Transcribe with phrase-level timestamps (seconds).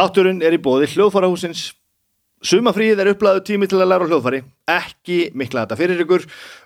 [0.00, 1.74] Þátturinn er í bóði hljóðfarahúsins.
[2.40, 4.38] Sumafríð er upplæðu tími til að læra hljóðfari.
[4.72, 6.22] Ekki mikla þetta fyrir ykkur.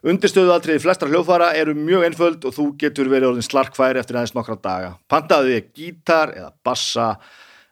[0.06, 4.54] Undirstöðualtriði flestra hljóðfara eru mjög einföld og þú getur verið orðin slarkfæri eftir aðeins nokkra
[4.62, 4.92] daga.
[5.10, 7.08] Pantaðu þig gítar eða bassa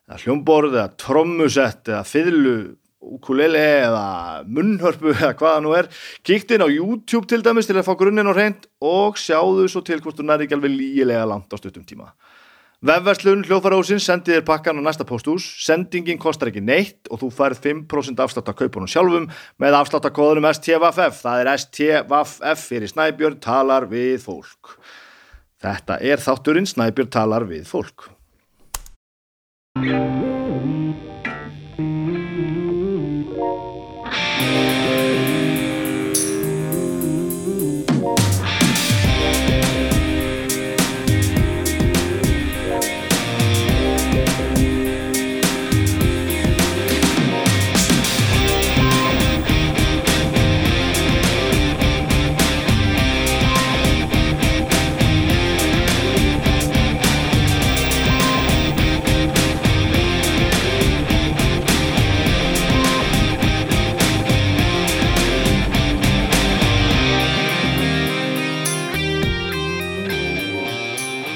[0.08, 2.56] eða hljómborð eða trommusett eða fiðlu,
[3.14, 4.04] ukulele eða
[4.50, 5.92] munnhörpu eða hvaða nú er.
[6.26, 9.86] Kíkt inn á YouTube til dæmis til að fá grunninn og reynd og sjáðu svo
[9.86, 12.10] til hvort þú næri ekki alveg lígilega langt á stuttum tíma.
[12.82, 17.60] Vefverslun hljóðfarahúsins sendir þér pakkan á næsta póstús, sendingin kostar ekki neitt og þú færð
[17.62, 19.28] 5% afslátt af kaupunum sjálfum
[19.62, 24.74] með afslátt af kóðunum STVFF, það er STVFF fyrir Snæbjörn talar við fólk.
[25.62, 28.10] Þetta er þátturinn Snæbjörn talar við fólk.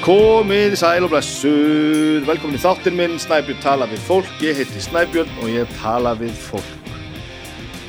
[0.06, 5.32] Komið sæl og blessuð, velkomin í þáttinn minn, Snæbjörn tala við fólk, ég heiti Snæbjörn
[5.42, 6.92] og ég tala við fólk.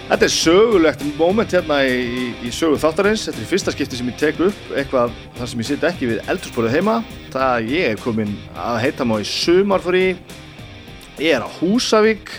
[0.08, 4.18] Þetta er sögulegt moment hérna í, í, sögu þáttarins, þetta er fyrsta skipti sem ég
[4.18, 6.98] tek upp, eitthvað þar sem ég sitt ekki við eldursporið heima,
[7.38, 8.34] það að ég er komin
[8.66, 10.04] að heita má í sumarfri,
[11.22, 12.34] ég er á Húsavík,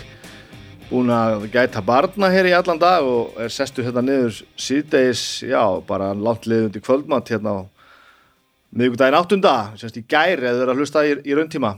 [0.91, 5.63] búin að gæta barna hér í allan dag og er sestu hérna niður síðdeis, já,
[5.87, 7.78] bara langt liðundi kvöldmatt hérna á
[8.75, 11.71] miðugdægin áttunda, semst í gæri eða þeirra að hlusta í, í rauntíma.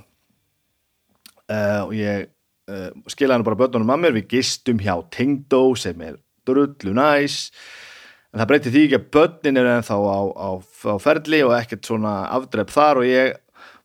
[1.51, 2.27] Uh, og ég
[2.71, 7.51] uh, skilja hann bara börnunum að mér við gistum hjá Tengdó sem er drullu næs.
[8.31, 11.87] En það breytir því ekki að börnin er ennþá á, á, á ferli og ekkert
[11.87, 13.33] svona afdrepp þar og ég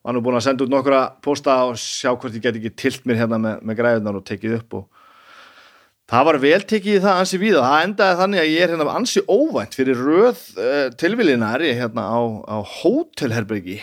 [0.07, 3.09] var nú búin að senda út nokkura posta og sjá hvort ég get ekki tilt
[3.09, 4.96] mér hérna með, með græðunar og tekið upp og
[6.07, 8.93] Það var vel tekið í það ansi og það endaði þannig að ég er hérna
[8.95, 13.81] ansi óvænt fyrir röð uh, tilvilinari hérna á, á hótelherbyrgi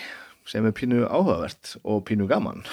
[0.48, 2.64] sem er pínu áhugavert og pínu gaman.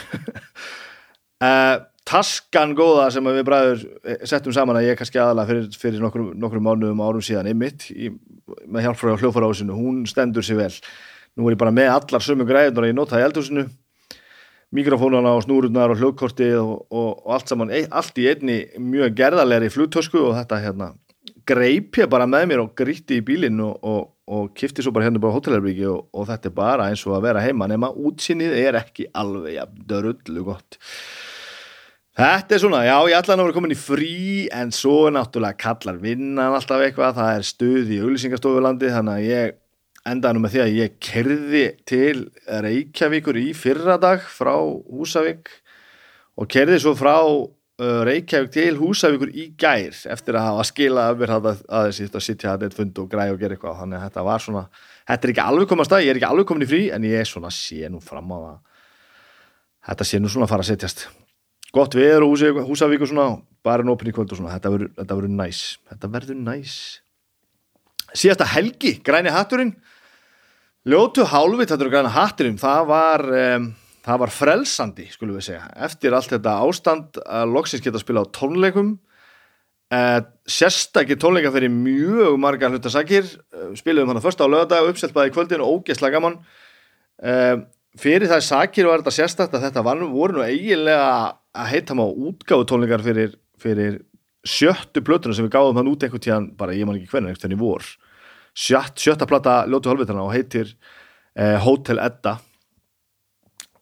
[1.42, 3.82] uh, taskan góða sem við bræður
[4.26, 7.90] settum saman að ég kannski aðalega fyrir, fyrir nokkrum, nokkrum mánuðum árum síðan ymmit
[8.66, 10.72] með hjálp frá hljófarásinu, hún stendur sér vel.
[11.38, 13.66] Nú er ég bara með allar sömu græðunar að ég nota í eldhúsinu
[14.76, 19.70] mikrofónana og snúrurnar og hljóðkortið og, og, og allt saman, allt í einni mjög gerðalegri
[19.74, 20.92] fluttösku og þetta hérna
[21.48, 25.22] greip ég bara með mér og gríti í bílinn og, og kifti svo bara hérna
[25.22, 29.08] bara hótelherbyggi og þetta er bara eins og að vera heima nema útsinnið er ekki
[29.18, 30.78] alveg ja, dörullu gott.
[32.20, 34.14] Þetta er svona, já ég ætlaði að vera komin í frí
[34.54, 39.58] en svo náttúrulega kallar vinnan alltaf eitthvað, það er stuð í auglýsingastofulandi þannig að ég
[40.08, 42.16] endaði nú með því að ég kerði til
[42.66, 45.50] Reykjavíkur í fyrradag frá Húsavík
[46.40, 51.34] og kerði svo frá uh, Reykjavík til Húsavíkur í gær eftir að hafa skilað öfur
[51.36, 53.78] að þessi að sitja að þetta fund og græði og gera eitthvað.
[53.82, 54.64] Þannig að þetta var svona,
[55.12, 57.20] þetta er ekki alveg komast að ég er ekki alveg komin í frí en ég
[57.20, 58.58] er svona sé nú fram á það
[59.90, 61.06] þetta sé nú svona að fara að setjast.
[61.74, 63.28] Gott Húsavík og svona
[63.62, 65.78] bara en opin í kvöld og svona, þetta verður næs.
[65.90, 66.74] Þetta verður næs.
[68.10, 69.74] Síðasta helgi, græni hatturinn
[70.88, 73.64] Ljótu eru græna hatturum, það var, um,
[74.00, 75.66] það var frelsandi, skulum við segja.
[75.76, 78.94] Eftir allt þetta ástand að loksins geta að spila á tónleikum,
[79.92, 85.36] uh, sérstakir tónleika fyrir mjög margar hlutasakir, uh, spilum þannig fyrst á lögadag, uppselt bæði
[85.36, 86.40] kvöldin og ógeðslega gaman.
[87.20, 87.60] Uh,
[88.00, 91.10] fyrir það sakir var þetta sérstakta þetta var, voru nú eiginlega
[91.60, 94.00] að heita maður útgáðu tónleikar fyrir, fyrir
[94.48, 97.60] sjöttu plötuna sem við gáðum hann út einhvern tíðan, bara ég man ekki hvernig, tíðan
[97.60, 97.84] í vor
[98.54, 100.74] Sjötta, sjötta plata Ljótu Hálfvitana og heitir
[101.36, 102.38] eh, Hotel Edda.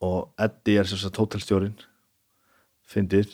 [0.04, 1.76] Og Eddi er sem sagt hótelstjórin
[2.88, 3.26] fyndir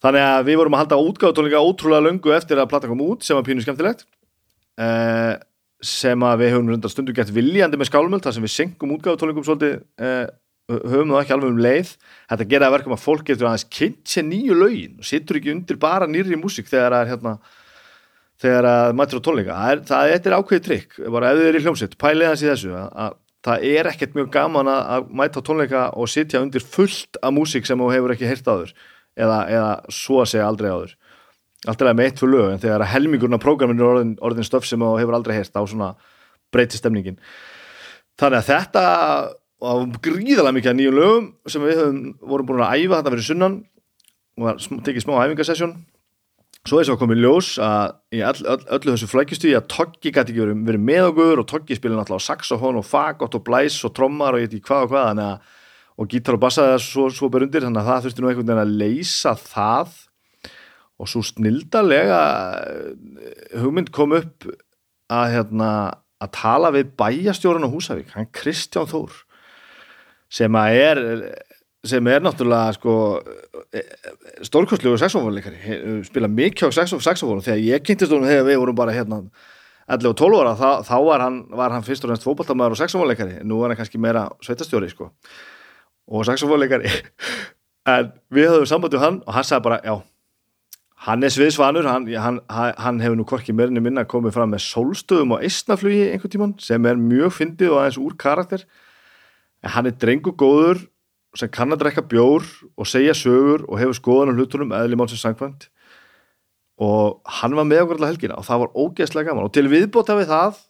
[0.00, 3.36] þannig að við vorum að halda útgáðutónleika ótrúlega löngu eftir að plata kom út sem
[3.36, 4.06] var pínu skemmtilegt.
[4.80, 5.34] Eh,
[5.84, 9.46] sem að við höfum rundar stundu gett viljandi með skálmöld þar sem við syngum útgáðutónleikum
[9.46, 10.26] svolítið eh,
[10.70, 11.94] höfum það ekki alveg um leið.
[12.32, 15.80] Þetta geraði verkum að fólk getur aðeins kynnt sér nýju lögin og sittur ekki undir
[15.80, 17.34] bara nýri músík þegar það er hérna
[18.40, 19.58] þegar að mætur á tónleika
[19.88, 22.72] það er, er ákveðið trikk, bara ef þið er í hljómsett pælið hans í þessu
[22.76, 26.64] að, að það er ekkert mjög gaman að, að mæta á tónleika og sitja undir
[26.64, 28.72] fullt af músík sem þú hefur ekki heyrt áður
[29.16, 30.96] eða, eða svo að segja aldrei áður.
[31.68, 34.94] Alltaf með eitt fyrir lög en þegar helmingurna prógraminu er orðin, orðin stöf sem þú
[34.96, 35.90] hefur aldrei heyrt á svona
[36.52, 37.18] breyti stemningin.
[38.20, 38.84] Þannig að þetta
[40.04, 43.58] gríðalega mikið nýjum lögum sem við höfum, vorum búin að æfa þetta fyrir sunnan
[44.40, 45.74] og tekið smá æfingasessjón
[46.68, 50.12] svo er þess að komið ljós að í all, all, öllu þessu flækjustu að Toggi
[50.12, 53.44] gæti ekki verið, verið með okkur og Toggi spilin alltaf á saxofón og fagott og
[53.46, 55.56] blæs og trommar og ég veit ekki hvað og hvað að,
[56.00, 58.50] og gítar og bassa það svo, svo ber undir þannig að það þurfti nú einhvern
[58.50, 59.96] veginn að leysa það.
[61.00, 62.20] Og svo snildarlega
[62.60, 64.44] eh, hugmynd kom upp
[65.08, 65.70] að, hérna,
[66.20, 69.22] að tala við bæjastjórun á Húsavík, hann Kristján Þór
[70.30, 71.00] sem að er
[71.86, 72.94] sem er náttúrulega sko,
[74.44, 75.78] stórkostlegu saxofónleikari.
[76.08, 79.22] Spila mikið á saxofónu þegar ég kynntist honum þegar við vorum bara hérna
[79.90, 82.80] 11 og 12 ára, þá, þá var, hann, var hann fyrst og reynst fókbaltamæður og
[82.82, 83.40] saxofónleikari.
[83.48, 85.10] Nú er hann kannski meira sveitastjóri sko.
[86.10, 86.92] og saxofónleikari.
[87.88, 89.94] En við höfum sambandið hann og hann sagði bara, já
[91.06, 95.32] hann er sviðsvanur, hann, hann, hann hefur nú korkið meirinni minna komið fram með sólstöðum
[95.36, 98.66] og eistnaflugi einhvern tíman sem er mjög fyndið og aðeins úr karakter.
[99.64, 100.82] En hann er drengu góður
[101.38, 105.22] sem kann að drekka bjór og segja sögur og hefur skoðan á hlutunum eðli málsins
[105.22, 105.68] sangkvæmt
[106.80, 109.46] og hann var með okkur alltaf helgina og það var ógeðslega gaman.
[109.46, 110.62] Og til viðbóta við það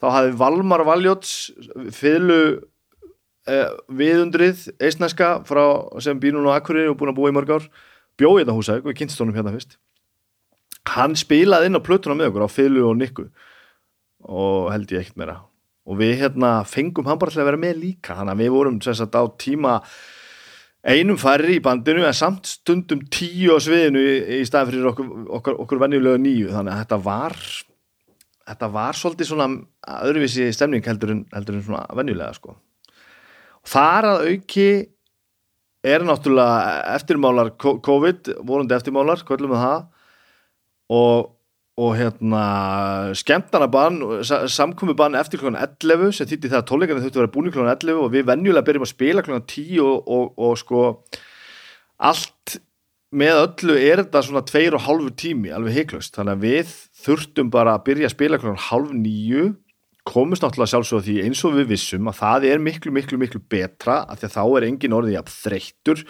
[0.00, 1.34] þá hafði Valmar Valjóts
[1.94, 2.38] fylgu
[3.46, 5.32] eh, viðundrið eisnæska
[6.02, 7.68] sem býr núna á Akkurir og búin að búa í mörg ár
[8.16, 9.76] bjóði þetta húsæk og kynstónum hérna fyrst.
[10.96, 13.28] Hann spilaði inn á plötuna með okkur á fylgu og nikku
[14.26, 15.42] og held ég ekkert meira
[15.86, 18.18] og við hérna fengum hann bara til að vera með líka.
[18.18, 19.76] Þannig að við vorum sagt, á tíma
[20.86, 25.14] einum færri í bandinu en samt stundum tíu á sviðinu í, í staðin fyrir okkur,
[25.38, 26.50] okkur, okkur venjulega nýju.
[26.54, 27.38] Þannig að þetta var
[28.46, 29.48] þetta var svolítið svona
[30.06, 32.54] öðruvísi stemning heldur en, heldur en svona venjulega sko.
[33.62, 34.68] Og þar að auki
[35.86, 39.86] er náttúrulega eftirmálar COVID, vorundi eftirmálar, kvöllum við það.
[40.96, 41.32] Og
[41.76, 42.42] og hérna
[43.18, 45.52] skemmtanabann, samkomiðbann eftir kl.
[45.52, 47.66] 11 sem þýtti það að tónleikarnir þurfti að vera búin kl.
[47.68, 49.36] 11 og við venjulega byrjum að spila kl.
[49.42, 50.86] 10 og, og, og sko
[51.96, 52.56] allt
[53.16, 56.72] með öllu er þetta svona tveir og hálfu tími alveg heiklust, þannig að við
[57.04, 58.56] þurftum bara að byrja að spila kl.
[58.70, 59.44] halv nýju
[60.06, 64.04] komist náttúrulega sjálfsög því eins og við vissum að það er miklu miklu miklu betra
[64.06, 66.04] af því að þá er engin orðið jafn þreyttur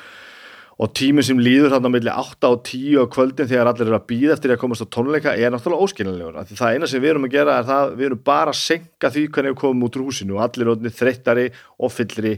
[0.77, 4.09] og tíminn sem líður þarna melli 8 og 10 á kvöldin þegar allir eru að
[4.11, 6.37] býða eftir að komast á tónleika er náttúrulega óskiljanlegur.
[6.53, 9.27] Það eina sem við erum að gera er það við erum bara að senka því
[9.33, 11.47] hvernig við komum út úr húsinu og allir er þreyttari
[11.81, 12.35] og fyllri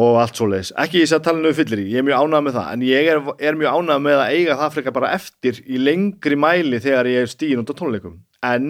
[0.00, 2.44] og allt svo leiðis ekki ég sé að tala um fyllri, ég er mjög ánægð
[2.46, 5.60] með það en ég er, er mjög ánægð með að eiga það frekar bara eftir
[5.66, 8.18] í lengri mæli þegar ég er stíðin út á tónleikum.
[8.46, 8.68] En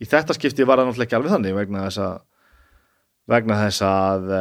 [0.00, 2.14] í þetta skipti var það náttúrulega ekki alveg þannig vegna þess að,
[3.34, 4.32] vegna þess að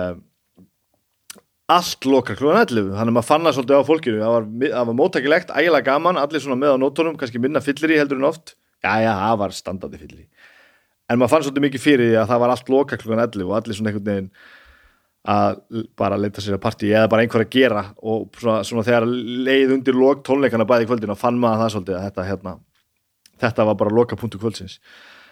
[1.72, 4.22] allt loka klúan 11 þannig að maður fann það svolítið á fólkinu.
[4.22, 4.48] Það var,
[4.90, 8.30] var móttakilegt, ægilega gaman, allir svona með á nótunum, kannski minna fyllir í heldur en
[8.32, 8.56] oft.
[8.82, 10.30] Já já, það var standandi fyllir í
[11.12, 13.56] en maður fann svolítið mikið fyrir því að það var allt loka klúan 11 og
[13.58, 14.30] allir svona einhvern veginn
[15.32, 15.58] að
[16.00, 17.84] bara leita sér að partí eða bara einhver að gera.
[18.02, 19.08] Og svona, svona þegar
[19.48, 22.54] leið undir lok tónleikana bæði kvöldin og fann maður það svolítið að þetta, hérna,
[23.44, 24.80] þetta var bara loka punktu kvöldsins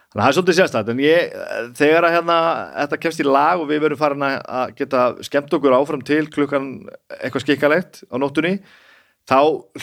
[0.09, 1.33] Þannig að það er svolítið sérstætt, en ég,
[1.77, 2.35] þegar að hérna,
[2.73, 6.69] þetta kemst í lag og við verum farin að geta skemmt okkur áfram til klukkan
[7.19, 8.55] eitthvað skikkalegt á nóttunni,
[9.29, 9.37] þá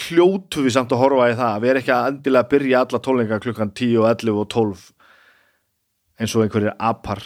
[0.08, 1.60] hljótu við samt að horfa í það.
[1.62, 4.82] Við erum ekki að endilega að byrja alla tónleika klukkan 10, 11 og 12
[6.18, 7.22] eins og einhverjir apar.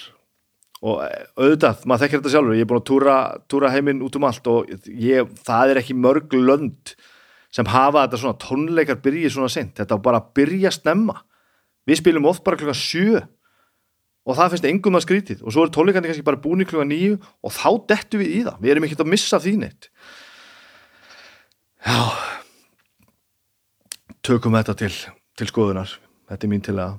[0.81, 1.01] Og
[1.41, 3.17] auðvitað, maður þekkir þetta sjálfur, ég er búin að túra,
[3.49, 6.95] túra heiminn út um allt og ég, það er ekki mörg lönd
[7.49, 9.75] sem hafa þetta svona tónleikar byrjið svona sent.
[9.81, 11.23] Þetta bara byrja snemma
[11.91, 13.21] við spilum oft bara klukka 7
[14.29, 15.45] og það finnst engum að skrítið.
[15.45, 18.41] Og svo er tónleikandi kannski bara búin í klukka 9 og þá dettu við í
[18.47, 19.91] það, við erum ekkert að missa því neitt.
[21.81, 22.01] Já.
[24.27, 24.93] Tökum þetta til,
[25.41, 25.95] til skoðunar.
[26.31, 26.99] Þetta er mín til að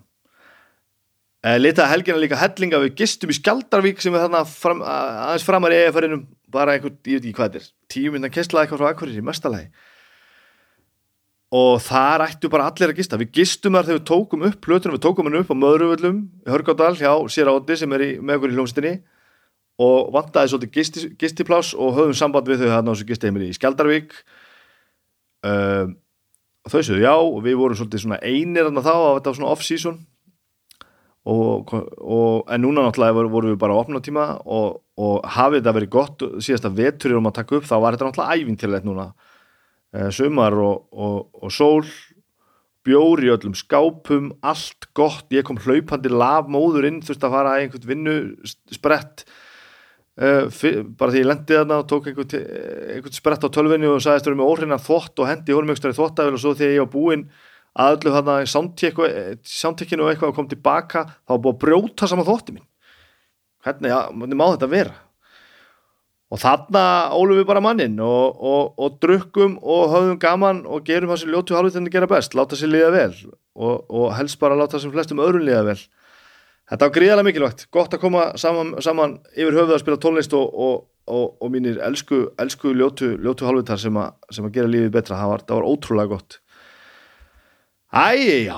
[1.46, 5.76] e, leta helgina líka hellinga við gistum í Skjaldarvík sem er þarna fram, aðeins framar
[5.76, 7.72] í eðafærinum bara einhvern, ég veit ekki hvað þetta er.
[7.94, 9.70] Tíu minna kestlaði eitthvað frá akkurir í mestalagi
[11.51, 13.20] og þar ættu bara allir að gista.
[13.20, 16.51] Við gistum þar þegar við tókum upp plötunum við tókum henni upp á Möðruvöllum í
[16.51, 18.93] Hörgáldal hjá Sýra Óti sem er í, með okkur í hljómsdini
[19.81, 23.58] og vantaði svolítið gisti, gistiplás og höfum samband við þau þarna á þessu gisteimili í
[23.58, 24.15] Skjaldarvík.
[25.41, 25.91] Uh,
[26.72, 29.51] þau séu já og við vorum svolítið svona einir þarna þá að þetta var svona
[29.51, 30.00] off-season.
[31.31, 35.75] Og, og en núna náttúrulega vorum við bara á opna tíma og, og hafið þetta
[35.75, 39.12] verið gott síðast að veturir um að taka upp þá var þetta náttúrulega ævintilegt núna.
[39.12, 39.31] Eh,
[40.16, 41.86] sumar og, og, og sól
[42.86, 47.90] bjóri öllum skápum allt gott, ég kom hlaupandi lavmóður inn, þurfti að fara að einhvern
[47.92, 48.16] vinnu
[48.74, 49.26] sprett
[50.18, 50.48] uh,
[50.98, 52.48] bara því ég lendiði þarna og tók einhvern,
[52.96, 55.94] einhvern sprett á tölvinni og sagðist að það eru með óhrinna þvott og hendi hólmjögstar
[55.94, 57.28] í þvottafél og svo þegar ég var búinn
[57.72, 62.28] að öllu þarna í sántjekkinu og eitthvað og kom tilbaka, þá búið að brjóta saman
[62.28, 62.68] þvotti mín
[63.62, 64.98] hvernig, ja, hvernig má þetta vera
[66.32, 71.12] og þarna ólum við bara mannin og, og, og drukkum og höfum gaman og gerum
[71.12, 73.16] það sem ljótu hálfutinu gera best, láta sér líða vel
[73.56, 75.80] og, og helst bara láta sem flestum öðrun líða vel.
[76.72, 81.48] Þetta var gríðarlega mikilvægt gott að koma saman, saman yfir höfuð að spila tónlist og
[81.52, 83.98] mínir elsku, elsku ljótu, ljótu hálfutar sem,
[84.32, 86.40] sem að gera lífið betra, það var, það var ótrúlega gott.
[87.92, 88.56] Æ, já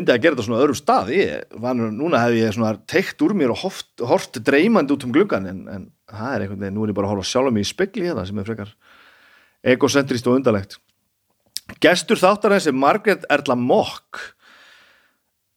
[0.00, 1.12] ég að gera þetta svona öðrum stað.
[1.14, 3.62] Ég, var, núna hef ég svona teikt úr mér og
[4.10, 7.10] hort dreymandi út um gluggan en, en það er einhvern veginn, nú er ég bara
[7.10, 8.74] að horfa sjálf mig í spekli hérna sem er frekar
[9.74, 10.78] egocentrist og undalegt
[11.80, 14.20] Gestur þáttar þessi Margret Erla Mokk.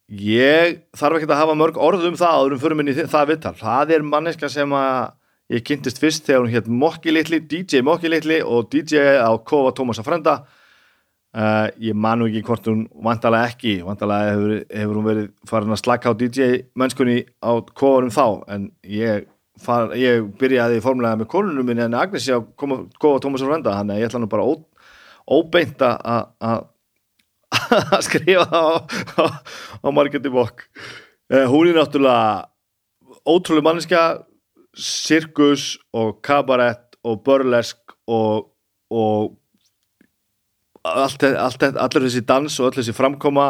[0.08, 3.56] Ég þarf ekki að hafa mörg orð um það áður um fyrir minni það vittal,
[3.60, 5.10] það er manneska sem að
[5.52, 9.74] ég kynntist fyrst þegar hún hétt Mokki Littli, DJ Mokki Littli og DJ á Kova
[9.76, 10.38] Tómasa Frenda
[11.38, 15.82] Uh, ég manu ekki hvort hún vantalega ekki, vantalega hefur, hefur hún verið farin að
[15.84, 18.24] slaka á DJ mennskunni á kofunum þá
[18.56, 19.28] en ég,
[19.62, 23.54] far, ég byrjaði formulega með konunum minni en Agnes ég að koma góða Tómas og
[23.54, 24.54] Renda þannig að ég ætla nú bara ó,
[25.38, 26.58] óbeint að
[28.10, 28.66] skrifa á,
[29.22, 29.26] á,
[29.86, 30.66] á Margeti Bokk.
[31.30, 32.50] Uh, hún er náttúrulega
[33.30, 34.04] ótrúlega manneska
[34.74, 37.78] sirkus og kabarett og börlesk
[38.10, 38.50] og,
[38.90, 39.38] og
[40.96, 43.48] allir þessi dans og allir þessi framkoma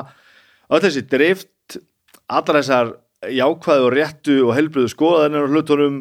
[0.70, 1.80] allir þessi drift
[2.28, 2.94] allar þessar
[3.34, 5.98] jákvæðu og réttu og helbriðu skoðanir og hlutunum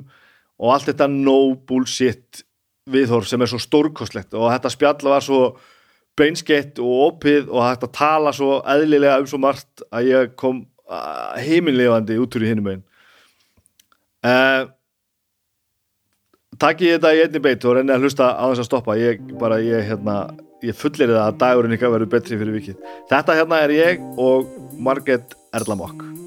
[0.61, 1.38] og allt þetta no
[1.69, 2.43] bullshit
[2.90, 4.35] viðhorf sem er svo stórkostlegt.
[4.37, 5.40] Og þetta spjall var svo
[6.16, 10.64] beinskeitt og opið og hægt að tala svo eðlilega um svo margt að ég kom
[11.43, 12.83] heiminlefandi út úr í hinnum einn
[14.23, 14.69] uh,
[16.57, 18.95] Takk ég þetta í einni beitt og reyni að hlusta á þess að stoppa.
[18.97, 20.14] Ég bara, ég hérna
[20.64, 22.92] ég fullir það að dagurinn ykkar verður betri fyrir vikið.
[23.10, 26.25] Þetta hérna er ég og Marget Erlamokk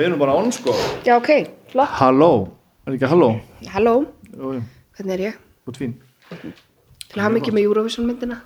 [0.00, 0.72] við erum bara án sko.
[1.04, 1.30] Já, ok,
[1.72, 1.96] flott.
[2.00, 2.30] Halló,
[2.86, 3.30] er ekki halló?
[3.74, 3.94] Halló,
[4.32, 5.40] hvernig er ég?
[5.68, 5.98] út fín
[6.30, 8.36] Til að hafa mikið með Eurovision myndina.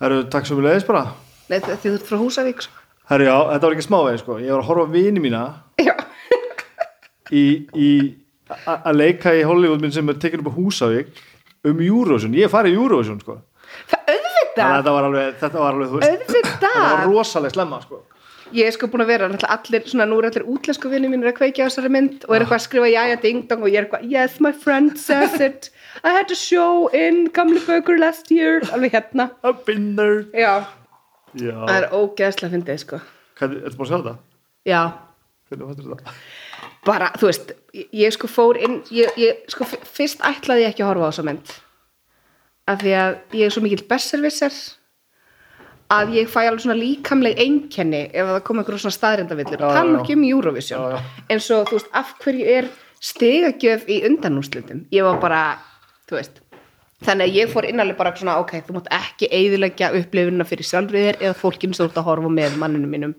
[0.00, 1.08] Herru, takk svo við leiðis bara.
[1.50, 2.84] Nei, þið þið ert frá Húsavík sko.
[3.10, 4.36] Herru, já, þetta var ekki smávegi sko.
[4.38, 5.40] Ég var að horfa á vini mína
[5.82, 5.94] Já,
[7.42, 7.90] í,
[8.70, 11.10] að leika í Hollywood minn sem er tekin upp á Húsavík
[11.66, 13.40] um Eurovision, ég farið í Eurovision sko.
[13.90, 16.10] Það þannig að auðvitað þetta var alveg, þetta var alveg, þú veist
[16.46, 18.00] þetta var Auðvitað rosalega slemma sko
[18.52, 21.36] Ég er sko búin að vera allir, svona nú er allir útlensku vinni mínir að
[21.38, 23.86] kveikja á þessari mynd og er eitthvað að skrifa jæja ding dong og ég er
[23.86, 25.70] eitthvað yes my friend says it.
[26.02, 28.60] I had a show in Gamli Bökur last year.
[28.74, 29.28] Alveg hérna.
[29.46, 30.66] A binner Já,
[31.36, 33.00] það já, er ógeðslega fyndið sko.
[33.38, 34.16] Hvernig, ertu búin að sjá þetta?
[34.66, 34.80] Já,
[35.50, 36.18] hvernig fannst þetta?
[36.88, 40.72] bara, þú veist, ég, ég sko fór inn, ég, ég sko f- fyrst ætlaði ég
[40.72, 41.50] ekki að horfa á þessa mynd.
[42.72, 44.54] Af því að ég er svo mikill besservisser
[45.90, 50.16] að ég fæ alveg svona líkamleg einkenni ef það kom einhverjum svona já, tala ekki
[50.18, 51.00] um Eurovision.
[51.28, 52.70] Eins og þú veist, af hverju er
[53.00, 55.42] stegagjöf í undanúslutum ég var bara,
[56.08, 56.40] þú veist
[57.06, 61.20] þannig að ég fór innanlega bara svona ok, þú mátt ekki eyðileggja upplifunina fyrir sjálfriðir
[61.20, 63.14] eða fólkinu sem þú ert að horfa með manninu mínum.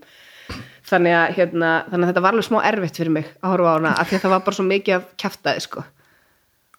[0.92, 3.76] Þannig að, hérna, þannig að þetta var alveg smá erfitt fyrir mig að horfa á
[3.78, 5.84] hana af því að það var bara svo mikið að kjaftaði sko.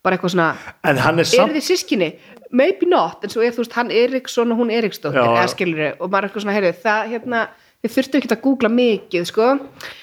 [0.03, 0.49] bara eitthvað svona
[0.83, 2.09] en er samt þið sískinni?
[2.53, 6.11] Maybe not en svo er þú veist hann Eriksson og hún Eriksdóttir eða skilur og
[6.13, 7.43] maður er eitthvað svona heyrðu það hérna,
[7.83, 9.47] þið þurftu ekki að googla mikið sko.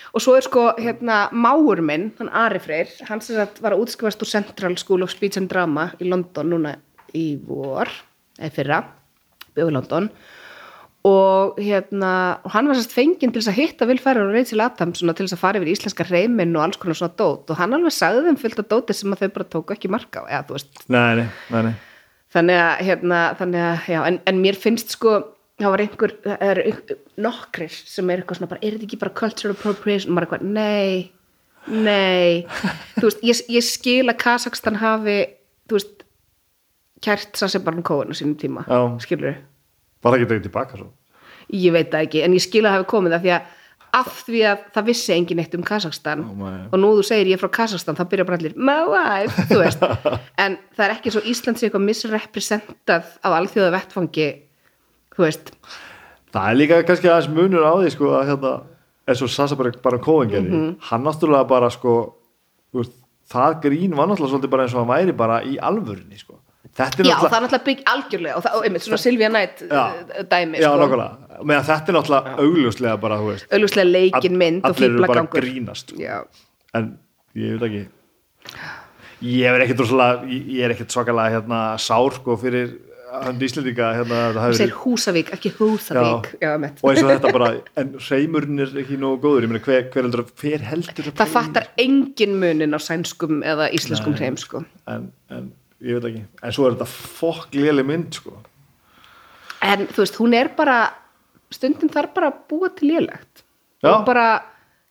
[0.10, 3.84] Og svo er sko hérna máur minn, hann Ari Freyr hann sem sagt var að
[3.86, 6.74] útskrifast úr Central School of Speech and Drama í London núna
[7.14, 7.92] í vor,
[8.40, 8.80] eða fyrra
[9.54, 10.10] í London.
[11.08, 15.00] Og hérna, og hann var sérst fenginn til þess að hitta Vilfæri og Rachel Adams
[15.00, 17.46] svona, til þess að fara yfir íslenska reyminn og alls konar svona dót.
[17.48, 20.26] Og hann alveg sagði þeim fullt af dóti sem að þau bara tóku ekki marka
[20.26, 20.84] á, eða þú veist.
[20.92, 21.78] Nei, nei, nei.
[22.34, 25.14] Þannig að, hérna, þannig að já, en, en mér finnst sko
[25.60, 29.16] það var einhver, það einhver- nokkrir sem er eitthvað svona bara, er þetta ekki bara
[29.22, 30.12] cultural appropriation?
[30.12, 31.12] Og maður er eitthvað, nei
[31.70, 32.46] nei,
[33.00, 35.18] þú veist, ég, ég skil að Kazakstan hafi
[35.70, 36.06] þú veist,
[37.04, 38.64] kært Sassebarn Kóin á sínum tíma,
[39.04, 39.36] skilur
[40.04, 40.90] bara ekki dregið tilbaka svo?
[41.50, 43.56] Ég veit það ekki, en ég skil að hafi komið það því að
[43.94, 46.68] af því að það vissi engin eitt um Kazakstan nei.
[46.72, 49.60] og nú þú segir ég er frá Kazakstan þá byrja bara allir, my wife, þú
[49.64, 49.84] veist
[50.44, 54.28] en það er ekki svo Ísland sé eitthvað misrepresentað á alþjóða vettfangi
[55.16, 55.54] þú veist,
[56.34, 58.54] það er líka kannski aðeins munur á því sko að hérna
[59.10, 60.76] eins og Sasa bara, bara Cohen gerði Mhm.
[60.92, 61.96] hann náttúrulega bara sko
[62.74, 62.94] veist,
[63.30, 66.38] það grín var náttúrulega svolítið bara eins og hann væri bara í alvörinni sko.
[66.80, 69.84] Já, það er náttúrulega bygg algjörlega og, það, og einmitt, svona Silvía Nætt Já.
[70.30, 70.78] dæmi já, sko.
[70.78, 75.08] nákvæmlega, meðan þetta er náttúrulega augljóslega bara, þú augljóslega leikin mynd og allir eru bara
[75.24, 76.02] fýblagangur grínast sko.
[76.02, 76.20] Já,
[76.76, 76.92] en
[77.36, 77.88] ég veit ekki.
[79.30, 82.78] Ég er ekkert rosalega ég er ekkert svakalega hérna sár sko fyrir
[83.10, 86.28] hann Íslendinga hérna, það það hafi segir verið- Húsavík, ekki Húsavík.
[86.44, 86.82] Já, einmitt.
[86.84, 87.48] og eins og þetta bara,
[87.82, 91.32] en reymurinn er ekki nógu góður, ég meina hver, hver heldur hver heldur að Það
[91.34, 94.62] fattar engin munin á sænskum eða íslenskum hreim sko.
[94.88, 95.50] en, en
[95.82, 98.36] ég veit ekki, en svo er þetta fokk léli mynd sko.
[99.66, 100.78] En þú veist, hún er bara
[101.54, 103.44] stundum þarf bara að búa til lélegt
[103.84, 103.92] Já.
[103.94, 104.28] og bara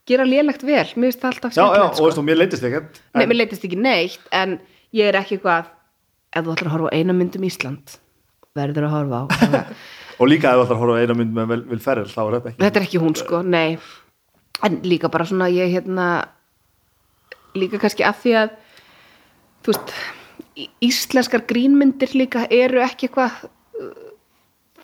[0.09, 2.07] gera lélegt vel mér finnst það alltaf skemmtilegt og sko.
[2.09, 4.59] veist þú, mér leitist ekkert Nei, en, mér leitist ekki neitt en
[4.97, 5.71] ég er ekki eitthvað
[6.33, 7.97] ef þú ætlar að horfa á eina mynd um Ísland
[8.59, 9.25] verður að horfa á
[10.21, 12.21] og líka ef þú ætlar að horfa á eina mynd með Vil, Vil Ferrell, þá
[12.25, 13.79] er þetta ekki þetta er ekki hún sko, nei
[14.67, 16.09] en líka bara svona ég hérna
[17.59, 18.57] líka kannski að því að
[19.63, 19.95] þú veist
[20.83, 23.45] íslenskar grínmyndir líka eru ekki eitthvað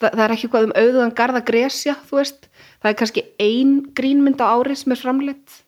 [0.04, 3.76] það, það er ekki eitthvað um auðuðan garða gresja þú veist, það er kannski ein
[3.96, 5.61] grínmynd á ári sem er framleitt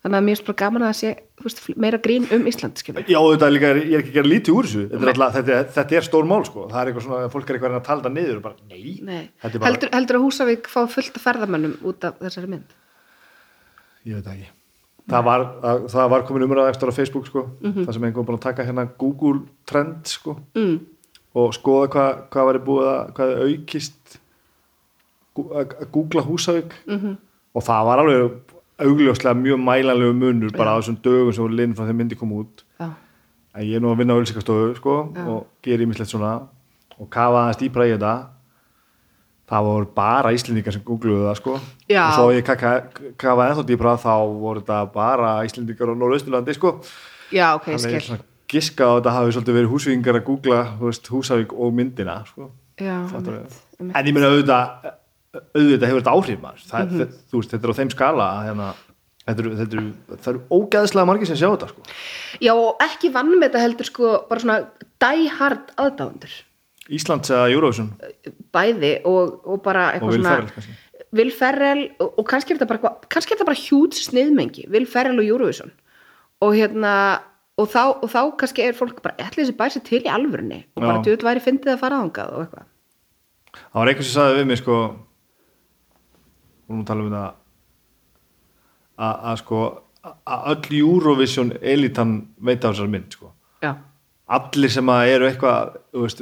[0.00, 1.10] þannig að mér er bara gaman að sé
[1.44, 3.04] veist, meira grín um Ísland skilur.
[3.08, 4.84] Já, þetta er líka, ég er ekki að gera lítið úr þessu.
[4.90, 6.66] Þetta er, alltaf, þetta, þetta er stór mál sko.
[6.70, 9.20] Það er eitthvað svona, fólk er eitthvað að tala það niður bara, nei, Nei.
[9.42, 12.74] bara, heldur, heldur að Húsavík fá fullt af ferðamönnum út af þessari mynd?
[14.08, 14.48] Ég veit ekki.
[15.10, 18.38] Það var, að, það var komin umræða eftir á Facebook sko, það sem einhver búin
[18.38, 20.36] að taka hérna Google trend sko.
[20.56, 20.76] Mm.
[21.34, 24.16] Og skoða hvað, hvað væri búið að hvað aukist
[25.40, 26.72] að googla Húsavík.
[26.86, 27.16] -hmm.
[27.54, 28.30] og það var alveg
[28.80, 32.32] augljóslega mjög mælanlegu munur bara á þessum dögum sem voru linn frá þeim myndi kom
[32.32, 32.64] út.
[32.80, 32.90] Já.
[33.54, 36.40] en ég er nú að vinna á ölsikastofu sko, og gera ímislegt svona.
[36.98, 38.26] Og kafa aðeins dýpra í þetta.
[39.50, 41.60] Það voru bara Íslendingar sem googluðu það sko.
[41.88, 42.06] Já.
[42.06, 42.44] og svo ég
[43.18, 46.80] kafa ennþá dýpra þá voru þetta bara Íslendingar á Norðausturlandi sko.
[47.32, 51.54] Já, ok, ég svona giska á þetta hafi svolítið verið húsvíkingar að googla veist, Húsavík
[51.54, 52.50] og myndina sko.
[52.80, 53.58] Já, við?
[53.78, 53.96] einmitt.
[53.96, 54.90] en ég meina auðvitað
[55.30, 58.68] auðvitað hefur þetta áhrif maður það, mm þú veist, þetta er á þeim skala hérna,
[59.28, 59.84] þetta eru, eru,
[60.32, 61.84] eru ógæðslega margir sem sjá þetta sko.
[62.40, 64.60] Já, og ekki vannum þetta heldur sko bara svona
[65.04, 66.38] die hard aðdáðundur
[66.90, 67.92] Íslands eða Eurovision
[68.50, 73.94] bæði og, og bara eitthvað svona Ferrell og, og kannski er þetta bara bara hjút
[73.98, 75.70] sniðmengi, Will Ferrell og Eurovision
[76.40, 76.94] og hérna
[77.60, 80.62] og þá, og þá kannski er fólk bara ætli þessi bæsi til í alvörunni?
[80.76, 82.66] Og bara djúð væri fyndið að fara ángað og eitthvað.
[83.60, 84.80] Það var einhvers sem sagði við mig sko
[86.70, 87.22] og nú tala um þetta
[89.00, 89.62] að, að sko
[90.30, 93.32] að öll Eurovision elitan veit á þessar mynd sko.
[93.60, 93.72] Já,
[94.30, 95.74] allir sem að eru eitthvað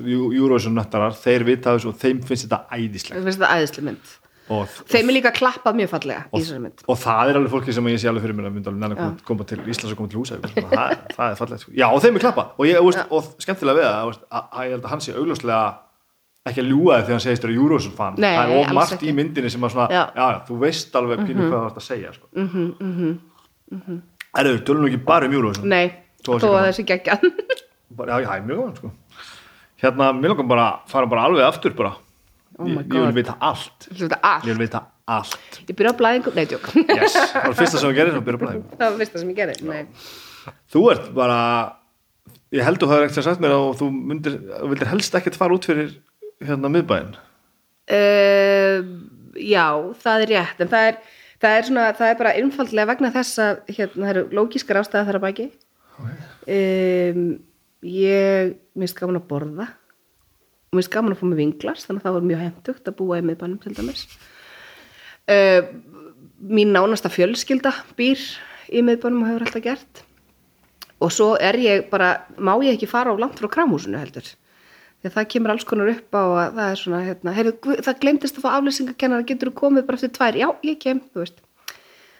[0.09, 3.18] Eurovision nöttarar, þeir vita þessu og þeim finnst þetta æðislegt.
[3.18, 4.16] Það finnst þetta æðisli mynd
[4.55, 7.51] og, Þeim er líka klappað mjög fallega í og, þessari mynd og það er alveg
[7.53, 9.93] fólki sem ég sé alveg fyrir mér að mynda alveg að koma, koma til Íslands
[9.93, 11.75] og koma til húsa það, það er fallegt sko.
[11.77, 14.65] já og þeim er klappað og, ég, veist, og skemmtilega við það veist, að, að
[14.69, 15.61] ég held að hann sé augljóslega
[16.49, 19.03] ekki að ljúga þig þegar hann segist þér Eurovision fan Nei, það er of margt
[19.05, 20.03] í myndinni sem að svona, já.
[20.17, 20.27] Já.
[20.33, 22.29] Já, þú veist alveg pínu hvað það vart að segja sko.
[22.33, 23.19] mm -hmm, Mhm,
[23.73, 24.01] mm -hmm.
[24.39, 25.93] Erðu, tölum nú ekki bara um Eurovision Nei,
[26.25, 27.19] Þó að að þessi geggja
[28.09, 28.91] já, já, mjög gaman sko.
[29.83, 31.93] hérna, mér langar bara fara bara alveg aftur bara
[32.59, 33.87] Oh ég, ég vil vita allt.
[33.87, 34.47] Þetta allt.
[34.49, 35.59] Ég vil vita allt.
[35.64, 37.14] Ég byrja á blæðingum, nei, tjók yes.
[37.14, 39.68] það var fyrsta sem við gerum sem byrja bara Það var fyrsta sem ég gerði
[39.68, 39.85] Nei,
[40.75, 41.38] þú ert bara
[42.55, 45.57] ég held þú hafði ekkert sagt mér og þú myndir, þú vildir helst ekkert fara
[45.57, 45.94] út fyrir
[46.44, 47.16] hérna miðbæinn.
[47.88, 48.85] Uh,
[49.40, 49.66] já,
[50.03, 51.01] það er rétt en það er,
[51.40, 55.09] það er, svona, það er bara einfaldlega vegna þess að hérna, það eru lógískar ástæða
[55.09, 55.51] þar að baki.
[56.49, 57.27] Um,
[57.87, 59.71] ég minnst gaman að borða
[60.69, 63.21] og minnst gaman að fá með vinglas þannig að það var mjög hentugt að búa
[63.21, 64.03] í miðbænum til dæmis.
[65.29, 65.63] Uh,
[66.45, 68.21] mín nánasta fjölskylda býr
[68.69, 70.03] í miðbænum og hefur alltaf gert.
[70.99, 74.27] Og svo er ég bara má ég ekki fara á langt frá kramhúsinu heldur?
[74.99, 78.01] Því að það kemur alls konar upp á að það er svona, hérna, heyrðu, það
[78.03, 80.39] glemtist að fá aflýsingakennara, getur þú komið bara eftir tvær?
[80.41, 81.39] Já, ég kem, þú veist.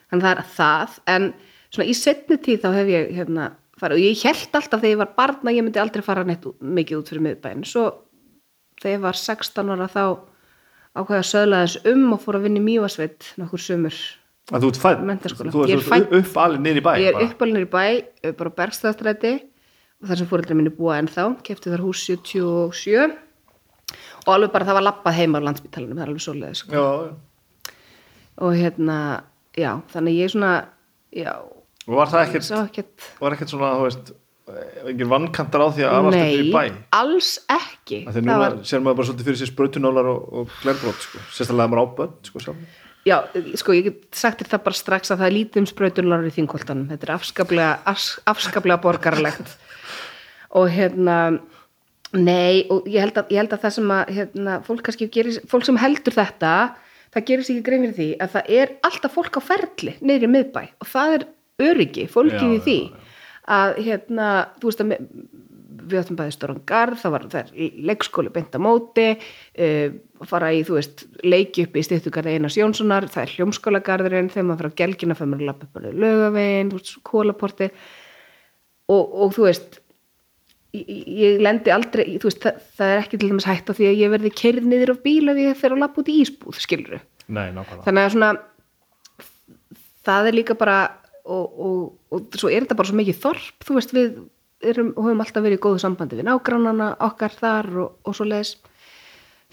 [0.09, 1.27] Þannig það er það, en
[1.75, 5.01] svona í setni tíð þá hef ég hérna farið og ég held alltaf þegar ég
[5.03, 7.85] var barn að ég myndi aldrei fara neitt mikið út fyrir miðbæn svo
[8.81, 10.03] þegar ég var 16 ára þá
[10.99, 13.99] ákveða að söðla þess um og fór að vinna í Mývasveit nokkur sömur
[14.49, 15.53] að þú ert fætt, Menntaskóla.
[15.53, 17.85] þú er ert fædd- upp alveg niður í bæ ég er uppalinn í bæ,
[18.39, 19.33] bara á Bergstaðastræti
[20.03, 21.25] og þar sem fóreldrar minni búa ennþá.
[21.43, 23.17] Kefti þar hús 77
[24.27, 26.87] og alveg bara það var lappað heima á landsbytalanum, það er alveg svoleiðis sko.
[28.39, 28.99] og hérna,
[29.59, 30.53] já, þannig ég svona
[31.13, 31.33] já,
[31.89, 34.13] og var það ekkert, ekkert var ekkert svona þú veist,
[34.89, 36.59] engin vannkantar á því að alast upp í bæ?
[36.59, 38.03] nei, alls ekki.
[38.07, 41.05] Því að nú það var, sér maður bara svolítið fyrir sér sprautunólar og, og glerbrót
[41.05, 41.23] sko.
[41.35, 42.57] sérstaklega að maður á börn sko,
[43.09, 43.17] já,
[43.61, 46.35] sko, ég get sagt þér það bara strax að það er lítið um sprauturlar í
[46.35, 49.55] þingoltanum, þetta er afskaplega af, afskaplega borgarlegt
[50.59, 51.19] og hérna
[52.17, 55.41] nei, og ég held að, ég held að það sem að hérna, fólk kannski gerir,
[55.49, 56.53] fólk sem heldur þetta
[57.15, 60.31] það gerir sér ekki grein fyrir því að það er alltaf fólk á ferli í
[60.31, 60.63] miðbæ.
[60.83, 61.27] Og það er
[61.69, 63.08] öryggi, fólkið Já, í því já,
[63.49, 64.31] að hérna,
[64.61, 64.97] þú veist að
[65.89, 69.95] við áttum bæði stóran garð, það var það er leikskóli beint á móti uh,
[70.29, 74.69] fara í, þú veist, leiki upp í stýttugarði Einars Jónssonar, það er hljómskólagarðurinn þegar maður
[74.69, 77.71] fyrir á gelgina fyrir maður að lappa upp á lögavegin, þú veist, kólaporti
[78.89, 79.81] og, og þú veist
[80.77, 83.77] ég, ég lendi aldrei í- þú veist, það, það er ekki til dæmis hægt á
[83.79, 86.19] því að ég verði kerð niður á bíl ef ég fer að lappa út í
[86.27, 87.87] ísbúð, skilur Nei, nákvæmlega.
[87.89, 88.31] þannig að svona
[90.09, 90.77] það er líka bara
[91.29, 91.81] og, og,
[92.15, 94.21] og svo er þetta bara svo mikið þorp þú veist við
[94.73, 98.57] erum, höfum alltaf verið í góðu sambandi við nágrannana okkar þar og, og svo leis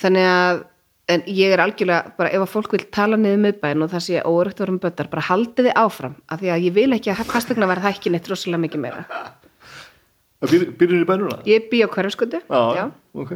[0.02, 0.64] þannig að
[1.12, 4.22] en ég er algjörlega bara ef að fólk vil tala niður miðbæn og það sé
[4.26, 7.12] óöryggt að vera með böttar bara haldið þið áfram af því að ég vil ekki
[7.14, 9.04] að fastegna verða það ekki neitt rosalega mikið meira.
[10.50, 11.38] Býr, býrur í bænuna?
[11.48, 13.32] ég bý á hverjaskötu Já, ok.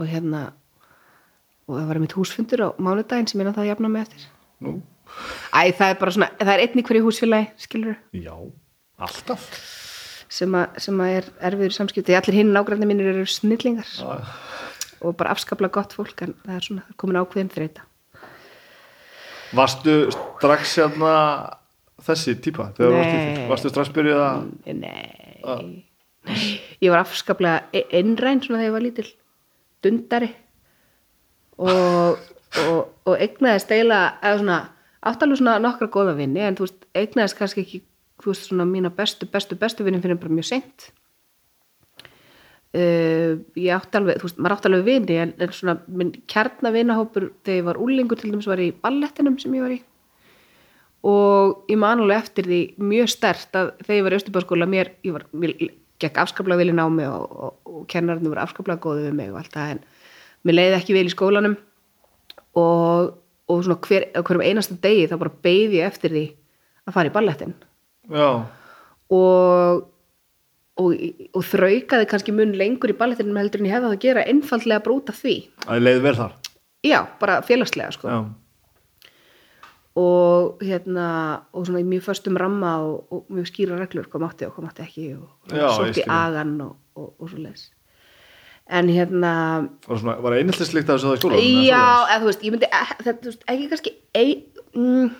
[0.00, 0.40] og hérna
[1.68, 4.24] og það var mitt húsfundur á mánudaginn sem ég náttúrulega jafna mig eftir.
[4.64, 4.72] Nú,
[5.54, 8.34] Æ, það er bara svona, það er einn í hverju húsfélagi, skilur já,
[8.98, 9.44] alltaf.
[10.28, 12.16] sem, að- sem að er erfiður samskipti.
[12.18, 14.24] Allir hinn nágræðni mínir eru snillingar Já,
[15.04, 17.82] og bara afskaplega gott fólk en það er svona, það er komin ákveðin þreita.
[19.54, 21.10] Varstu strax hérna
[22.02, 22.70] þessi típa?
[22.80, 23.46] Nei.
[23.48, 24.48] Varstu strax byrjuð að...
[24.74, 25.84] Nei,
[26.82, 29.06] ég var afskaplega e- einræn svona þegar ég var lítil,
[29.84, 30.30] dundari
[31.60, 32.18] og,
[32.64, 34.58] og, og eignaðist eiginlega, eða svona,
[35.10, 37.80] áttalegu svona nokkra góða vinni en þú veist, eignaðist kannski ekki,
[38.22, 40.90] þú veist, svona mína bestu, bestu, bestu vinni fyrir bara mjög seint.
[42.74, 47.28] Uh, ég átti alveg, þú veist, maður átti alveg vini en, en svona, minn kjarnavinahópur
[47.46, 49.82] þegar ég var úlingur til dæmis var ég í ballettinum sem ég var í
[51.04, 54.90] og ég man alveg eftir því mjög stert að þegar ég var í Östubáskóla mér,
[55.04, 55.52] ég var, mér
[56.02, 59.40] gekk afskaplega vel í námi og, og, og kennarinn voru afskaplega góði við mig og
[59.42, 59.82] allt það en
[60.48, 61.56] mér leiði ekki vel í skólanum
[62.56, 63.12] og,
[63.50, 66.26] og svona hver, hverjum einasta degi þá bara beigði ég eftir því
[66.84, 67.56] að fara í ballettin
[69.14, 69.82] og,
[70.80, 70.94] og,
[71.34, 74.84] og þraukaði kannski mun lengur í ballettinum heldur en ég hefði átt að gera einfaldlega
[74.86, 75.36] bara út af því.
[75.68, 76.40] Að leiði vel þar.
[76.84, 78.08] já, bara félagslega sko.
[78.12, 78.18] Já,
[79.94, 81.06] og hérna
[81.54, 84.66] og svona í mjög föstum ramma og, og mjög skýra reglur hvað mátti og hvað
[84.66, 87.68] mátti ekki og, sótt í agan og, og, og svo leis
[88.64, 89.32] en hérna
[89.86, 92.70] var, svona, var einheltislikt af þessu það í eða já, eða þú veist, ég myndi
[92.70, 94.30] eh, þetta, þú veist, ekki kannski ei,
[94.72, 95.10] mm,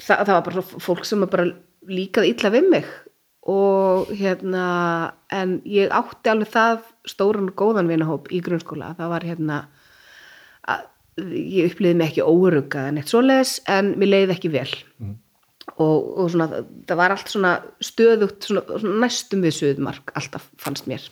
[0.00, 1.46] það, það var bara svo fólk sem bara
[1.90, 2.90] líkaði illa við mig.
[3.50, 4.64] Og hérna
[5.32, 8.92] en ég átti alveg það stóran og góðan vinahóp í grunnskóla.
[8.98, 9.60] Það var hérna
[10.68, 10.84] að
[11.34, 14.68] ég upplýði mig ekki óruga en eitt svoleiðis en mér leiði ekki vel.
[15.80, 16.50] Og, og svona
[16.88, 21.06] það var allt svona stöðugt svona, svona næstum við suðmark alltaf fannst mér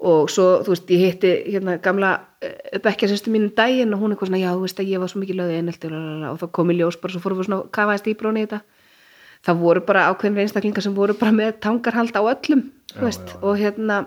[0.00, 2.10] og svo, þú veist, ég hitti hérna gamla
[2.84, 5.40] bekkjarsýstu mínu daginn og hún eitthvað svona, já, þú veist að ég var svo mikið
[5.40, 5.90] lögði einhelti
[6.30, 8.60] og þá kom í ljós bara, svo fórum við svona kafaðist í bróni í þetta.
[9.44, 13.26] Það voru bara ákveðin einstaklingar sem voru bara með tangarhald á öllum, þú Já, veist
[13.28, 13.42] já, já.
[13.44, 13.98] og hérna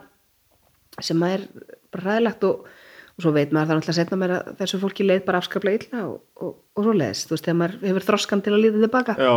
[1.02, 1.46] sem að er
[1.94, 2.68] bara ræðilegt og,
[3.14, 6.04] og svo veit maður það náttúrulega setna mér að þessu fólki leið bara afskaplega illa
[6.10, 9.16] og, og, og svo leiðist, þú veist, þegar maður hefur þroskan til að líða tilbaka.
[9.18, 9.34] Já,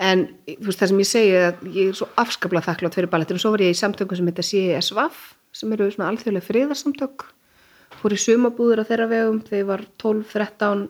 [0.00, 3.42] en þú veist það sem ég segi að ég er svo afskaplega þakklátt fyrir ballettinu.
[3.42, 7.26] Svo var ég í samtökum sem heitir CSVAF sem eru svona alþjóðlega friðarsamtök.
[8.00, 9.42] Fór í sumabúður á þeirra vegum.
[9.46, 10.88] Þegar ég var 12, 13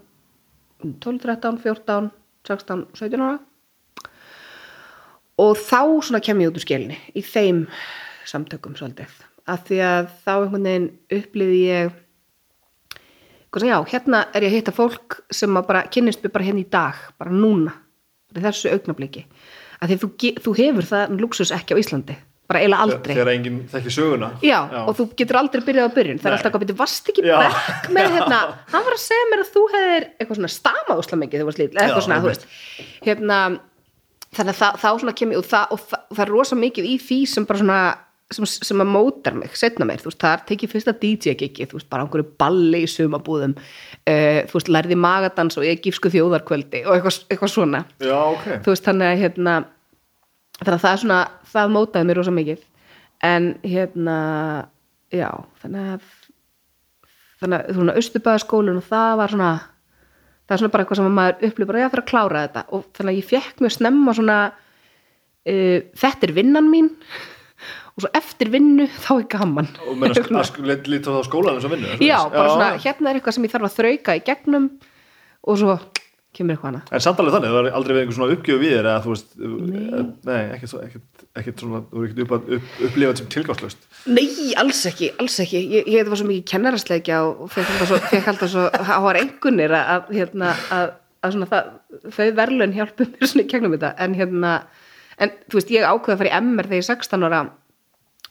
[1.01, 2.11] 12, 13, 14
[2.45, 3.38] 16, 17 ára.
[5.40, 7.64] Og þá svona kem ég út úr skelinni í þeim
[8.29, 9.12] samtökum svolítið.
[9.51, 12.01] Af því að þá einhvern veginn upplýði ég
[13.64, 17.01] já, hérna er ég að hitta fólk sem bara kynnist mér bara hérna í dag
[17.19, 17.75] bara núna,
[18.38, 19.25] í þessu augnabliki
[19.81, 22.14] af því að þú, þú hefur það luxus ekki á Íslandi,
[22.49, 23.14] bara eiginlega aldrei.
[23.16, 24.29] þegar enginn þekki söguna.
[24.44, 26.20] Já, og þú getur aldrei byrjað á byrjun.
[26.23, 27.37] Það er alltaf hvað byrju, varst ekki Já.
[27.42, 28.38] bekk með hérna,
[28.73, 31.51] hann var að segja mér að þú hefðir eitthvað svona stamað úsla mikið þegar þú
[31.51, 32.47] varst lítil, eða eitthvað Já, svona, þú veist.
[33.09, 33.38] Hérna,
[34.35, 36.61] þannig að það, þá svona kem ég og það, og það, og það er rosa
[36.64, 37.81] mikið í því sem bara svona
[38.35, 41.79] sem, sem að mótar mig, setna mér, þú veist, það er tekið fyrsta DJ-gigi, þú
[41.79, 46.97] veist, bara einhverju balli í sumabúðum, uh, þú veist, lærði magadans og egífsku þjóðarkvöldi og
[46.97, 47.85] eitthvað, eitthvað svona.
[48.03, 48.47] Já, ok.
[48.66, 49.57] þú veist þannig að hérna
[50.61, 51.20] þannig að það er svona,
[51.55, 52.64] það mótaði mér rosa mikið.
[53.25, 54.18] En hérna
[55.14, 55.31] já,
[55.62, 56.11] þannig að
[57.42, 59.53] þannig að svona Östubæðaskólinn og það var svona
[60.44, 62.64] það er svona bara eitthvað sem maður upplifir bara, já það er að klára þetta.
[62.70, 66.90] Og þannig að ég fekk mjög snemma svona uh, þetta er vinnan mín
[67.94, 69.68] og svo eftir vinnu þá er gaman.
[69.87, 70.44] Og meina
[70.92, 73.68] líta á skólan eins og vinnu já, bara svona, hérna er eitthvað sem ég þarf
[73.70, 74.70] að þrauka í gegnum
[75.44, 75.76] og svo
[76.35, 76.90] kemur eitthvað annað.
[76.90, 79.12] En samt alveg þannig, það var aldrei verið einhver svona uppgjöf við þér eða þú
[79.12, 83.88] veist, nei, nei ekkert, ekkert, ekkert svona, þú er ekkert upp, upp, upplifað sem tilgangslöst.
[84.11, 84.26] Nei,
[84.61, 85.62] alls ekki, alls ekki.
[85.76, 90.96] Ég, ég var svo mikið kennarasleikja og fekk alltaf svo, háar engunir að, hérna, að,
[91.22, 91.74] að svona það,
[92.18, 93.92] þau verðlun hjálpum mér svona í gegnum þetta.
[94.02, 94.57] En hérna,
[95.22, 97.44] en þú veist, ég ákveði að fara í MR þegar ég er 16 ára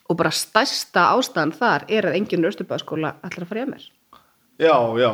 [0.09, 3.85] og bara stærsta ástæðan þar er að enginn Östubæðaskóla ætlar að fara í MR
[4.61, 5.09] Já, já,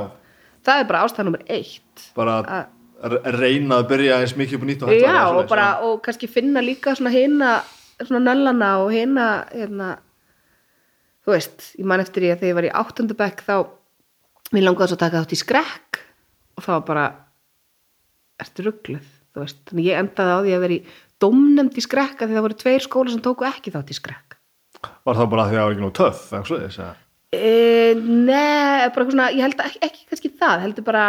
[0.65, 2.05] það er bara ástæðan nummer eitt.
[2.17, 2.67] Bara Að-
[3.05, 5.67] að re- reyna að byrja eins mikið upp á nýtt og hægt Já, og bara,
[5.87, 7.51] og kannski finna líka svona hina,
[8.03, 9.87] svona nöllana og hina, hérna,
[11.23, 13.55] þú veist, ég man eftir ég að þegar ég var í áttundabæk þá,
[14.51, 16.01] mér langaði svo að taka þátt í skrekk
[16.59, 17.05] og var bara,
[18.43, 20.83] ertu ruggluð, þú veist, þannig ég endaði á því að vera í
[21.23, 24.28] dómnefnd í skrekk að því það voru tveir skóla sem tóku ekki þátt í skrekk.
[25.09, 26.97] Var það bara því að það var ekki nú töff, eða svo þess að
[27.29, 31.03] E, nei, bara eitthvað svona, ég held ekki, ekki kannski það, heldur bara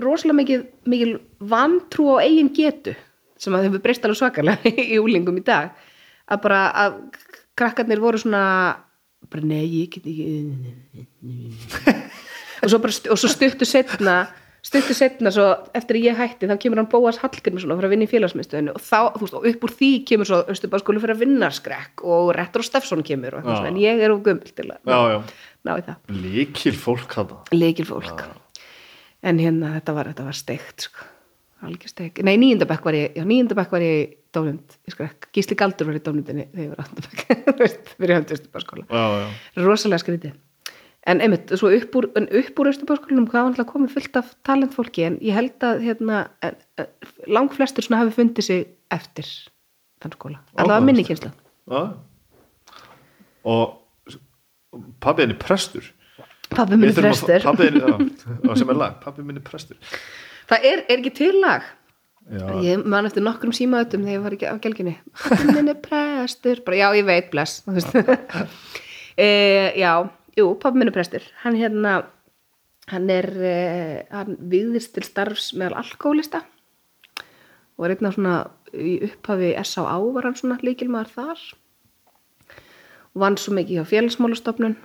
[0.00, 0.60] rosalega mikið,
[0.92, 1.14] mikið
[1.50, 2.94] vantrú á eigin getu
[3.40, 5.72] sem að hefur breyst alveg svakalega í úlingum í dag.
[6.30, 7.00] Að bara að
[7.58, 8.44] krakkarnir voru svona
[9.30, 10.28] bara nei, ég get ekki
[12.62, 14.20] og svo, bara, og svo stuttu setna
[14.62, 15.46] stuttu setna svo
[15.76, 18.74] eftir að ég hætti þá kemur hann Bóas Hallgrímsson að fara að vinna í félagsmiðstöðinu
[18.76, 22.32] og þá, veist, og upp úr því kemur svo Östubáskóli fyrir að vinna skrekk og
[22.36, 23.60] Rettur og Steffsson kemur og eitthvað Já.
[23.62, 25.18] svona, en ég er of gömul til að Já, já,
[25.68, 27.40] ná í það líkil fólk þetta.
[27.56, 28.26] leikil fólk
[29.22, 31.08] en hérna þetta var, þetta var steikt sko.
[31.68, 35.88] algjör steikt, nei níundabæk var ég já níundabæk var ég dónund í skrekk Gísli Galdur
[35.90, 39.26] var í dónundinni þegar ég var áttundabæk fyrir höndu Östubáskóla Já, já.
[39.64, 40.38] rosalega skrítið
[41.08, 45.18] en einmitt, svo upp úr, úr Östubáskólanum hvað var alltaf komið fullt af talentfólki en
[45.24, 46.18] ég held að hérna,
[47.26, 49.28] lang flestur svona hafi fundið sig eftir
[50.02, 51.32] þann skóla, allavega minni kynsla
[51.70, 51.82] Já.
[53.48, 53.76] Og
[55.00, 55.84] pabbi henni prestur.
[56.50, 57.80] pabbi minni Við þurfum að- prestur Pabbi henni,
[58.50, 59.76] já, sem er lag, pabbi minni prestur.
[60.50, 61.62] það er, er ekki til lag
[62.30, 64.92] Já, Ég man eftir nokkrum símaðutum þegar ég var ekki á gelginni.
[65.18, 66.60] Pappi minn er prestur.
[66.62, 67.56] Bara, já, ég veit, bless.
[69.18, 69.26] e,
[69.80, 69.94] já,
[70.38, 71.24] jú, pappi minn er prestur.
[71.42, 72.04] Hann hérna,
[72.90, 73.54] hann er, e,
[74.10, 76.44] hann viðist til starfs meðal alkoholista
[77.80, 78.34] og er einn af svona
[78.76, 79.96] í upphafi S.A.A.
[80.14, 81.44] var hann svona líkilmaður þar
[83.10, 84.76] og vann svo mikið hjá félagsmálastofnun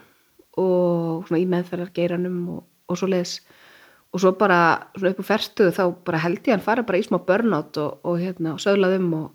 [0.61, 3.39] og svona í meðferðargeiranum og, og svo leiðis
[4.15, 4.59] og svo bara
[4.95, 7.99] svona upp á ferstuðu þá bara held ég hann fara bara í smá burnout og,
[8.07, 9.27] og hérna og söglaði um og,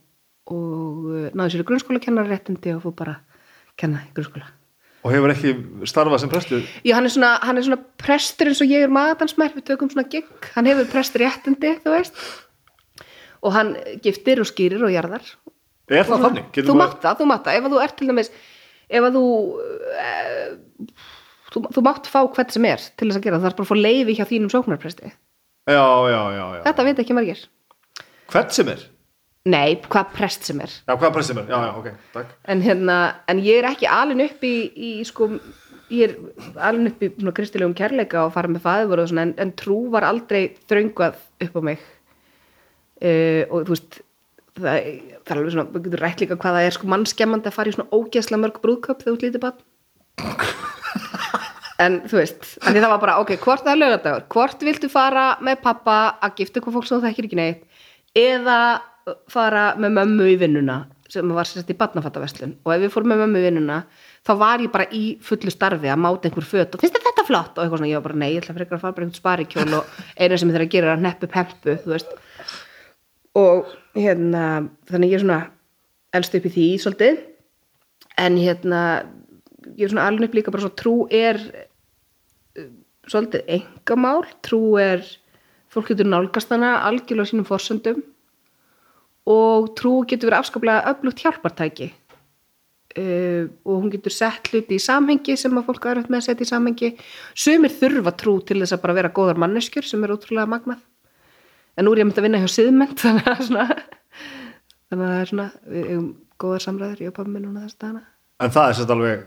[0.50, 3.18] og uh, náði sér í grunnskóla kennarréttindi og fór bara
[3.76, 4.48] kenna í grunnskóla
[5.00, 5.54] og hefur ekki
[5.88, 6.64] starfað sem prestur.
[6.84, 9.90] Já, hann er svona, hann er svona prestur eins og ég er magansmær, við tökum
[9.92, 12.20] svona gig hann hefur presturréttindi, þú veist
[13.40, 13.70] og hann
[14.04, 15.24] giftir og skýrir og jarðar
[15.90, 16.50] Er það þannig?
[16.54, 18.28] Þú mátt það, þú mátt það, ef að þú ert til dæmis
[18.90, 19.24] ef að þú
[20.04, 20.12] e,
[21.50, 23.72] þú, þú mátt fá hvert sem er til þess að gera, það er bara að
[23.72, 25.10] fá leifi hjá þínum sóknarpresti,
[25.70, 26.62] Já, já, já, já.
[26.68, 27.42] þetta veit ekki margir
[28.30, 28.84] Hvert sem er?
[29.48, 31.48] Nei, hvað prest sem er Já, hvað prest sem er?
[31.48, 32.34] Já, já, ok, takk.
[32.52, 32.98] en hérna,
[33.30, 35.30] en ég er ekki alin upp í, í sko,
[35.90, 39.34] ég er alin upp í svona kristilegum kærleika og fara með fæður og svona, en,
[39.40, 41.80] en trú var aldrei þröngvað upp á mig
[43.00, 44.00] uh, og þú veist
[44.60, 44.88] það,
[45.24, 47.72] það er alveg svona, við getum rætt líka hvað það er sko mannskemmandi að fara
[47.72, 49.58] í svona ógeðslega mörg brúðköp þegar þú lítið bann
[51.84, 55.26] en þú veist en það var bara, ok, hvort það er lögadagur hvort viltu fara
[55.40, 57.86] með pappa að gifta hvað fólk sem þú þekkir ekki neitt
[58.20, 58.60] eða
[59.30, 62.54] fara með mömmu í vinnuna sem var sérst í barnafattaverslun.
[62.64, 63.78] Og ef við fórum með mömmu í vinnuna
[64.26, 67.26] þá var ég bara í fullu starfi að máta einhver föt og finnst þér þetta
[67.26, 67.54] flott?
[67.56, 69.78] Og eitthvað svona, ég var bara nei, ég ætla frekar að fara bara einhvern sparikjól
[69.80, 72.12] og eina sem ég þarf að gera er að neppu pempu, þú veist.
[73.40, 74.44] Og hérna
[74.90, 75.40] þannig ég er svona
[76.18, 77.24] elst upp í því svolítið.
[78.20, 78.82] En hérna
[79.74, 82.70] ég er svona alveg upp líka bara svo trú er uh,
[83.10, 85.02] svolítið engamál, trú er
[85.70, 88.02] fólk getur nálgast hana algjörlega sínum forsöndum
[89.28, 91.90] og trú getur verið afskaplega öflugt hjálpartæki.
[92.98, 96.46] Uh, og hún getur sett hluti í samhengi sem að fólk er með að setja
[96.46, 96.90] í samhengi.
[97.38, 100.82] Sumir þurfa trú til þess að bara vera góðar manneskjur sem er ótrúlega magnað.
[101.78, 103.68] En nú er ég myndi að vinna hjá siðment þannig að svona
[104.90, 106.08] þannig að það er svona, við eigum
[106.40, 108.02] góðar samræður ég og pappi minn núna þess dagana.
[108.40, 109.24] En það er sérst alveg,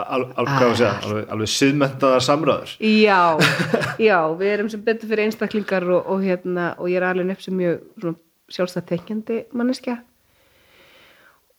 [0.00, 2.76] al, al, hvað var að segja, alveg, alveg siðmentaðar samræður.
[2.82, 3.20] Já,
[4.08, 7.44] já, við erum sem betur fyrir einstaklingar og, og hérna og ég er alveg upp
[7.44, 8.18] sem mjög svona,
[8.52, 10.00] sjálfstæð tekjandi manneskja.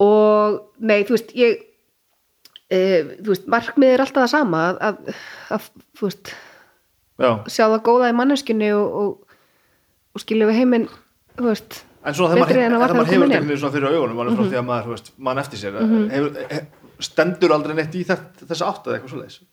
[0.04, 1.64] Og nei, þú veist, ég
[2.70, 2.80] e,
[3.24, 5.24] þú veist, markmið er alltaf það sama að, að,
[5.58, 6.34] að þú veist,
[7.18, 9.38] Já, sjá það góða í manneskjunni og, og,
[10.14, 10.84] og skilja við heiminn
[11.38, 13.48] þú veist, en maður, Betri en að þegar var maður þegar hefur komin þetta einhvern
[13.50, 14.50] veginn svona fyrir augunum, mm -hmm.
[14.52, 15.80] því að maður, þú veist, mann eftir sér,
[16.14, 16.60] hefur, he,
[17.08, 19.48] stendur aldrei neitt í þetta, þessa átt eða eitthvað svo leiðis að,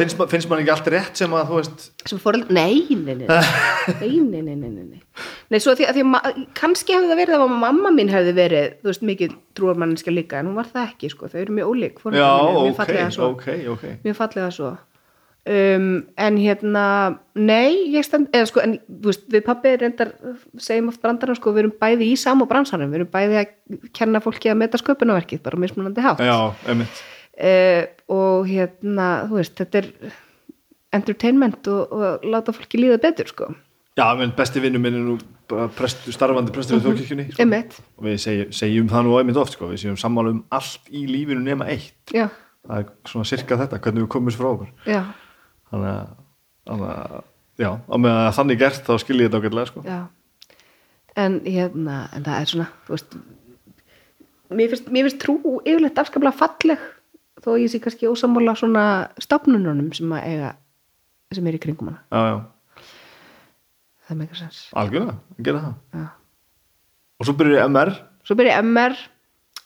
[0.00, 3.14] finnst, ma finnst maður ekki allt rétt sem að þú veist sem fóröld, nei, nei,
[3.20, 3.30] nei
[4.00, 5.00] nei, nei, nei, nei
[5.50, 8.76] nei, svo að því að því, kannski hefði það verið að mamma mín hefði verið,
[8.82, 12.00] þú veist, mikið trúarmanninska líka, en hún var það ekki, sko, þau eru mjög ólík
[12.04, 13.84] já, mér, ok, mér ok, ok.
[14.06, 14.70] Mjög fallið að svo.
[15.50, 15.86] Um,
[16.20, 16.84] en hérna,
[17.34, 20.12] nei ég stend, eða sko, en þú veist, við pappi reyndar,
[20.60, 23.54] segjum oft brandarna, sko við erum bæði í sam og bransanum, við erum bæði að
[23.96, 26.20] kenna fólki að meta sköpunverkið, bara mismunandi hátt.
[26.22, 26.52] Já,
[27.40, 29.90] uh, og hérna, þú veist, þetta er
[30.96, 33.50] entertainment og, og láta fólki líða betur, sko.
[33.98, 35.16] Já, menn besti vinnu minn er nú
[35.76, 37.46] prestu, starfandi prestur í þjókirkjunni sko.
[37.98, 39.70] Og við segi, segjum það nú einmitt oft sko.
[39.72, 42.14] við segjum sammála um allt í lífinu nema eitt.
[42.14, 42.28] Já,
[42.68, 44.70] það er svona sirka þetta, hvernig við komum frá okkur.
[44.88, 45.02] Já,
[45.72, 46.14] þannig að,
[46.70, 47.18] þannig að
[47.60, 49.84] já, á með að þannig gert þá skil ég þetta ágætlega sko.
[49.88, 50.00] já.
[51.18, 53.18] En hérna, en það er svona þú veist
[54.54, 56.88] mér finnst, mér finnst trú yfirleitt afskaplega falleg
[57.44, 58.84] þó ég sé kannski ósammála svona
[59.22, 60.50] stofnununum sem að eiga
[61.34, 62.86] sem er í kringum hana, já, já,
[64.06, 65.78] það með eitthvað sens algjörlega, að gera það.
[65.94, 66.04] Já.
[67.20, 67.94] og svo byrjuði MR.
[68.26, 69.00] Svo byrja ég MR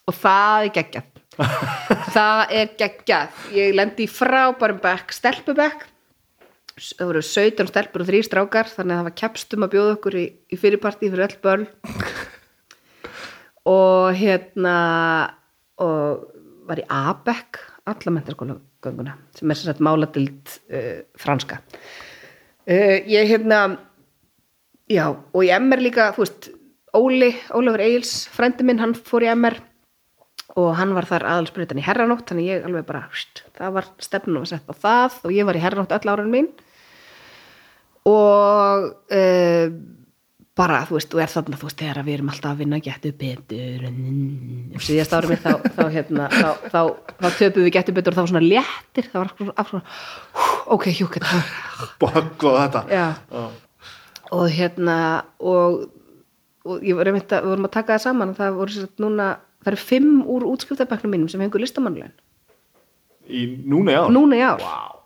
[0.05, 1.11] og það er geggjað.
[2.15, 3.39] Það er geggjað.
[3.57, 5.81] Ég lendi í frábærum bekk stelpubekk.
[6.79, 10.17] Það voru 17 stelpur og 3 strákar þannig að það var kepstum að bjóða okkur
[10.19, 11.67] í, í fyrirparti fyrir öll börn.
[13.75, 14.77] Og hérna
[15.81, 16.34] og
[16.69, 21.61] var í A-bekk alla mentarskóla gönguna sem er sagt máladild uh, franska.
[22.65, 23.79] Uh, ég hérna
[24.91, 26.51] já og í MR líka þú veist
[26.95, 29.57] Óli, Ólafur Eils, frendi minn hann fór í MR
[30.61, 34.45] og hann var þar aðalsbrytan í herranótt þannig ég alveg bara, st, það var stefnum
[34.45, 36.51] að setja það og ég var í herranótt öll áran mín.
[38.07, 39.75] Og uh,
[40.55, 43.11] bara, þú veist, og er þarna þú veist, þegar við erum alltaf að vinna getu
[43.19, 46.79] betur og síðast ára mitt þá, þá, hérna, þá, þá,
[47.19, 51.09] þá töpuðum við getu betur og var svona léttir það var svona, svona ok, hjú,
[51.17, 52.85] þetta var bögg og þetta.
[52.95, 53.09] Já,
[54.39, 54.99] og hérna
[55.43, 55.81] og,
[56.71, 58.87] og ég var einmitt að, við vorum að taka það saman og það voru sér
[58.87, 59.29] að núna
[59.65, 62.15] það eru fimm úr útskriftabæknum mínum sem hengur listamannlegin
[63.27, 64.63] í núna já núna í ár.
[64.63, 64.97] Wow.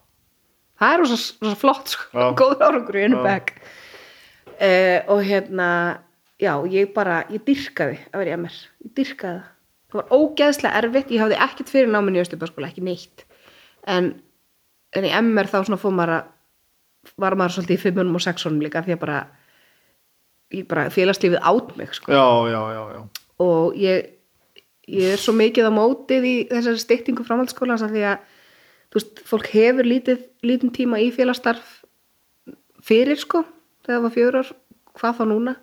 [0.83, 3.27] það er rosa flott sko, góður árangur í einu Já.
[4.59, 5.71] Uh, og hérna
[6.39, 9.55] já, ég bara, ég dyrkaði að vera í MR, ég dyrkaði það.
[9.89, 13.25] Það var ógeðslega erfitt, ég hafði ekkert fyrir náminn í Östubaskóla, ekki neitt.
[13.89, 14.11] En,
[14.93, 16.35] en í MR þá svona fór maður að
[17.17, 19.19] var maður svolítið í fimmunum og sexunum líka því að bara,
[20.69, 22.13] bara félagslífið átt mig sko.
[22.13, 23.29] Já, já, já, já.
[23.45, 24.11] Og ég,
[24.91, 28.27] ég er svo mikið á mótið í þessari styktingu framhaldsskólans af því að
[28.89, 31.79] þú veist, fólk hefur lítið, lítinn tíma í félagsstarf
[32.85, 33.47] fyrir sko
[33.89, 34.53] þegar það var fjör ár,
[35.01, 35.57] hvað þá núna.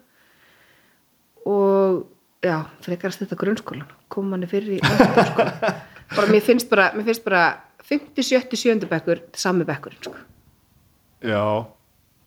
[1.46, 2.04] Og
[2.46, 5.74] já, frekarast þetta grunnskólan kom manni fyrir í menntaskóla
[6.16, 7.44] bara mér finnst bara, mér finnst bara
[7.86, 10.16] 50, 70, 70 bekkur sami bekkurinn sko,
[11.26, 11.42] já,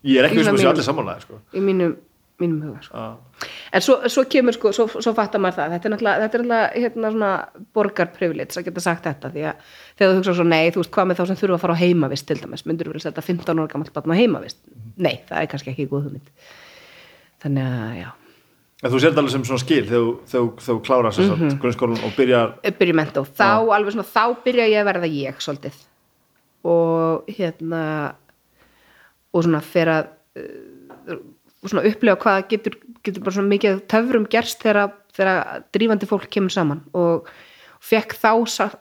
[0.06, 1.40] ég er ekki Í vissum að svona sé allir samanlega sko.
[1.54, 1.96] í mínum,
[2.40, 2.96] mínum huga sko.
[2.96, 3.48] Já.
[3.72, 6.44] En svo, svo kemur sko, svo, svo fattar maður það, þetta er náttúrulega, þetta er
[6.44, 7.32] náttúrulega hérna svona
[7.74, 11.08] borgarprivilege að geta sagt þetta því að þegar þú hugsa svo, nei, þú veist hvað
[11.10, 13.58] með þá sem þurfa að fara á heimavist til dæmis, myndur þú vilja setja 15
[13.62, 14.58] ára gammalt batn á heimavist?
[14.96, 16.30] Nei, það er kannski ekki góð hugmynd.
[17.42, 18.08] Þannig að, já,
[18.82, 21.50] en þú sér þetta alveg sem svona skil þegar þú- klárar sér Mhm.
[21.50, 25.42] satt grunnskólan og byrjar uppbyrja mentó, þá alveg svona, þá byrja ég að verða ég
[25.42, 25.74] svolítið
[26.64, 28.14] og hérna
[29.34, 30.06] og svona fer að
[30.38, 30.42] uh,
[31.62, 36.28] og svona upplega hvað getur, getur bara svona mikið töfrum gerst þegar, þegar drífandi fólk
[36.32, 36.82] kemur saman.
[36.96, 37.28] Og
[37.84, 38.32] fekk þá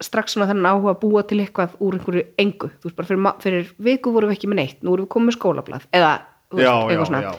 [0.04, 3.32] strax svona þennan áhuga að búa til eitthvað úr einhverju engu, þú veist bara fyrir,
[3.44, 5.88] fyrir viku vorum við ekki með neitt, nú erum við komið með skólablað.
[5.98, 6.12] Eða,
[6.52, 7.24] þú já, eitthvað já, svona.
[7.28, 7.34] já,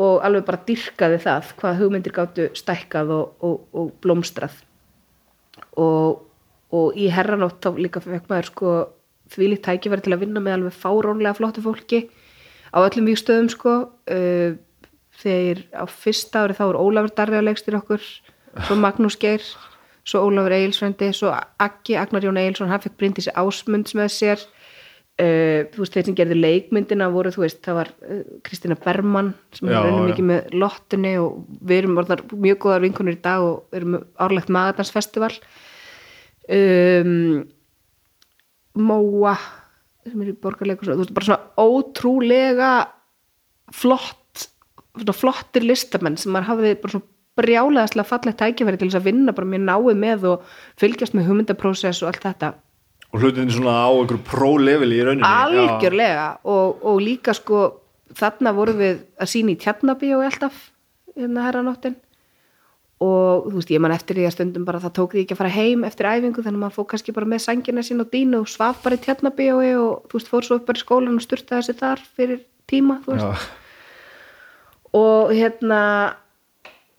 [0.00, 4.56] og alveg bara dyrkaði það hvað hugmyndir gáttu stækkað og, og, og blómstrað.
[5.80, 6.22] Og,
[6.76, 8.74] og í herranótt þá líka fekk maður sko
[9.34, 12.04] þvílíkt tækifæri til að vinna með alveg fárónlega flottu fólki
[12.70, 14.52] á öllum vígstöðum sko uh,
[15.20, 18.04] þegar á fyrsta ári þá er Ólafur Darri að leikstir okkur
[18.66, 19.44] svo Magnús Geir
[20.10, 24.48] svo Ólafur Egilsfrendi, svo Aggi Agnar Jón Egilsson, hann fekk Bryndísi Ásmunds með sér.
[25.20, 29.34] Uh, þú veist, þeir sem gerðu leikmyndina voru, þú veist, það var uh, Kristina Berman
[29.52, 33.44] sem er raunum mikið með lottunni og við erum orðnar mjög góðar vinkunir í dag
[33.44, 35.34] og erum með árlegt magadansfestival
[36.56, 37.42] um,
[38.80, 39.34] Móa
[40.08, 42.72] sem er í borgarleikus þú veist, bara svona ótrúlega
[43.74, 44.46] flott
[44.96, 47.08] svona flottir listamenn sem maður hafði bara svona
[47.40, 52.02] brjálegaðslega fallegt tækifæri til þess að vinna bara mjög náið með og fylgjast með hugmyndaprósess
[52.02, 52.50] og allt þetta.
[53.10, 55.26] Og hlutinni svona á einhverju pro-level í rauninni.
[55.26, 56.26] Algjörlega.
[56.46, 57.62] Og, og líka sko
[58.18, 60.60] þarna vorum við að sína í tjarnabí og alltaf
[61.16, 61.96] hérna herranóttin
[63.00, 65.40] og þú veist, ég man eftir því að stundum bara það tók því ekki að
[65.40, 68.42] fara heim eftir æfingu þannig að maður fór kannski bara með sængina sín og dínu
[68.42, 71.24] og svaf bara í tjarnabíói og þú veist, fór svo upp bara í skólan og
[71.24, 73.24] styrtaði sig þar fyrir tíma, þú veist.
[73.24, 73.56] Já,
[75.00, 75.80] og hérna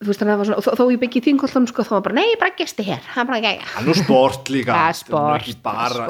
[0.01, 1.85] þú veist, þannig að það var svona, og þó, þó ég byggi í þingollanum sko,
[1.85, 3.01] þá var bara, nei, bara gesti hér.
[3.05, 4.71] Það er bara, já, það er sport líka.
[4.73, 5.51] Það er Það sport,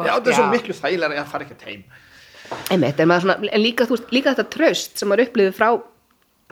[0.07, 1.83] þetta er svo miklu þægilega að fara ekki heim.
[2.71, 5.69] Einmitt, en, svona, en líka, veist, líka þetta tröst sem maður upplifið frá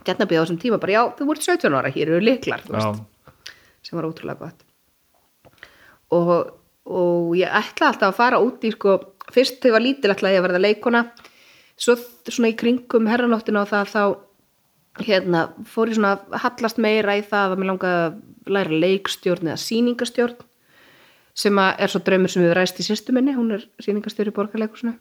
[0.07, 3.01] tjarnabíó á þessum tíma, bara, já, þú voru 17 ára hér eru liklar, þú veist,
[3.85, 4.65] sem var ótrúlega gott.
[6.15, 6.33] Og,
[6.89, 8.97] og ég ætla alltaf að fara út í sko,
[9.33, 11.03] fyrst þegar ég var lítil ætla ég að verða leikona
[11.79, 11.95] svo
[12.27, 14.03] svona í kringum herranóttina og það þá
[15.05, 19.51] hérna, fór ég svona að hallast meira í það að mér langaði að læra leikstjórn
[19.51, 20.47] eða sýningastjórn
[21.39, 24.35] sem að er svo draumur sem við ræst í sýstu minni, hún er sýningastjórn í
[24.35, 24.95] borgarleikusinu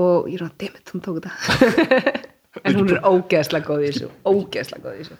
[0.00, 2.22] og ég er að, dammit, hún tók þetta.
[2.62, 5.16] En hún er ógeðslega góð í þessu ógeðslega góð í þessu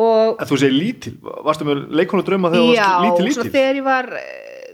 [0.00, 1.14] og En þú segir lítil,
[1.46, 3.56] varstu með leikonu drauma þegar þú já, varst lítil svona lítil?
[3.56, 4.70] þegar ég var eh,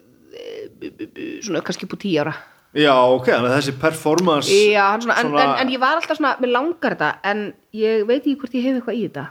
[1.46, 2.36] svona kannski búið tíu ára
[2.76, 6.34] Já, ok, þannig að þessi performance já, svona, en, en, en ég var alltaf svona,
[6.42, 7.42] mér langar þetta en
[7.76, 9.24] ég veit ekki hvort ég hef eitthvað í þetta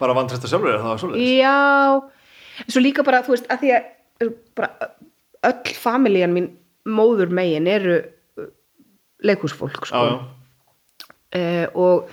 [0.00, 1.56] bara vantresta sjálfur er það svoleiðis já,
[2.64, 3.90] en svo líka bara þú veist, að því að
[4.26, 4.90] eh, bara
[5.46, 6.50] öll familjan mín
[6.86, 8.50] móður megin eru eh,
[9.26, 10.02] leikhúsfólk sko.
[10.02, 12.10] Já, já, uh, og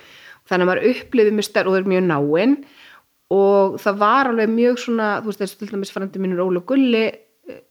[0.53, 2.55] þannig að maður upplifið mjög stærð og er mjög náinn.
[3.33, 7.03] Og það var alveg mjög svona þú veist þessi til dæmis frandi mínur Óla Gulli
[7.09, 7.61] eh,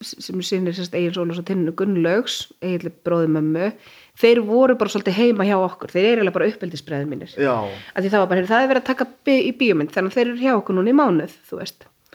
[0.00, 3.70] sem sinni Egil Óla og Tinnu Gunnlaugs Egil bróði mömmu.
[4.22, 5.92] Þeir voru bara svolítið heima hjá okkur.
[5.92, 7.36] Þeir eru eiginlega bara uppeldisbreðið mínir.
[7.36, 10.28] Að því það var bara, það er verið að taka í bíómynd þannig að þeir
[10.28, 11.40] eru hjá okkur núna í mánuð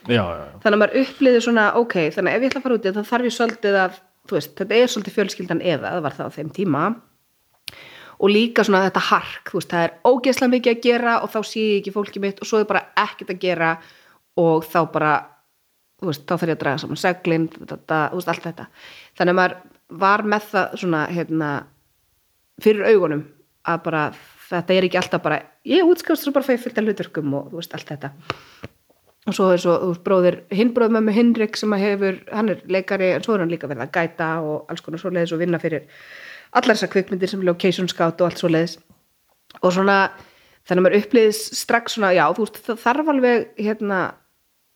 [0.06, 0.60] já, já, já.
[0.62, 2.88] þannig að maður upplýði svona, ok, þannig að ef ég ætla að fara út í
[2.88, 4.00] þetta, þarf ég svolítið að,
[4.32, 6.84] veist, þetta er svolítið fjölskyldan eða, það var það á þeim tíma
[8.18, 11.38] og líka svona þetta hark, þú veist, það er ógeðslega mikið að gera og þá
[11.46, 13.72] sé ég ekki fólki mitt og svo er bara ekkert að gera
[14.38, 15.12] og þá bara,
[16.00, 18.66] þú veist, þá þarf ég að draga saman seglin, þetta, þú veist, allt þetta.
[19.18, 19.56] Þannig að maður
[20.02, 21.52] var með það svona, hérna,
[22.62, 23.24] fyrir augunum
[23.68, 24.02] að bara,
[24.48, 25.38] þetta er ekki alltaf bara,
[25.68, 28.12] ég útskjást svo bara fæ fylgta hlutverkum og þú veist, allt þetta.
[29.28, 32.22] Og svo er svo þú veist, bróðir, hinn bróð með mig Hinrik sem að hefur,
[32.32, 35.34] hann er leikari en svo er hann líka verið að gæta og alls konar svoleiðis
[35.36, 35.84] og vinna fyrir
[36.52, 38.78] allar þessar kvikmyndir sem location scout og allt svoleiðis.
[39.62, 39.98] Og svona,
[40.68, 44.00] þannig að maður upplýðis strax svona, já, þú veist, það þarf alveg hérna,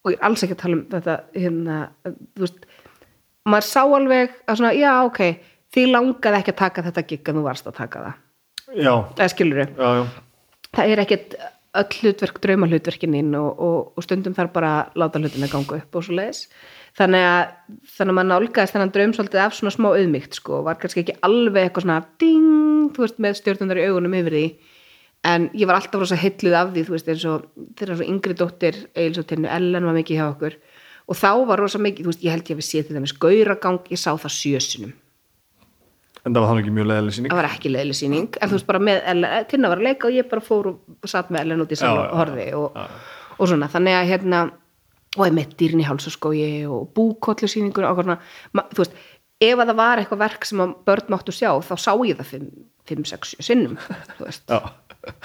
[0.02, 2.68] og ég er alls ekki að tala um þetta, hérna, þú veist
[3.48, 5.22] maður sá alveg að svona, já, ok
[5.72, 8.20] því langaði ekki að taka þetta gig en þú varst að taka það.
[8.72, 10.04] Já, eða skilur já, já.
[10.72, 11.34] það er ekkert
[11.82, 15.78] öll hlutverk drauma hlutverkin inn og, og, og stundum þarf bara að láta hlutina ganga
[15.80, 16.44] upp og svo leiðis
[16.98, 17.42] þannig að
[17.94, 21.16] þannig að maður nálgæðist þennan draum svolítið af svona smá auðmygt sko, var kannski ekki
[21.24, 24.46] alveg eitthvað svona ding, þú veist, með stjórnundar í augunum yfir því,
[25.32, 27.46] en ég var alltaf rosa hilluð af því, þú veist, eins og
[27.78, 30.58] þeirra svo yngri dóttir, Eils og Tinnu Ellen var mikið hjá okkur.
[31.10, 33.08] Og þá var rosa mikið, þú veist, ég held ég að við séð til þeim
[33.10, 34.92] skauragang, ég sá það sjösunum.
[36.22, 38.54] En það var þannig ekki mjög leðileg síning það var ekki leiðileg sýning en þú
[38.54, 41.40] veist bara með Ellen, Tinna var að leika og ég bara fór og satt með
[41.40, 42.76] Ellen út í sal Já, og horfi og,
[43.34, 44.42] og svona, þannig að hérna
[45.18, 48.18] og með dýrin í hálsaskói og búkollu sýningur og svona,
[48.72, 48.94] þú veist,
[49.42, 52.46] ef að það var eitthvað verk sem að börn máttu sjá, þá sá ég það
[52.88, 53.76] 5, 6, 7 sinnum
[54.16, 54.54] þú veist,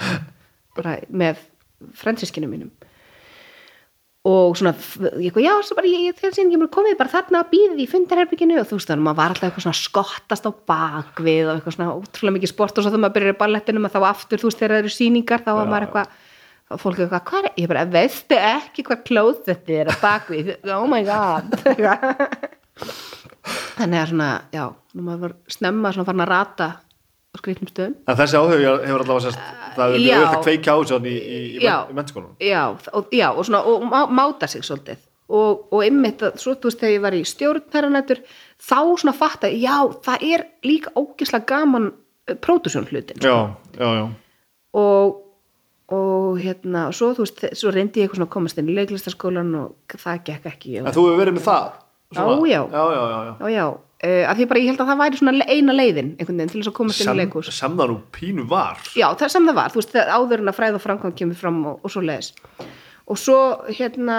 [0.78, 1.40] bara með
[1.96, 2.70] fransískinu mínum.
[4.28, 7.82] Og svona, eitthvað, já, svo bara ég, þegar síðan ég komið bara þarna að býðið
[7.84, 11.44] í fundarherbygginu og þú veist, þannig að maður var alltaf eitthvað svona skottast á bakvið
[11.46, 14.00] og eitthvað svona ótrúlega mikið sport og svo þegar maður byrjar í ballettinum að þá
[14.10, 16.18] aftur, þú veist, þegar það eru sýningar þá var maður eitthvað,
[16.68, 20.86] og fólk eitthvað, hvað er, ég bara, veistu ekki hvað klóðið er að bakvið, oh
[20.90, 21.54] my god.
[23.78, 24.64] Þannig að svona, já,
[24.94, 27.94] nú maður var snemma svona farin að rata á skrifnum stöðum.
[28.08, 29.42] En þessi áhug hefur allavega sérst
[29.78, 31.74] það er auðvitað að kveikja á þessu í, í, í, Já.
[31.88, 32.62] í mennskólanum já,
[32.92, 35.00] og, já, og, svona, og má, máta sig svolítið.
[35.28, 38.20] Og, og einmitt svo þú veist þegar ég var í stjórn herranættur
[38.64, 39.74] þá svona fatta, já,
[40.06, 41.90] það er líka ógislega gaman
[42.44, 43.34] pródusjón hlutin já,
[43.76, 44.06] já, já,
[44.80, 45.18] og,
[45.88, 50.24] og hérna og svo veist, svo reyndi ég að komast inn í leiklistaskólan og það
[50.28, 50.78] gekk ekki.
[50.82, 51.68] En þú hefur verið með það?
[52.14, 52.62] Svona- Já, já.
[52.72, 53.66] já, já, já, já.
[53.68, 56.60] uh, að því bara ég held að það væri svona eina leiðin einhvern veginn til
[56.62, 58.78] þess að komast inn í sem það nú pínu var.
[58.96, 61.40] Já, það sem það var, þú veist, þegar áður en að fræð og framkvæm kemur
[61.40, 62.32] fram og, og svo leiðis
[63.08, 63.38] og svo
[63.72, 64.18] hérna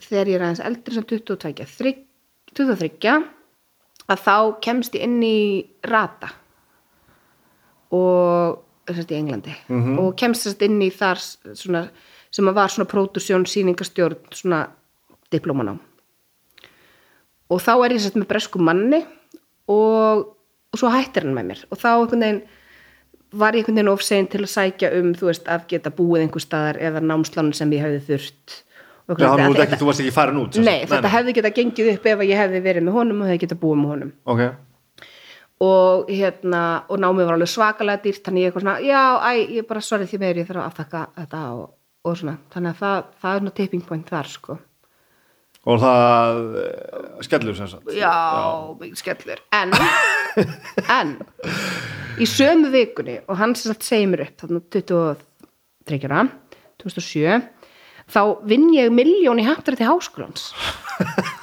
[0.00, 2.04] þegar ég er aðeins eldri sem 22 þrygg-
[2.54, 3.24] 23
[4.10, 6.30] að þá kemst ég inn í rata.
[7.90, 8.58] Og
[8.98, 9.54] sérst í Englandi
[10.00, 11.84] og kemst sérst inn í þar svona,
[12.32, 14.64] sem að var svona pródusjón, sýningastjórn svona
[15.32, 15.80] diplómanám.
[17.50, 19.02] Og þá er ég sérst með bresku manni
[19.70, 20.30] og,
[20.70, 21.62] og svo hættir hann með mér.
[21.70, 22.42] Og þá einhvern veginn
[23.30, 26.26] var ég einhvern veginn of sein til að sækja um, þú veist, að geta búið
[26.26, 28.58] einhver staðar eða námslánu sem ég hefði þurft.
[29.10, 32.60] Já, þú, varst ekki farin út Nei, þetta hefði geta gengið upp ef ég hefði
[32.62, 34.12] verið með honum og hefði geta búið með honum.
[34.30, 34.42] Ok,
[35.60, 39.68] og hérna, og námið var alveg svakalega dýrt þannig ég eitthvað svona, já, æ, ég
[39.68, 41.66] bara sorry því meður, ég þarf að aftakka þetta og,
[42.08, 44.56] og svona, þannig að það, það er nú tipping point þar, sko.
[45.68, 48.14] og það eh, skellur sem sagt Já,
[48.80, 49.42] mikið skellur.
[49.58, 49.76] En,
[50.98, 51.12] en,
[52.16, 56.24] í sömu vikunni, og hann sem sagt segir mér upp, þarna 23 ára,
[56.80, 57.36] 2007,
[58.10, 60.48] þá vinn ég miljón í hafnari til háskólans.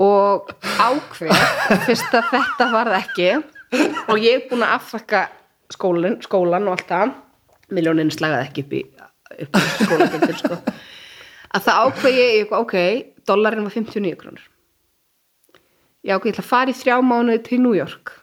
[0.00, 1.34] og ákveð,
[1.86, 3.32] fyrst að þetta varð ekki,
[4.08, 5.24] og ég er búin að afþakka
[5.74, 7.12] skólan, skólan og allt það,
[7.76, 8.80] miljónin slagaði ekki upp í,
[9.44, 10.58] upp í skólagjöldin, sko,
[11.50, 12.74] að það ákveð ég, ok,
[13.28, 14.48] dollarinn var 59 krónur.
[16.00, 18.14] Já, ok, ég ætla að fara í þrjá mánuði til New York.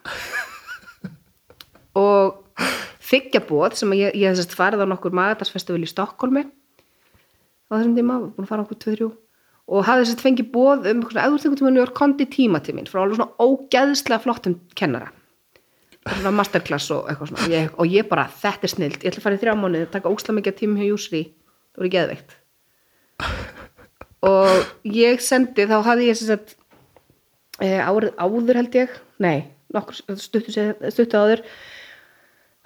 [1.98, 2.42] Og
[3.08, 8.48] þykjabóð sem ég, ég farið á nokkur magadarsfestival í Stokkólmi á þessum tíma, var búin
[8.48, 9.10] að fara okkur 2-3
[9.68, 12.88] og hafði sérst fengið bóð um eða þú tíma New York kondi tíma til mín
[12.88, 15.12] frá alveg svona ógeðslega flottum kennara.
[16.08, 17.44] Svona masterclass og eitthvað svona.
[17.44, 19.90] Og ég, og ég bara, þetta er snilt, ég ætla að fara í þrjá mánuði
[19.92, 21.24] taka ósla mikið tíma hjá Júsri.
[21.76, 22.38] Það voru geðveikt.
[24.28, 26.56] Og ég sendi, þá hafði ég sérst
[27.60, 30.54] e, árið áður held ég nei, nokkur stuttu,
[30.94, 31.44] stuttu áður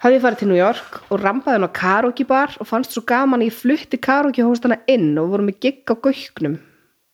[0.02, 3.04] hafði ég farið til New York og rampaði hann á karaoke bar og fannst svo
[3.06, 6.58] gaman að ég flutti karaoke hóstana inn og vorum með gigg á gauknum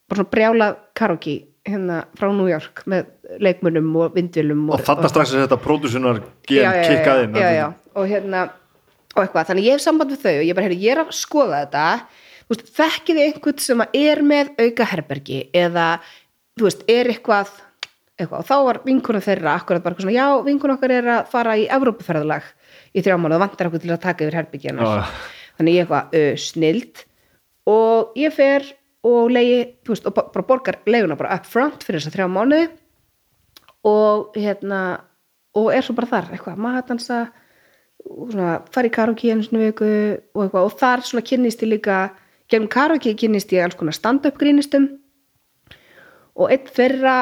[0.09, 1.37] bara svona brjála karaoke
[1.69, 3.11] hérna frá New York með
[3.45, 7.37] leikmunum og vindvilum og þarna strax er þetta pródúsunar gen já, já, já, kikkað inn
[7.37, 8.47] já, já, og hérna
[9.19, 11.15] og eitthvað, þannig ég hef samband við þau og ég bara, heyrðu, ég er að
[11.17, 11.87] skoða þetta.
[12.79, 15.89] Þekkið einhvern sem er með auka herbergi eða,
[16.59, 17.51] þú veist, er eitthvað
[18.19, 21.55] eitthvað, og þá var vinkuna þeirra akkurat bara svona, já, vinkuna okkar er að fara
[21.59, 22.49] í Evrópuferðalag
[22.97, 26.33] í þrjá mánuð og vantar okkur til að taka yfir herbergi þannig ég eitthvað, uh,
[26.41, 27.05] snild.
[27.69, 28.67] Og ég fer
[29.07, 32.17] og leiði, þú veist, og ba- bara borgar leiguna bara up front fyrir þess að
[32.19, 32.69] þrjá mánuði
[33.87, 34.81] og hérna
[35.59, 37.19] og er svo bara þar, eitthvað, maðurdansa
[38.09, 39.89] og svona, fara í karaoke sinni í viku
[40.35, 41.99] og eitthvað, og þar svona kynnist ég líka,
[42.51, 44.89] gegnum karaoke kynnist ég alls konar stand-up grínistum.
[46.39, 47.17] Og einn þeirra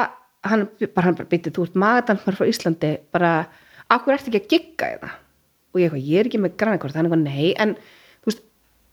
[0.46, 3.30] hann bara, hann bara býtti, þú ert maðurdansmar frá Íslandi, bara,
[3.90, 5.14] akkur ertu ekki að gigga í það
[5.76, 7.74] og ég eitthvað, ég er ekki með grannakort, hann eitthvað, nei, en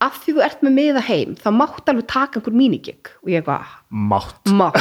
[0.04, 3.12] af því þú ert með miða heim þá mátt alveg taka einhver mínigig.
[3.24, 3.72] Og ég eitthvað,
[4.12, 4.52] mátt.
[4.52, 4.80] mátt.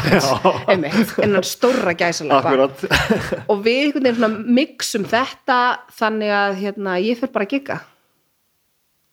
[0.73, 2.69] Einmitt, innan stórra gæsalega
[3.51, 5.61] og við einhvern veginn svona mixum þetta
[6.01, 7.79] þannig að hérna, ég fyrir bara að gigga.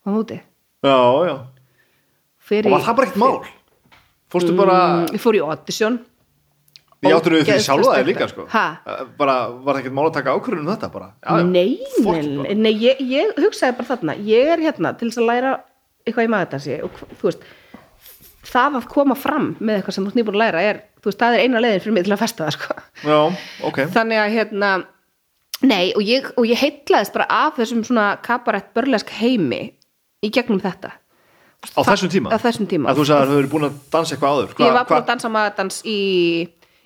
[0.05, 0.39] Á móti.
[0.79, 1.35] Já, já,
[2.39, 3.39] fyrir, og var það bara ekkert mál?
[4.29, 5.99] fórstu bara, mm, ég fór í audition.
[6.99, 8.07] Ég áttur fyrir ógeðslega sjálfa sterkt.
[8.09, 8.45] líka sko?
[8.51, 8.65] Ha?
[8.85, 11.09] Eh, bara, var það ekkert mál að taka ákvörðun um þetta bara,
[11.47, 14.15] nei, nei, nei ég, ég hugsaði bara þarna.
[14.27, 15.53] Ég er hérna til þess að læra
[16.09, 17.47] eitthvað í maðurdansi og þú veist
[18.49, 21.19] það að koma fram með eitthvað sem þú ert nýbúin að læra er, þú veist,
[21.19, 22.77] það er eina leiðin fyrir mig til að festa það sko.
[23.03, 23.19] já,
[23.69, 23.81] ok.
[23.97, 24.71] Þannig að hérna
[25.69, 29.61] nei, og ég, og ég heitlaðist bara af þessum svona kabarett börlesk heimi
[30.23, 30.93] í gegnum þetta.
[31.75, 32.91] Á þessum tíma, á þessum tíma.
[32.91, 34.53] Að þú sagði að þú hefur búin að dansa eitthvað áður.
[34.63, 35.99] Ég var búin að dansa maðurdans í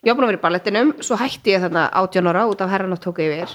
[0.03, 2.73] ég var búin að vera í ballettinum svo hætti ég þarna 18 ára út af
[2.73, 3.53] herran og tók yfir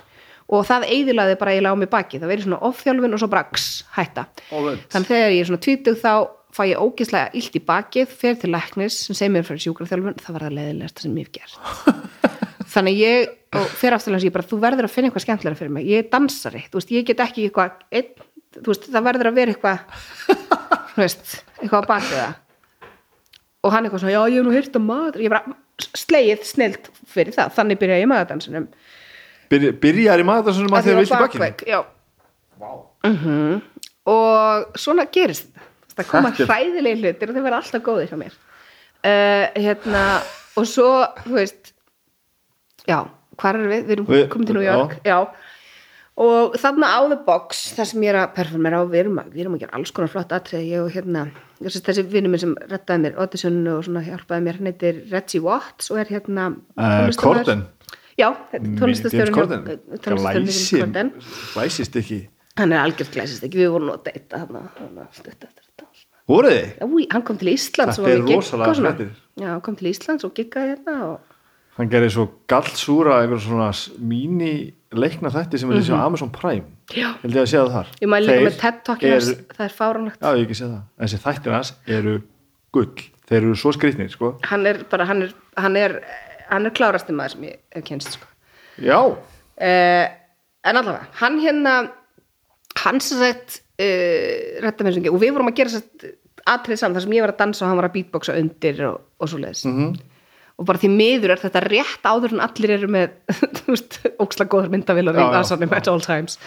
[0.49, 3.69] og það eiðilaði bara ég lág mig baki það verið svona ofþjálfun og svo braks
[3.97, 4.27] hætta.
[4.49, 4.87] Alright.
[4.93, 6.13] þannig þegar ég er svona 20 þá
[6.57, 10.17] fæ ég ógislega illt í bakið fer til læknis sem segir mér fyrir sjúkraþjálfun.
[10.23, 11.59] Það var það leiðilegasta sem ég hef gert.
[12.73, 15.87] Þannig ég, og fyrir afturlega ég bara, þú verður að finna eitthvað skemmtilega fyrir mig.
[15.89, 18.27] Ég er dansari, þú veist, ég get ekki eitthvað einn,
[18.59, 19.79] þú veist, það verður að vera eitthvað
[20.95, 22.21] þú veist, eitthvað á bakið
[23.67, 25.57] og hann eitthvað svona, já, ég hef nú hýrt á maður ég bara,
[25.99, 27.55] slegið snilt fyrir það.
[27.57, 28.69] Þannig byrja ég maðurdansinum
[29.49, 31.81] Byrja, byrjar í maður þessum að bakvegg, já
[33.05, 33.63] Mhm.
[34.11, 35.47] og svona gerist
[35.95, 38.35] þetta það koma er- hræðilegi hlutir og þeir verða alltaf góðir hjá mér
[39.05, 40.03] uh, hérna,
[40.59, 40.89] og svo
[41.25, 41.73] þú veist
[42.89, 43.05] já,
[43.39, 43.85] hvar erum við?
[43.87, 45.19] Við erum Við- komin til New York já.
[46.19, 49.31] og þarna á The Box þar sem ég er að performera og við erum að,
[49.33, 51.31] við erum að gera alls konar flott atrið ég og hérna,
[51.63, 55.41] þessi, þessi vinur minn sem rettaði mér audition og svona hjálpaði mér hann heitir Reggie
[55.41, 57.67] Watts og er hérna Uh, tónlistarmaður.
[58.19, 58.29] Já,
[58.81, 59.63] tónlistastjórinn James Corden
[60.03, 61.13] tónlistastjórinn Glæsi- Corden
[61.55, 62.21] Glæsist ekki.
[62.59, 64.55] Hann er algjört glæsist ekki, við vorum að deyta hann
[66.29, 66.89] voruð þið?
[66.93, 69.11] Új, hann kom til Íslands Þetta er rosalega fréttir.
[69.41, 71.21] já, hann kom til Íslands og giggaði hérna og
[71.79, 73.71] hann gerði svo gallsúra einhver svona
[74.03, 76.65] míní leikna þætti sem er þessi á Amazon Prime.
[76.93, 77.15] Já.
[77.23, 77.87] held ég að sé það þar.
[78.03, 80.19] Ég mæli líka með TED Talkin eru- það er fáránlegt.
[80.21, 80.83] Já ég ekki sé það.
[81.01, 82.15] Þessi þættir hans eru
[82.73, 82.95] gull.
[83.29, 84.39] Þeir eru svo skrýtnir sko.
[84.49, 86.01] Hann er bara, hann er hann er,
[86.51, 88.27] hann er klárasti maður sem ég hef kynst sko.
[88.83, 90.07] já uh,
[90.69, 91.75] en allavega, hann hérna
[92.85, 96.09] hann sem sagt uh, og við vorum að gera sett
[96.49, 99.01] atrið saman þar sem ég var að dansa og hann var að beatboxa undir og,
[99.21, 99.91] og svo leiðis Mhm.
[100.59, 103.13] og bara því miður er þetta rétt áður en allir eru með,
[103.61, 105.77] þú veist, óksla góður myndavilar í já.
[105.77, 106.39] at all times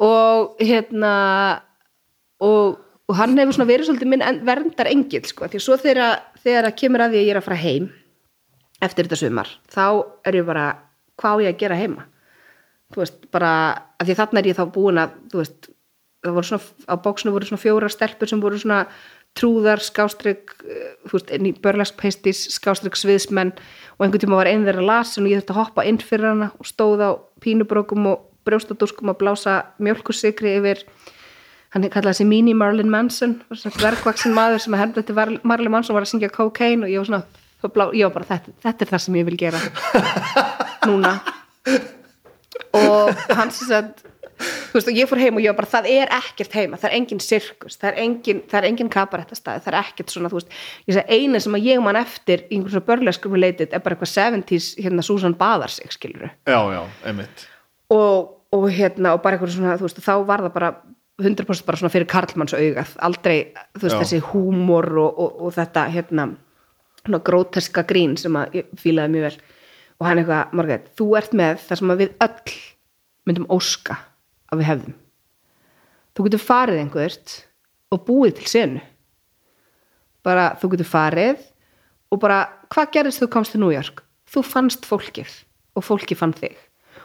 [0.00, 1.14] og hérna
[2.40, 2.78] og,
[3.08, 6.68] og hann hefur svona verið svolítið minn verndar engill sko, því að svo þegar, þegar
[6.70, 7.90] að kemur að því að ég er að fara heim
[8.80, 9.84] eftir þetta sumar, þá
[10.26, 10.70] er ég bara
[11.20, 12.06] hvað á ég að gera heima?
[12.90, 13.52] Þú veist, bara,
[14.00, 15.70] að því þarna er ég þá búin að, þú veist,
[16.24, 18.80] það voru svona á bóksinu voru svona fjóra stelpur sem voru svona
[19.38, 20.56] trúðar, skástrygg
[21.08, 25.54] þú veist, pasties skástrygg sviðsmenn og einhvern tíma var einn þeirra lasin og ég þurfti
[25.54, 27.10] að hoppa inn fyrir hana og stóð á
[27.40, 30.82] pínubrókum og brjóstadúskum að blása mjölkusikri yfir
[31.70, 36.06] hann kallaði þessi mini Marlon Manson dvergvaksin maður sem að hermdi þetta Marlon Manson var
[36.06, 37.22] að syngja cocaine og ég var svona
[37.68, 39.60] blá, ég var bara þetta, þetta er það sem ég vil gera
[40.88, 41.12] núna.
[42.72, 44.06] Og hann sem sagt
[44.40, 46.90] þú veist og ég fór heim og ég var bara það er ekkert heima, það
[46.90, 50.40] er engin sirkus það er engin, það er engin kabarettastæði það er ekkert svona, þú
[50.40, 50.52] veist,
[50.88, 53.96] ég segi eina sem að ég man eftir í einhvern svona börleskum related er bara
[53.96, 56.80] eitthvað 70s, hérna Susan Badar sig skiluru já, já,
[57.10, 57.46] einmitt.
[57.92, 60.72] Og, og hérna og bara eitthvað svona, þú veist, þá var það bara
[61.20, 63.36] 100% bara svona fyrir karlmanns augað aldrei,
[63.76, 64.00] þú veist, Já.
[64.04, 66.30] þessi húmor og, og, og þetta, hérna
[67.08, 69.36] gróteska grín sem að ég fílaði mjög vel.
[70.00, 72.54] Og hann eitthvað, Margrét, þú ert með það sem að við öll
[73.28, 73.98] myndum óska
[74.50, 74.96] að við hefðum.
[76.16, 77.36] Þú getur farið einhvert
[77.90, 78.82] og búið til senu.
[80.26, 81.44] Bara þú getur farið
[82.10, 82.40] og bara,
[82.72, 84.02] hvað gerðist þú komst til New York?
[84.30, 85.36] Þú fannst fólkið
[85.78, 86.56] og fólkið fann þig.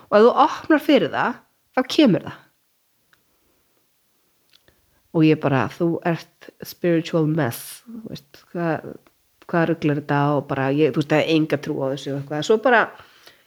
[0.10, 1.40] Og ef þú opnar fyrir það
[1.76, 2.42] þá kemur það.
[5.16, 8.98] Og ég bara, þú ert spiritual mess veist, hvað,
[9.50, 12.20] hvað rugglar þetta og bara, ég, þú veist, það er enga trú á þessu og
[12.20, 12.82] eitthvað, svo bara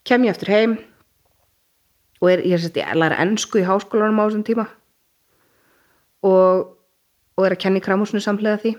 [0.09, 0.77] kem ég eftir heim
[2.19, 4.67] og er, ég er sett, ég læra ennsku í háskólanum á þessum tíma
[6.27, 6.69] og,
[7.39, 8.75] og er að kenna í kramhúsinu samlega því.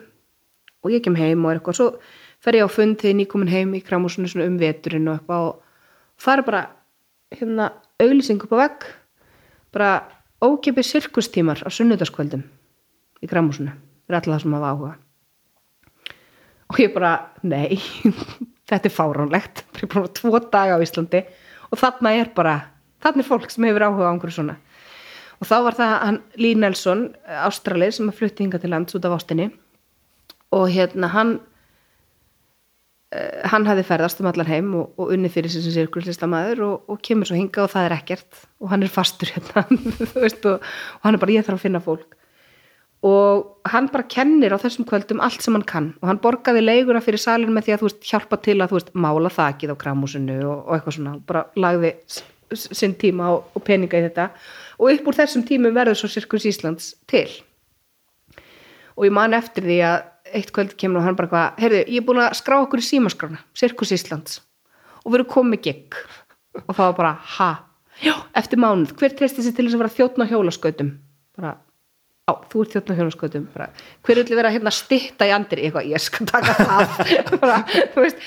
[0.84, 1.88] Og ég kem heim og er eitthvað, svo
[2.44, 6.24] fer ég á fund þegar nýkomin heim í kramhúsinu svona um veturinn og eitthvað og
[6.24, 6.64] það er bara
[7.36, 7.68] hérna
[8.00, 8.88] auglýsing upp á vegg.
[9.76, 9.92] Bara
[10.40, 12.46] ókipið sirkustímar á sunnudaskvöldum
[13.20, 13.76] í kramhúsinu
[14.08, 14.94] fyrir alla það sem hafa áhuga
[16.70, 17.80] og ég bara, nei
[18.70, 19.64] þetta er fáránlegt.
[19.74, 21.24] Það er bara tvo daga á Íslandi.
[21.70, 22.56] Og þarna er bara,
[23.04, 24.58] þarna er fólk sem hefur áhuga á einhverju svona.
[25.40, 27.06] Og þá var það hann Lee Nelson,
[27.48, 29.50] ástralið sem að flutti hinga til lands út af ástinni.
[30.56, 31.36] Og hérna hann
[33.16, 36.90] eh, hann hafði ferðast um allan heim og, og unni fyrir sér sem sirkulslistamæður og,
[36.92, 38.46] og kemur svo hinga og það er ekkert.
[38.60, 39.66] Og hann er fastur hérna
[40.26, 42.19] veist, og, og hann er bara ég þarf að finna fólk
[43.06, 45.94] og hann bara kennir á þessum kvöldum allt sem hann kann.
[46.02, 48.80] Og hann borgaði leiguna fyrir salin með því að þú veist hjálpa til að þú
[48.80, 51.94] veist mála þakið á kramúsinu og, og eitthvað svona, bara lagði
[52.58, 54.28] sinn tíma og, og peninga í þetta.
[54.80, 57.30] Og upp úr þessum tímum verður svo Sirkus Íslands til.
[59.00, 60.00] Og ég man eftir því að
[60.36, 62.86] eitt kvöld kemur og hann bara hvað, heyrðu, ég er búin að skrá okkur í
[62.86, 64.42] símaskrána, Sirkus Íslands.
[65.06, 65.98] Og við erum komið gigg.
[66.66, 67.50] Og það var bara, ha,
[68.04, 70.92] já, eftir mánuð hver treysti sér til þess að vera þjóttn á hjólaskautum
[71.40, 71.56] bara,
[72.30, 73.68] á, þú ert þjóttn á hjólaskautum bara,
[74.06, 76.94] hver vil vera hérna stitta í andir eitthvað, ég skal taka það.
[77.42, 77.58] Bara,
[77.96, 78.26] þú veist,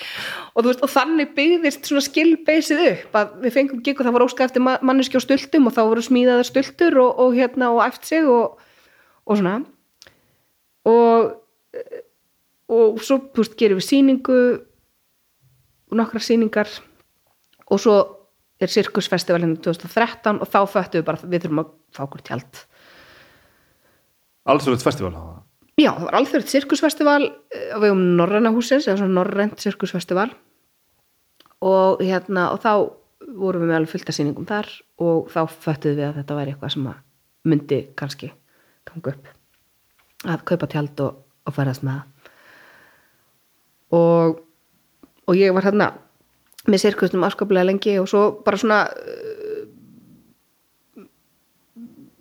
[0.53, 4.17] og, þú veist, og þannig byggðist svona skilbeysið upp að við fengum gigg og það
[4.19, 7.71] var óskað eftir ma- manneski á stultum og þá voru smíðaðar stultur og, og hérna
[7.77, 8.59] og æft sig og,
[9.25, 9.61] og svona.
[10.91, 11.39] Og
[12.73, 14.39] og svo veist, gerum við sýningu
[15.93, 16.71] og nokkra sýningar
[17.69, 17.97] og svo
[18.63, 22.63] er Sirkusfestival hérna 2013 og þá föttum við bara við þurfum að fá okkur tjald
[24.49, 25.43] Allsvöld festival hafa það.
[25.81, 30.29] Já, það var alþjóðið Sirkusfestival eh, á vegum Norræna húsins, eða svona Norrænt Sirkusfestival.
[31.63, 32.73] Og hérna og þá
[33.39, 34.69] vorum við með alveg fullt af sýningum þar
[35.01, 36.89] og þá föttuðum við að þetta væri eitthvað sem
[37.49, 38.33] myndi kannski
[38.91, 39.33] ganga upp.
[40.29, 41.19] Að kaupa tjald og,
[41.49, 42.33] og ferðast með það.
[43.93, 44.39] Og,
[45.29, 45.91] og ég var hérna
[46.69, 49.65] með sirkusnum afskaplega lengi og svo bara svona uh,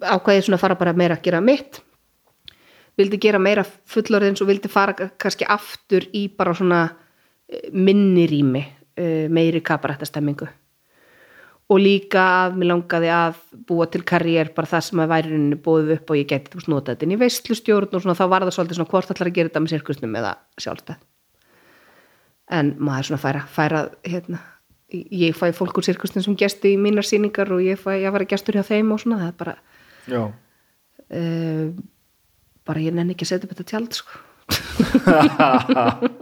[0.02, 1.84] ákvæðið svona fara bara meira að gera mitt
[3.02, 6.82] vildi gera meira fullorðins og vildi fara kannski aftur í bara svona
[7.50, 8.64] eh, minni rými
[8.96, 10.50] eh, meiri kabarættastemmingu
[11.72, 13.38] og líka að mér langaði að
[13.68, 16.60] búa til karriér bara það sem að væri rauninni búið upp og ég geti þú
[16.60, 19.30] veist notað þetta inn í veistlustjórn og svona þá var það svolítið svona hvort allar
[19.30, 21.08] að gera þetta með sirkusnum eða sjálfstæð
[22.52, 24.42] en maður svona færa, færa hérna,
[24.92, 28.28] ég fæ fólk úr sirkusnum sem gesti í mínar sýningar og ég fæ að vera
[28.34, 29.56] gestur hjá þeim og svona það er bara
[30.12, 30.24] Já.
[31.16, 31.68] uh,
[32.72, 34.12] bara ég nenni ekki að setja upp þetta tjald sko.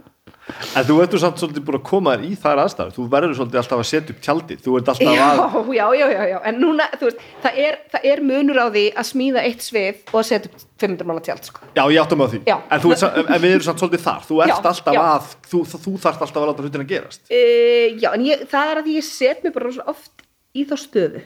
[0.74, 3.58] En þú ertu samt svolítið búin að koma þér í þær aðstæður þú verður svolítið
[3.60, 6.86] alltaf að setja upp tjaldið þú ert alltaf að já, já, já, já, en núna,
[6.98, 10.26] þú veist, það er, það er munur á því að smíða eitt svið og að
[10.30, 11.68] setja upp 500 mála tjald, sko.
[11.76, 12.56] Já, ég áttum á því Já.
[12.66, 15.02] en, sa- en við erum samt svolítið þar þú ert Já, alltaf já.
[15.04, 18.82] að þú, þú, þarft alltaf að láta hlutina gerast Uh, já, en ég, það er
[18.82, 20.26] að ég set mér bara svo oft
[20.56, 21.22] í þá stöðu.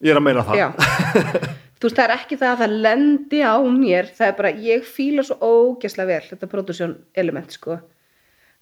[0.00, 1.50] Ég er að meina það.
[1.80, 4.84] þú veist, það er ekki það að það lendi á mér, það er bara, ég
[4.84, 7.78] fíla svo ógæslega vel þetta production element, sko,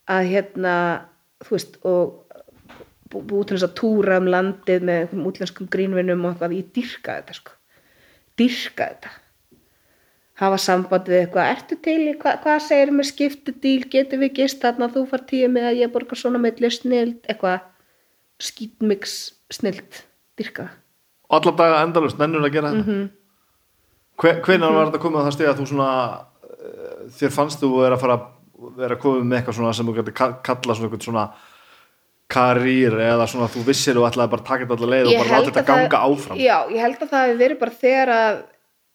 [0.08, 0.74] að hérna,
[1.44, 2.42] þú veist, og
[3.10, 7.16] bú- búið til þess að túra um landið með útlenskum grínvinnum og eitthvað, ég dyrka
[7.20, 7.56] þetta, sko,
[8.38, 9.14] dyrka þetta.
[10.38, 14.60] Hafa samband við eitthvað, ertu til, í- hva, hvað segir með skiptudíl, getur við gist
[14.62, 17.64] þarna, þú far tíu með að ég borgar svona meðli snild, eitthvað
[18.38, 19.16] skítmix
[19.50, 20.04] snild,
[20.38, 20.76] dyrka það.
[21.30, 23.02] Alla daga endalust, nennur að gera þetta mm Mhm.
[23.04, 24.44] -hmm.
[24.44, 27.94] Hvenær var þetta komið að það stið að þú svona uh, þér fannst þú vera
[27.96, 28.16] að fara
[28.76, 31.26] vera að koma með eitthvað svona sem þú ka- kalla svona eitthvað svona
[32.28, 35.38] karýr eða svona þú vissir og ætlaði bara að taka þetta allar leið og bara
[35.38, 38.34] láta þetta það- ganga áfram Já, ég held að það hefði verið bara þegar að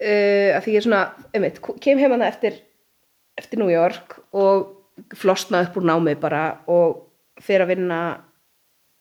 [0.03, 1.01] uh, að því ég er svona,
[1.34, 2.53] einmitt, kem heim hana eftir
[3.38, 4.67] eftir New York og
[5.15, 7.07] flosna upp úr námi bara og
[7.41, 8.17] fyrir að vinna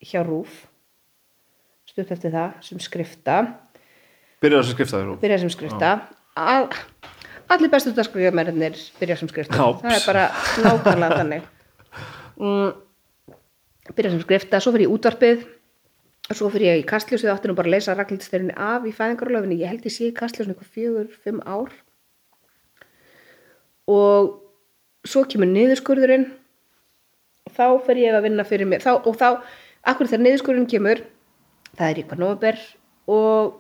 [0.05, 0.67] hjá Rúf
[1.93, 3.39] stutt eftir það sem skrifta.
[4.43, 5.91] Byrjar þessi skrifta þér byrja sem skrifta.
[6.41, 6.69] All,
[7.53, 9.59] allir bestu dagskrifamennir byrja sem skrifta.
[9.59, 9.81] Já.
[9.83, 10.29] það er bara
[10.65, 11.51] nákvæmlega þannig.
[12.41, 12.71] Mm,
[13.93, 15.45] byrja sem skrifta svo fyrir ég útvarpið
[16.33, 19.73] svo fyrir ég í kastljósið átti nú bara að leysa raglindsterinni af í fæðingarlöfinni ég
[19.73, 21.73] held ég sé kastljósinu eitthvað fjögur, fimm ár.
[23.91, 24.39] Og
[25.05, 26.29] svo kemur niðurskurðurinn.
[27.49, 29.43] Og þá fer ég að vinna fyrir mig þá, og þá,
[29.93, 31.03] akkur þegar niðurskurðurinn kemur
[31.79, 32.63] það er eitthvað nóver
[33.11, 33.59] og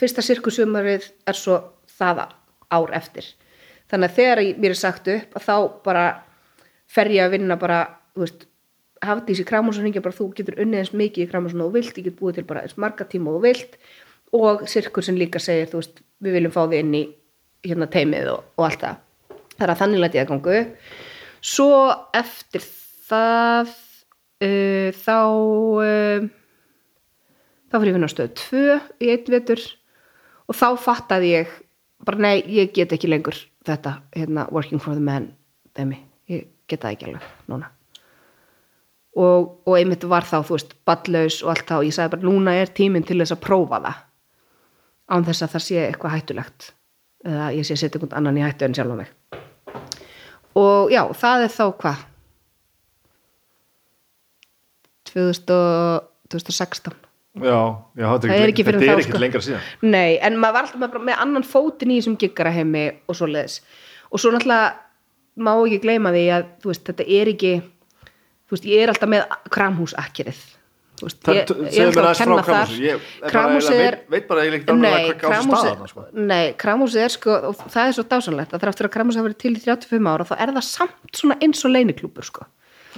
[0.00, 1.58] fyrsta sirkusumarið er svo
[1.98, 2.22] það
[2.70, 3.26] ár eftir.
[3.90, 6.04] Þannig að þegar mér er sagt upp þá bara
[6.90, 7.80] fer ég að vinna bara
[8.14, 8.46] þú veist,
[9.04, 12.06] hafdís í kramhúsun hringja bara þú getur unnið eins mikið í kramhúsun og vilt ég
[12.06, 13.78] get búið til bara eins marga tíma og vilt.
[14.36, 17.04] Og sirkusin líka segir þú veist, við viljum fá þig inn í
[17.66, 19.00] hérna teimið og, og allt það.
[19.56, 20.60] Það er að þannig læti ég að gangu
[21.40, 21.72] svo
[22.16, 22.64] eftir
[23.08, 23.72] það
[24.44, 25.18] uh, þá
[25.80, 26.28] uh,
[27.70, 28.62] þá fyrir ég að vinna á stöð 2
[29.06, 29.62] í einn vetur
[30.50, 31.52] og þá fattaði ég
[32.06, 35.30] bara nei, ég get ekki lengur þetta, hérna, working for the man
[35.76, 36.00] dæmi,
[36.30, 37.68] ég get það ekki alveg núna.
[39.20, 42.54] Og, og einmitt var þá, þú veist, ballaus og allt þá, ég sagði bara, núna
[42.56, 43.98] er tíminn til þess að prófa það
[45.10, 46.68] án þess að það sé eitthvað hættulegt
[47.26, 49.10] eða ég sé að setja einhvern annan í hættu en sjálf á mig.
[50.60, 52.06] Og já, það er þá hvað?
[55.10, 56.94] 2000 og- 2016
[57.38, 57.58] Já,
[57.94, 59.18] já, Það er ekki þá, er ekkert sko.
[59.22, 59.66] lengra síðan.
[59.86, 63.28] Nei, en maður var alltaf með, með annan fótinn í þessum giggara heimi og svo
[63.30, 63.60] leðis
[64.10, 64.72] og svo náttúrulega
[65.38, 69.12] má ekki gleyma því að þú veist, þetta er ekki þú veist, ég er alltaf
[69.14, 70.40] með kramhúsakkirið
[71.00, 71.48] Það- ég,
[71.80, 72.72] er mér alltaf að frá kenna þar.
[72.90, 76.04] er Kramhúsið er veit- bara eiginlega sér kramhúsið sko.
[76.12, 79.38] Nei, kramhúsið er sko og það er svo dásanlegt að þráttur að kramhúsið hafa verið
[79.38, 82.44] til í 35 ára þá er það samt svona eins og leiniklúpur sko.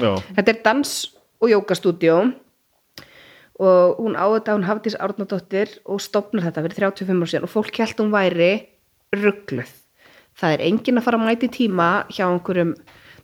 [0.01, 2.35] Já, Þetta er dans- og jókastúdíó
[3.61, 7.47] og hún á þetta, hún Hafdís Árnadóttir og stopnar þetta fyrir 35 ára síðan.
[7.49, 8.53] Og fólk held hún væri
[9.13, 9.73] ruggluð.
[10.39, 12.73] Það er enginn að fara að mæti tíma hjá einhverjum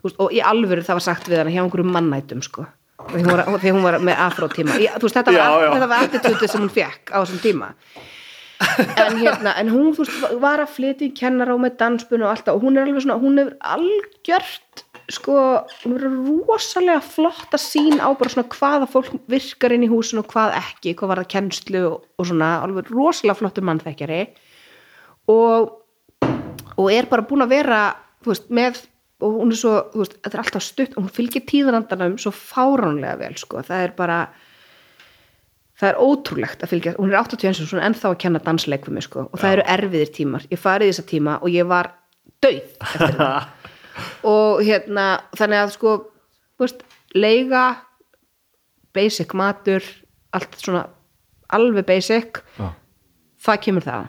[0.05, 2.67] veist, og í alvöru það var sagt við hana hjá einhverjum mannætum sko.
[3.09, 4.77] Því hún var, því hún var með afrótíma.
[4.77, 7.73] Þetta þetta var attitútið sem hún fekk á þessum tíma.
[8.99, 12.59] En hérna, en hún veist, var að flytja í kennara og með dansbun og alltaf
[12.59, 15.35] og hún er alveg svona, hún er algjört sko,
[16.49, 20.95] rosalega flotta sín á bara svona hvaða fólk virkar inn í húsinu og hvað ekki
[20.99, 24.23] hvað var það kennslu og, svona alveg rosalega flottur mannþekkjari.
[25.33, 25.75] Og
[26.79, 27.81] og er bara búin að vera
[28.27, 28.85] veist, með
[29.25, 33.19] og hún er svo, veist, þetta er alltaf stutt og hún fylgir tíðrandanum svo fáránlega
[33.19, 34.19] vel sko, það er bara
[35.79, 38.99] það er ótrúlegt að fylgja hún er 81 og svona ennþá að kenna dansleik við
[38.99, 41.93] mig sko, og það eru erfiðir tímar, ég farið í þessa tíma og ég var
[42.45, 43.31] döið eftir þetta
[44.27, 45.95] og hérna þannig að sko,
[46.61, 46.85] veist,
[47.17, 47.65] leiga
[48.97, 49.85] basic matur
[50.37, 50.87] allt svona
[51.55, 52.73] alveg basic já,
[53.45, 54.09] það kemur það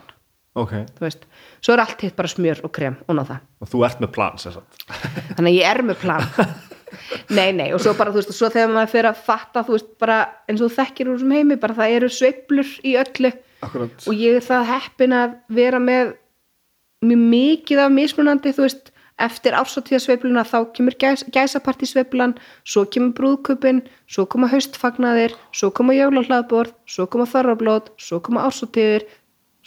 [0.60, 0.74] ok.
[0.98, 1.28] Þú veist,
[1.64, 4.12] svo er allt hitt bara smjör og krem og ná það, Og þú ert með
[4.16, 4.84] plan, sem sagt.
[5.38, 6.26] Þannig að ég er með plan.
[7.38, 9.90] Nei, nei, og svo bara, þú veist svo þegar maður fyrir að fatta, þú veist,
[10.02, 10.16] bara
[10.50, 13.32] eins og þekkir úr þessum heimi, bara það eru sveiflur í öllu.
[13.62, 14.08] Akkurat.
[14.10, 16.16] Og ég er það heppin að vera með
[17.06, 18.90] mjög mikið af mismunandi þú veist,
[19.22, 26.76] eftir ársatíðasveifluna þá kemur gæs, gæsapartísveiflan svo kemur brúðkupin svo koma haustfagnaðir, svo koma jólahlaðborð
[26.90, 29.08] svo koma þorrablót, svo koma ársatíðir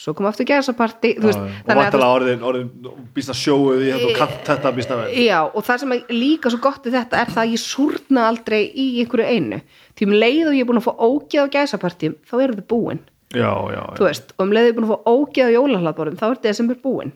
[0.02, 1.28] svo kom aftur gæsapartí og
[1.68, 2.70] vantilega orðin, orðin
[3.14, 5.08] býsta sjóuð í þetta og kant þetta býsta vel.
[5.20, 8.24] Já, og það sem er líka svo gott við þetta er það að ég súrna
[8.30, 9.60] aldrei í einhverju einu.
[9.98, 12.66] Því um leið og ég er búin að fá ógeð á gæsapartím þá eru þau
[12.72, 13.02] búin,
[13.36, 15.54] já, já, þú veist og um leið og ég er búin að fá ógeð á
[15.58, 17.14] jólahlaðborðum þá er desember búin,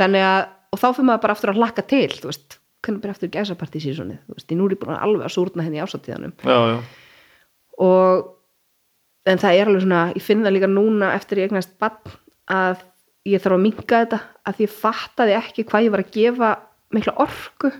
[0.00, 0.42] þannig að,
[0.74, 3.80] og þá fyrir maður bara aftur að hlakka til þú veist, hvernig byrja aftur gæsapartí
[3.84, 4.18] sísonið?
[4.28, 6.78] Þú veist, í nú er ég búin alveg að súrna henni í ásatíðanum já, já.
[7.80, 8.30] og
[9.30, 12.16] en það er alveg svona, ég finn það líka núna eftir ég eignast bann
[12.52, 12.82] að
[13.24, 14.18] ég þarf að minka þetta
[14.50, 16.50] að ég fattaði ekki hvað ég var að gefa
[16.94, 17.70] mikla orku.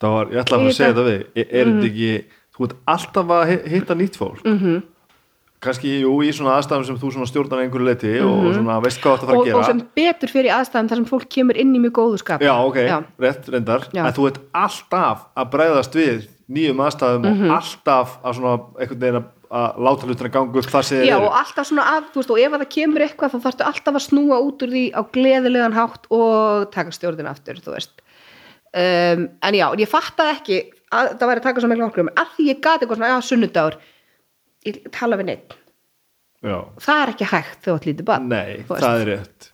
[0.00, 1.04] Það var, ég ætla að Í segja þetta.
[1.10, 2.12] við er, þetta ekki,
[2.56, 4.40] þú ert alltaf að hi- hitta nýtt fólk?
[4.46, 4.80] Mm Mhm.
[5.60, 9.16] Kannski, jú, í svona aðstæðum sem þú stjórnar einhverju leiti og svona veist hvað þú
[9.16, 9.64] átt að fara og, gera.
[9.68, 12.78] sem betur fyrir aðstæðum þar sem fólk kemur inn í mjög góðu skap Já, ok,
[12.88, 12.96] Já.
[13.20, 13.84] rétt, reyndar.
[13.92, 14.06] Já.
[14.06, 17.50] en þú ert alltaf að bregðast við nýjum aðstæðum Mhm.
[17.50, 21.26] og alltaf að svona einhvern veginn að- láta hlutina ganga upp þar sem Já, eru.
[21.26, 23.94] og alltaf svona að, þú veist, og ef að það kemur eitthvað þá þarftu alltaf
[23.98, 27.90] að snúa út úr því á gleðilegan hátt og taka stjórnin aftur, þú veist.
[28.72, 30.58] Um, en já, ég fattaði ekki
[30.94, 33.18] að það væri að taka svo miklu okkur að því ég gati eitthvað svona, já,
[33.26, 33.74] sunnudagur
[34.94, 35.56] tala við neitt
[36.40, 39.48] Já, það er ekki hægt þegar þú átt lítið bann nei, það er rétt.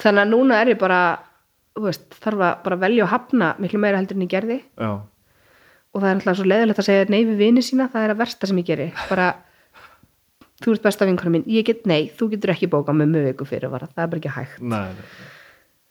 [0.00, 1.00] Þannig að núna er ég bara
[1.80, 4.58] veist, þarf að bara velja að hafna miklu meira heldur en ég gerði.
[4.76, 4.90] Já,
[5.90, 8.20] og það er alltaf svo leiðilegt að segja nei við vini sína, það er að
[8.20, 8.86] versta sem ég geri.
[9.08, 9.30] Bara,
[10.62, 11.46] þú ert besta vinkunum mín.
[11.50, 14.34] Ég get, nei, þú getur ekki bóka með mjög viku fyrir það er bara ekki
[14.34, 14.60] hægt.
[14.60, 15.30] Nei, nei.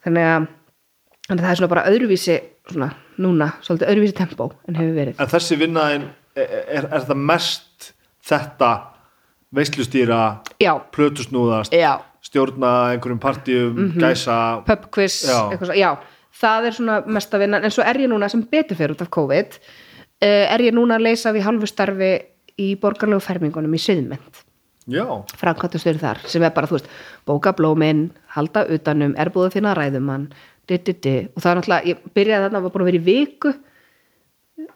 [0.05, 0.47] þannig að,
[1.25, 2.37] þannig að það er svona bara öðruvísi
[2.69, 5.19] svona, núna, svolítið öðruvísi tempó en hefur verið.
[5.19, 7.68] En þessi vinnaðin er, er, er það mest
[8.29, 8.71] þetta
[9.55, 10.21] veislustýra,
[10.93, 14.61] plötusnúðast já, stjórna einhverjum partíum, gæsa.
[14.67, 15.49] Pubquiz Já.
[15.49, 15.89] eitthvað svo, já,
[16.41, 19.09] það er svona mesta vinnan en svo er ég núna sem betur fyrir út af
[19.15, 22.11] COVID uh, er ég núna að leysa við hálfu starfi
[22.59, 24.45] í borgarlegu fermingunum í Suðmynd
[24.89, 25.05] Já,
[25.37, 26.87] framkvæmtastöður þar sem er bara, þú veist,
[27.29, 30.29] bóka blóminn halda utanum, er búið að finna ræðumann
[30.69, 31.15] di, di, di.
[31.33, 33.53] og það er náttúrulega ég byrjaði þarna, var búin að vera í viku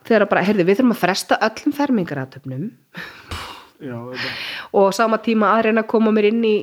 [0.06, 2.66] þegar bara, heyrði, við þurfum að fresta öllum fermingaratöfnum
[4.80, 6.56] og sama tíma að reyna að koma mér inn í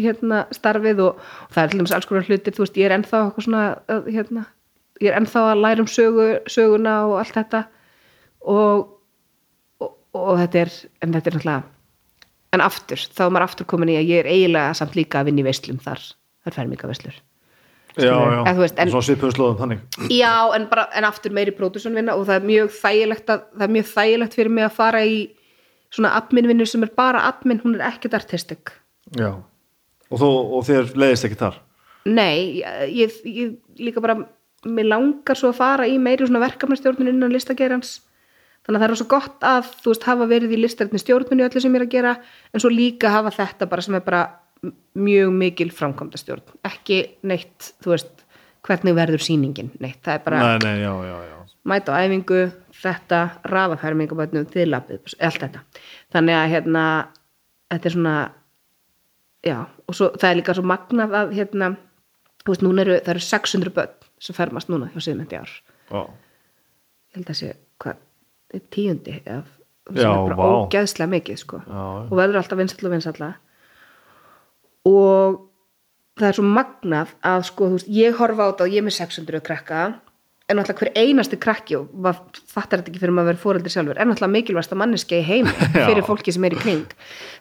[0.00, 2.96] hérna starfið og, og það er til dæmis alls konar hlutir, þú veist, ég er
[2.96, 3.64] ennþá svona,
[4.08, 4.46] hérna,
[5.00, 7.64] ég er ennþá að læra um sögu, söguna og allt þetta.
[8.40, 8.86] Og,
[9.82, 10.72] og, og þetta er,
[11.04, 11.60] en þetta er náttúrulega
[12.50, 15.30] en aftur, þá er maður aftur komin í að ég er eiginlega samt líka að
[15.30, 16.00] vinna í veislum þar.
[16.40, 17.20] Það er fermingaveslur
[17.98, 18.40] Já, já,
[18.90, 19.80] svona svipuðu slóðum þannig.
[20.14, 23.74] Já, en, bara, en aftur meiri pródusonvinna og það er mjög þægilegt að, það er
[23.76, 25.16] mjög þægilegt fyrir mig að fara í
[25.90, 28.70] svona adminvinnu sem er bara admin, hún er ekkert artistik
[29.18, 30.28] Já, og, þó,
[30.58, 31.58] og þér leiðist ekki þar?
[32.06, 32.62] Nei,
[32.94, 34.20] ég, ég líka bara
[34.68, 37.98] mér langar svo að fara í meiri svona verkefnastjórnun innan listagerans.
[38.66, 41.44] Þannig að það er svo gott að þú veist hafa verið í listarinn stjórnun í
[41.46, 42.14] öllu sem ég er að gera
[42.52, 44.22] en svo líka hafa þetta bara sem er bara
[45.00, 46.42] mjög mikil framkvæmdastjórn.
[46.68, 46.98] Ekki
[47.30, 48.24] neitt, þú veist
[48.66, 51.36] hvernig verður sýningin, neitt, það er bara Nei, nei, já, já, já.
[51.64, 52.40] mæta á æfingu,
[52.82, 55.62] þetta rafafermingabötnum, þiðlapið, allt þetta.
[56.12, 56.84] Þannig að hérna
[57.72, 58.16] þetta er svona
[59.46, 59.56] já,
[59.88, 61.70] og svo, það er líka svo magnað að hérna,
[62.44, 65.52] þú veist, núna eru það eru 600 börn sem fermast núna hjá Siðmyndi ár,
[65.90, 68.02] Já, ég held að sé hvað,
[68.74, 69.46] tíundi er
[69.88, 70.44] vá.
[70.68, 71.80] ógeðslega mikið sko, já.
[72.04, 73.30] og verður alltaf vinsall og vinsalla
[74.88, 75.40] og
[76.20, 78.96] það er svo magnað að sko, veist, ég horfa á þetta og ég er með
[79.00, 79.88] 600 krakka.
[80.50, 83.70] En náttúrulega hver einasti krakki og maður fattar þetta ekki fyrir maður að vera fóreldur
[83.70, 85.84] sjálfur er náttúrulega mikilvægsta manneski í heimi Já.
[85.86, 86.96] fyrir fólki sem er í kring.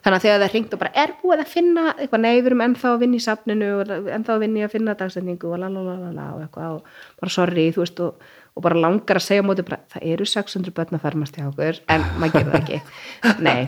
[0.05, 2.91] Þannig að þegar það er hringt og bara er búið að finna eitthvað, erum ennþá
[2.91, 6.43] að vinna í safninu og ennþá að vinna í að finna dagsendingu og lalalala og
[6.45, 10.05] eitthvað og bara sorry, þú veist og, og bara langar að segja móti bara, það
[10.13, 12.79] eru 600 börn að fermast hjá okkur en maður gerir það ekki.
[13.47, 13.67] Nei,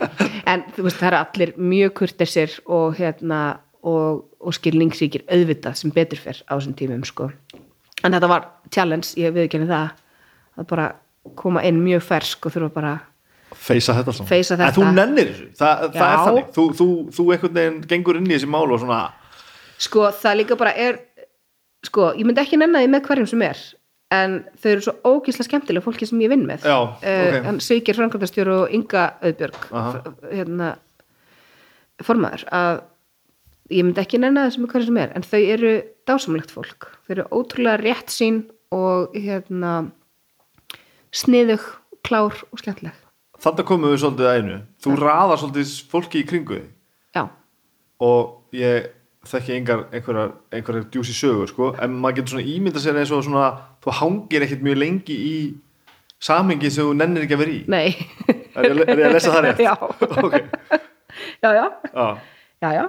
[0.52, 3.42] en þú veist það eru allir mjög kurtisir og hérna
[3.82, 7.30] og, og skilningsríkir auðvitað sem betur fyrr á þessum tímum sko.
[8.02, 9.94] En þetta var challenge, ég viðurkenni það
[10.60, 10.90] að bara
[11.38, 12.94] koma inn mjög fersk og þurfa bara
[13.62, 14.30] feysa þetta svona.
[14.32, 14.76] Feysa En þetta.
[14.80, 16.48] þú nennir þessu, það, það er þannig.
[16.56, 19.02] Þú, þú, þú einhvern veginn gengur inn í þessi mál og svona
[19.82, 20.98] sko það líka bara er
[21.86, 23.62] sko, ég myndi ekki nenna því með hverjum sem er
[24.12, 26.66] en þau eru svo ógísla skemmtilega fólki sem ég vinn með.
[26.68, 27.46] Já, Eh, ok.
[27.46, 30.02] hann Sigir Frankvæmtastjóru og Inga f-
[30.32, 30.76] hérna
[32.04, 32.82] formaður að
[33.72, 35.74] ég myndi ekki nenna þessu með hverjum sem er en þau eru
[36.10, 36.88] dásamlegt fólk.
[37.08, 39.92] Þau eru ótrúlega rétt sín og hérna
[41.12, 41.64] sniðug,
[42.04, 42.96] klár og skemmtileg.
[43.42, 44.58] Þannig komum við svolítið að einu.
[44.84, 46.68] Þú raðar svolítið fólki í kringu þig.
[47.16, 47.24] Já,
[48.02, 48.90] og ég
[49.28, 53.52] þekki einhverjar, einhverjar djúsi sögur sko, en maður getur svona ímynda sér eins og svona
[53.82, 55.36] þú hangir ekkert mjög lengi í
[56.22, 57.62] samhengi sem þú nennir ekki að vera í.
[57.72, 57.88] Nei.
[58.52, 59.62] Er ég, er ég að lesa það rétt?
[59.68, 60.36] já, ok,
[61.42, 61.66] já, já.
[61.96, 62.08] Já,
[62.62, 62.84] já, já,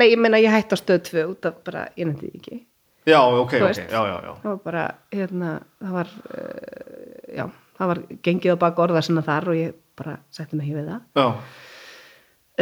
[0.00, 2.60] nei, ég meina ég hætti á stöð 2 út af bara, ég nefndi ekki.
[3.08, 3.82] Já, ok, Þú ok, veist.
[3.90, 4.32] já, já, já.
[4.42, 7.44] það var bara, hérna, það var uh, já,
[7.80, 10.90] það var gengið á bak orða sinna þar og ég bara setti mig ekki við
[10.92, 11.02] það.
[11.20, 11.26] Já,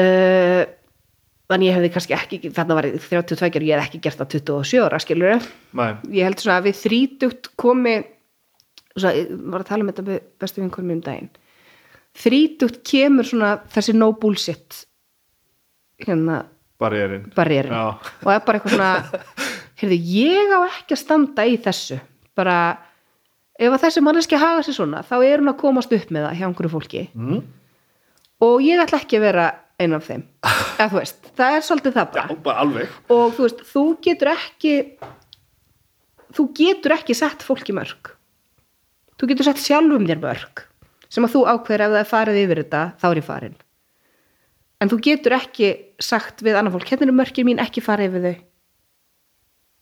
[0.03, 0.63] uh,
[1.49, 4.33] þannig ég hefði kannski ekki þarna var ég 32 og ég hef ekki gert það
[4.37, 5.35] 27 ára skilur
[6.13, 7.97] ég held svona að við þrítugt komi
[8.99, 11.29] var að tala um þetta með bestu vinkonum um daginn.
[12.19, 14.83] Þrítugt kemur svona þessi no bullshit
[16.03, 16.41] hérna
[17.71, 17.85] Já.
[18.25, 19.23] og er bara eitthvað svona
[19.81, 21.99] heyrðu, ég á ekki að standa í þessu.
[22.39, 22.57] Bara,
[23.59, 26.37] ef að þessi manneski haga sér svona, þá er hún að komast upp með það
[26.39, 27.07] hjá einhverju fólki.
[27.15, 27.41] Mm.
[28.47, 29.47] og ég ætla ekki að vera
[29.79, 30.27] einn af þeim.
[30.79, 33.01] Eða veist, það er svolítið það já, bara bara alveg.
[33.15, 34.75] Og þú veist, þú getur ekki
[36.37, 38.15] þú getur ekki sett fólki mörg
[39.19, 40.65] þú getur sett sjálfum þér mörg
[41.09, 43.57] sem að þú ákveður ef það er farið yfir þetta þá er ég farin.
[44.79, 45.71] En þú getur ekki
[46.03, 48.43] sagt við annar fólk hérna eru mörgir mín ekki farið yfir þau.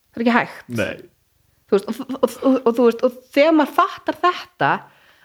[0.06, 0.70] Það er ekki hægt.
[1.66, 4.70] Veist, og, og, og, og, og, þú veist, og þegar maður fattar þetta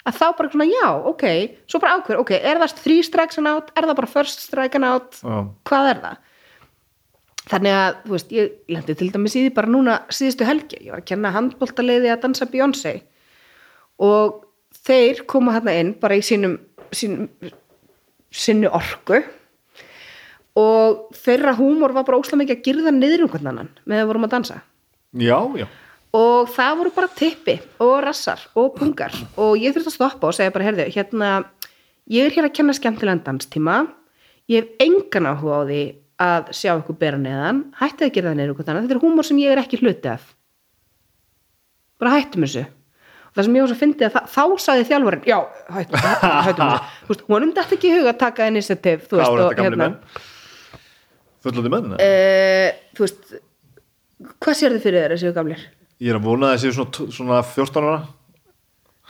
[0.07, 1.25] að þá bara svona já, ok
[1.69, 4.79] svo bara ákveður, ok, er það three strikes and out er það bara first strike
[4.79, 6.19] and out já, hvað er það?
[7.51, 10.93] Þannig að, þú veist, ég lendi til dæmis í því bara núna síðustu helgi, ég
[10.93, 12.93] var að kenna handbóltaleiði að dansa Beyoncé.
[14.01, 14.43] Og
[14.85, 16.59] þeir koma hérna inn bara í sínum,
[16.95, 17.27] sínum
[18.31, 19.19] sinni orku.
[20.61, 24.11] Og þeirra húmor var bara óslega mikið að girða niður um hvernig annan með að
[24.11, 24.61] vorum að dansa.
[25.17, 25.67] Já, já
[26.17, 29.15] og það voru bara tippi og rassar og pungar.
[29.39, 31.31] Og ég þurfti að stoppa og segja bara, herðu, hérna
[32.11, 33.85] ég er hér að kenna skemmtilegan danstíma.
[34.51, 35.81] Ég hef engan áhuga á því
[36.21, 37.63] að sjá ykkur bera neðan.
[37.79, 40.11] Hættið að gera það neður ykkur þannig þetta er húmor sem ég er ekki hluti
[40.11, 40.27] af.
[42.01, 42.65] Bara hættum þessu.
[43.31, 45.37] Og það sem ég var svo fyndið að það, þá sagði þjálfarinn já,
[45.71, 46.89] hættum, hættum þessu.
[47.05, 49.87] Þú veist, honum dætti ekki huga að taka initiativ þú var og þetta gamli hérna.
[49.87, 50.25] menn?
[51.41, 53.31] Fullandi menn uh, þú veist
[54.43, 55.63] hvað sér þið fyrir að séu gamlir?
[56.01, 58.01] Ég er að vona séu svona, svona 14 ára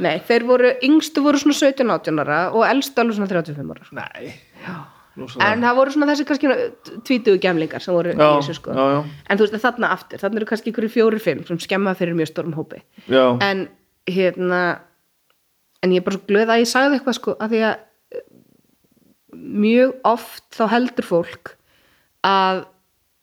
[0.02, 3.90] Nei, þeir voru, yngstu voru svona 17-18 ára og elstu alveg svona 35 ára.
[4.00, 4.32] nei,
[4.64, 4.76] Já.
[5.44, 6.48] En það voru svona þessi kannski
[7.06, 8.72] tvítugu gemlingar sem voru í já, þessu sko.
[8.72, 11.60] já, já, En þú veist að þarna aftur, þarna eru kannski ykkur fjóri fimm sem
[11.60, 12.80] skemma fyrir mjög stórum hópi.
[13.12, 13.26] já.
[13.44, 13.66] En
[14.08, 14.62] hérna,
[15.84, 17.76] en ég er bara svo glöð að ég sagði eitthvað sko, að því að
[18.16, 18.24] eh,
[19.68, 21.54] mjög oft þá heldur fólk
[22.26, 22.64] að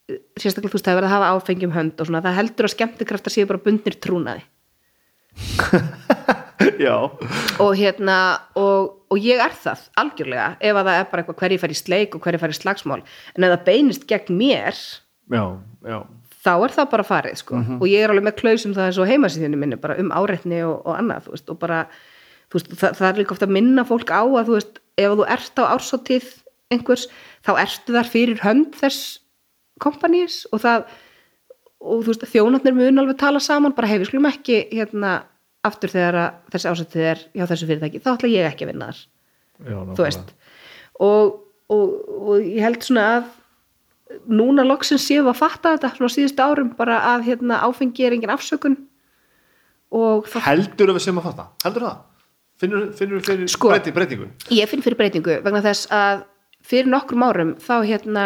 [0.09, 2.75] sérstaklega þú veist það er verið að hafa áfengjum hönd og svona, það heldur að
[2.75, 4.45] skemmtikraftar séu bara bundnir trúnaði.
[6.87, 6.95] já,
[7.63, 8.17] og hérna
[8.59, 11.79] og, og ég er það algjörlega ef að það er bara eitthvað hverju fær í
[11.79, 13.03] sleik og hverju fær í slagsmál.
[13.37, 15.45] En ef það beinist gegn mér já,
[15.93, 15.99] já.
[16.41, 17.63] þá er það bara farið sko.
[17.79, 20.81] Og ég er alveg með klausum það eins og heimasíðinu minni bara um áreitni og,
[20.89, 21.85] og annað veist og bara
[22.55, 25.31] veist, það, það er líka ofta að minna fólk á að þú veist ef þú
[25.37, 26.35] ert á ársáttíð
[26.73, 27.09] einhvers
[27.47, 29.19] þá ertu þar fyrir hönd þess
[29.83, 30.89] kompanís og það
[31.79, 35.21] og þú veist þjónarnir mun alveg tala saman bara við skulum ekki hérna
[35.67, 36.19] aftur þegar
[36.53, 39.01] þessi ásættið er hjá þessu fyrirtæki, þá ætla ég ekki að vinna þar.
[39.59, 40.33] Já, þú veist.
[41.03, 41.39] Og,
[41.75, 43.31] og, og ég held svona að
[44.31, 48.33] núna loksins séu að fatta þetta svona síðustu árum bara að hérna, áfengi er engin
[48.35, 48.79] afsökun.
[49.95, 52.05] Og það, heldur við sem að fatta, heldur það?
[52.59, 53.71] Finnur, finnur fyrir Sko.
[53.71, 54.27] breyti, breytingu?
[54.51, 56.25] ég finn fyrir breytingu vegna þess að
[56.67, 58.25] fyrir nokkrum árum þá hérna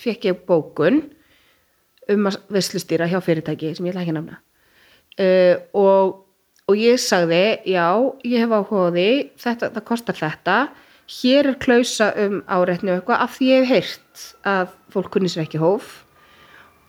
[0.00, 1.02] fekk ég bókun
[2.10, 4.38] um að veslustýra hjá fyrirtæki sem ég ætla ekki að nefna.
[5.20, 6.14] Uh, og,
[6.70, 7.86] og ég sagði já,
[8.24, 9.08] ég hef áhuga á því
[9.42, 10.56] þetta, það kostar þetta.
[11.10, 15.30] Hér er klausa um áreitni og eitthvað af því ég hef heyrt að fólk kunni
[15.30, 15.92] sér ekki hóf.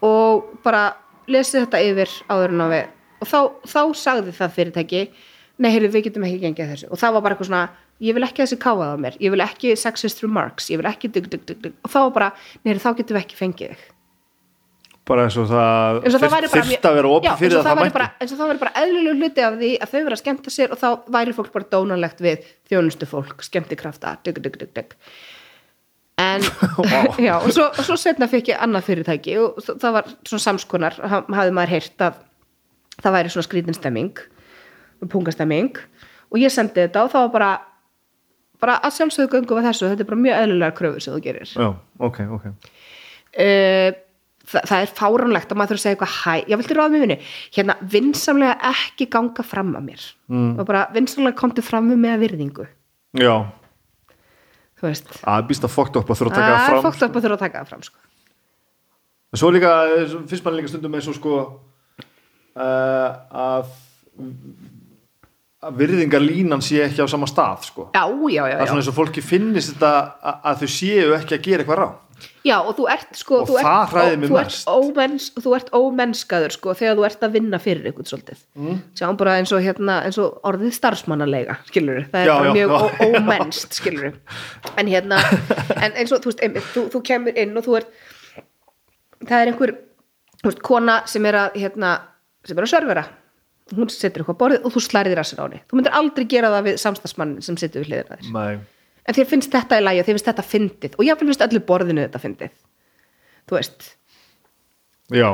[0.05, 0.91] Og bara
[1.31, 2.89] lesið þetta yfir áður en á við.
[3.21, 5.03] Og þá, þá sagði það fyrirtæki
[5.61, 6.89] nei, heyrðu, við getum ekki gengið þessu.
[6.89, 7.65] Og það var bara eitthvað svona,
[8.01, 10.89] ég vil ekki að þessi káað á mér ég vil ekki sexist remarks, ég vil
[10.89, 11.73] ekki dug, dug, dug, dug.
[11.85, 12.29] og þá bara,
[12.65, 13.89] heyrðu, þá getum við ekki fengið þig
[15.11, 17.97] bara eins og það það þyrft að vera Já, opið fyrir að það væri mætti
[17.97, 20.53] bara, eins og það væri bara eðlilegu hluti af því að þau vera að skemmta
[20.53, 20.87] sér og þá
[21.17, 24.93] væri fólk bara dónalegt við þjónustu fólk, skemmtikrafta dug, dug, dug, dug.
[26.21, 26.45] en
[26.91, 26.99] Vá.
[27.17, 31.25] já, og svo, svo setna fekk ég annað fyrirtæki og það var svona samskonar ha-
[31.25, 32.21] hafði maður heyrt að
[33.01, 34.23] það væri svona skrítinstemming
[35.09, 35.81] pungastemming
[36.29, 37.51] og ég sendi þetta og það var bara
[38.61, 41.51] bara að sjálfsögðu göngu við þessu þetta er bara mjög eðlilega kröfur sem þú gerir.
[41.51, 41.67] Já,
[42.07, 42.47] ok, ok.
[43.31, 43.89] Uh,
[44.51, 47.03] það, það er fáránlegt að maður þurfa að segja eitthvað hæ, já viltu ráða mér
[47.05, 47.17] vinni
[47.57, 50.05] hérna vinsamlega ekki ganga fram að mér.
[50.31, 50.53] Mm.
[50.59, 52.67] og bara vinsamlega komdu fram með með virðingu.
[53.19, 53.35] Já,
[54.79, 56.87] þú veist, að býst að fokta upp að þurfa að það taka er það fram
[56.87, 57.99] fókt upp að þurfa að taka það fram sko.
[59.31, 61.35] Svo líka, eh, finnst mann líka stundum eins og sko
[62.59, 63.69] uh, að
[65.61, 67.89] að virðingarlínan sé ekki á sama stað sko.
[67.93, 69.91] já, já, já, það er svona eins og fólki finnist þetta
[70.21, 71.89] að, að þau séu ekki að gera eitthvað rá
[72.45, 74.59] Já, og þú ert sko Og þú það hræðir mig þú mest.
[74.61, 78.79] ert, ómenns, þú ert ómennskaður sko þegar þú ert að vinna fyrir ykkur svolítið mm.
[78.97, 82.73] sjáum bara eins og, hérna, eins og orðið starfsmannalega skilur það er Já, já, mjög
[82.75, 82.91] já.
[83.07, 84.11] ómennst skilur
[84.77, 85.21] en hérna
[85.77, 87.97] en eins og þú veist, einmitt, þú, þú kemur inn og þú ert
[89.29, 89.75] það er einhver
[90.45, 91.95] veist, kona sem er að hérna,
[92.45, 93.07] sem er að servera
[93.79, 95.61] hún setur eitthvað borðið og þú slærið rassin á henni.
[95.69, 98.31] Þú myndir aldrei gera það við samstagsmann sem situr við hliðina þér.
[98.35, 98.59] Nei.
[99.07, 101.61] en þér finnst þetta í lagi og þér finnst þetta fyndið og jáfnvel finnst öllu
[101.71, 102.51] borðinu þetta fyndið.
[103.49, 103.87] Þú veist,
[105.11, 105.29] Já,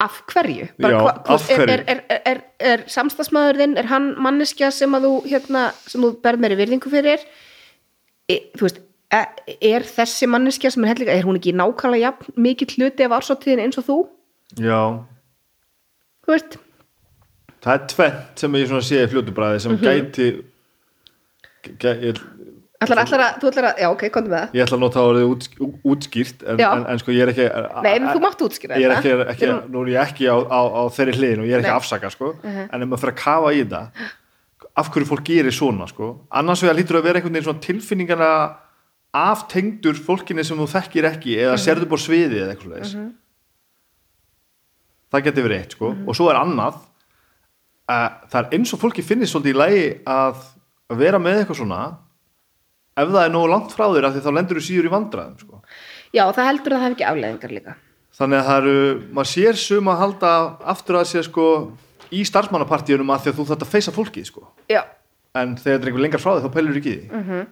[0.00, 0.68] af hverju?
[0.78, 1.72] Já, hva- hva- af hverju?
[1.74, 6.12] er, er, er, er, samstagsmaður þinn, er hann manneskja sem að þú hérna, sem þú
[6.24, 7.20] berð meiri virðingu fyrir?
[8.30, 8.80] E, þú veist
[9.12, 9.20] e,
[9.74, 13.62] er þessi manneskja sem er helliga er hún ekki nákvæmlega jafn mikið hluti af ársáttíðin
[13.66, 13.98] eins og þú?
[14.62, 14.80] Já.
[16.24, 16.56] Þú veist,
[17.62, 19.82] Það er tvennt sem ég sé fljótubræði sem Mhm.
[19.86, 20.44] gæti
[21.78, 22.16] gæ, ég,
[22.82, 25.00] ætlar, ætlar að, þú ætlar að já ok, komdu með það ég ætla að nota
[25.06, 25.44] orðið út,
[25.92, 27.46] útskýrt en, en, en sko ég er ekki
[27.84, 30.36] Nei, en þú mátt útskýra ég er ekki, ekki, erum- nú er ég ekki á,
[30.42, 31.76] á, á þeirri hliðin og ég er ekki Nei.
[31.76, 33.82] að afsaka sko, en ef maður fyrir að kafa í þetta
[34.82, 38.56] af hverju fólk gerir svona sko annars vegar lítur að vera einhvern veginn tilfinningana
[39.14, 41.62] aftengdur fólkinni sem þú þekkir ekki eða Mhm.
[41.62, 42.96] sérðu búr sviði eða eitthvað leis
[45.12, 46.08] það getur verið eitt sko Mhm.
[46.08, 46.80] og svo er annað að
[47.88, 50.42] það er eins og fólki finnist svolítið í lagi að
[50.92, 51.80] að vera með eitthvað svona
[52.92, 55.60] ef það er nógu langt frá þér þá lendur þú síður í vandræðum sko.
[56.12, 57.76] já, það heldur að það hef ekki afleðingar líka.
[58.12, 58.80] Þannig að það eru,
[59.16, 60.32] maður sér sum að halda
[60.74, 61.46] aftur að sér sko
[62.12, 64.44] í starfsmannapartíunum að því að þú þarft að feysa fólkið sko.
[64.68, 64.82] Já,
[65.40, 67.22] en þegar þetta er einhver lengar frá þig þá pælur ekki í því.
[67.22, 67.46] Mhm.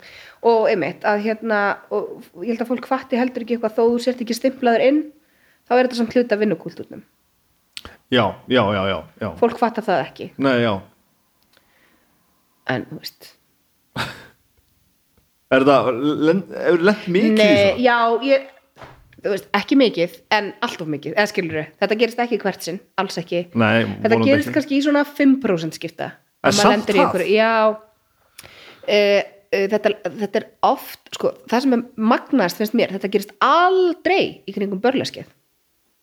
[0.51, 1.61] og einmitt að hérna
[1.93, 5.01] og ég held að fólk fatti heldur ekki eitthvað þó þú sért ekki stimplaður inn
[5.69, 7.03] þá er þetta samt hluta vinnukúlturnum
[8.11, 10.73] já, já, já, já, fólk fattar það ekki Nei, já.
[12.75, 13.29] en þú veist
[15.55, 15.91] er það
[16.29, 17.85] lent, er lent mikið í Nei, svona?
[17.85, 17.99] já,
[18.31, 18.49] ég
[19.21, 22.79] þú veist, ekki mikið, en allt of mikið eða skilur þetta gerist ekki hvert sinn,
[23.03, 24.57] alls ekki Nei, þetta vonandi gerist ekki.
[24.59, 27.05] kannski í svona 5% skipta En Ef maður samt lendir í það?
[27.05, 29.91] einhverju- já uh, uh, þetta,
[30.23, 31.83] þetta er oft sko, það sem er
[32.15, 35.29] magnast finnst mér þetta gerist aldrei í kringum börleskið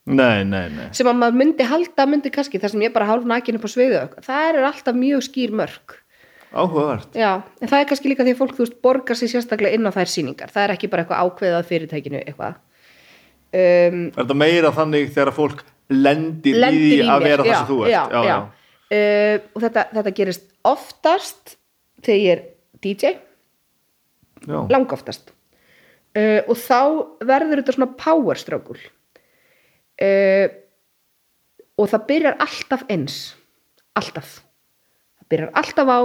[0.08, 0.88] Nei, nei, nei.
[0.95, 3.70] Sem að maður myndi halda myndi kannski þar sem ég bara hálf nakin upp á
[3.76, 4.24] eitthvað.
[4.24, 5.97] það er alltaf mjög skýr mörk.
[6.55, 7.12] Áhugavert.
[7.18, 9.84] Já, en það er kannski líka því að fólk þú veist borgar sér sérstaklega inn
[9.84, 10.53] á þær sýningar.
[10.53, 12.55] Það er ekki bara eitthvað ákveðað fyrirtækinu eitthvað.
[13.51, 17.58] Um, Er þetta meira þannig þegar fólk lendir, lendir í því að vera það já,
[17.58, 17.91] sem þú ert?
[17.91, 18.38] já, já.
[18.88, 21.58] Uh, og þetta, þetta gerist oftast
[22.08, 22.43] þegar ég er
[22.80, 23.18] DJ
[24.47, 24.60] já.
[24.72, 25.34] langoftast.
[26.16, 26.80] Uh, og þá
[27.28, 28.80] verður þetta svona power struggle
[30.04, 30.48] uh,
[31.78, 33.18] og það byrjar alltaf eins.
[33.98, 34.39] Alltaf.
[35.18, 36.00] Það byrjar alltaf á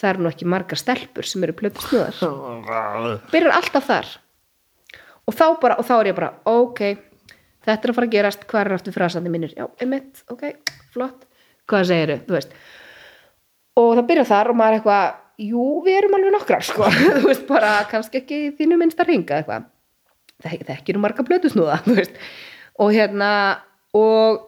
[0.00, 4.10] það eru nú ekki margar stelpur sem eru plötu snuðar byrjar alltaf þar.
[5.28, 6.84] Og þá, bara, og þá er ég bara ok,
[7.66, 10.46] þetta er að fara að gerast hvað er aftur frasandi mínir, já, emitt, ok
[10.94, 11.26] flott,
[11.70, 12.54] hvað segiru, þú veist?
[13.78, 15.18] Og það byrjar þar og maður er eitthvað,
[15.50, 16.88] jú, við erum alveg nokkrar sko,
[17.20, 19.68] þú veist, bara kannski ekki þínu minnst að ringa eitthvað.
[20.40, 22.16] Það, það ekki nú marga blötusnúða, þú veist
[22.80, 23.32] og hérna
[23.96, 24.46] og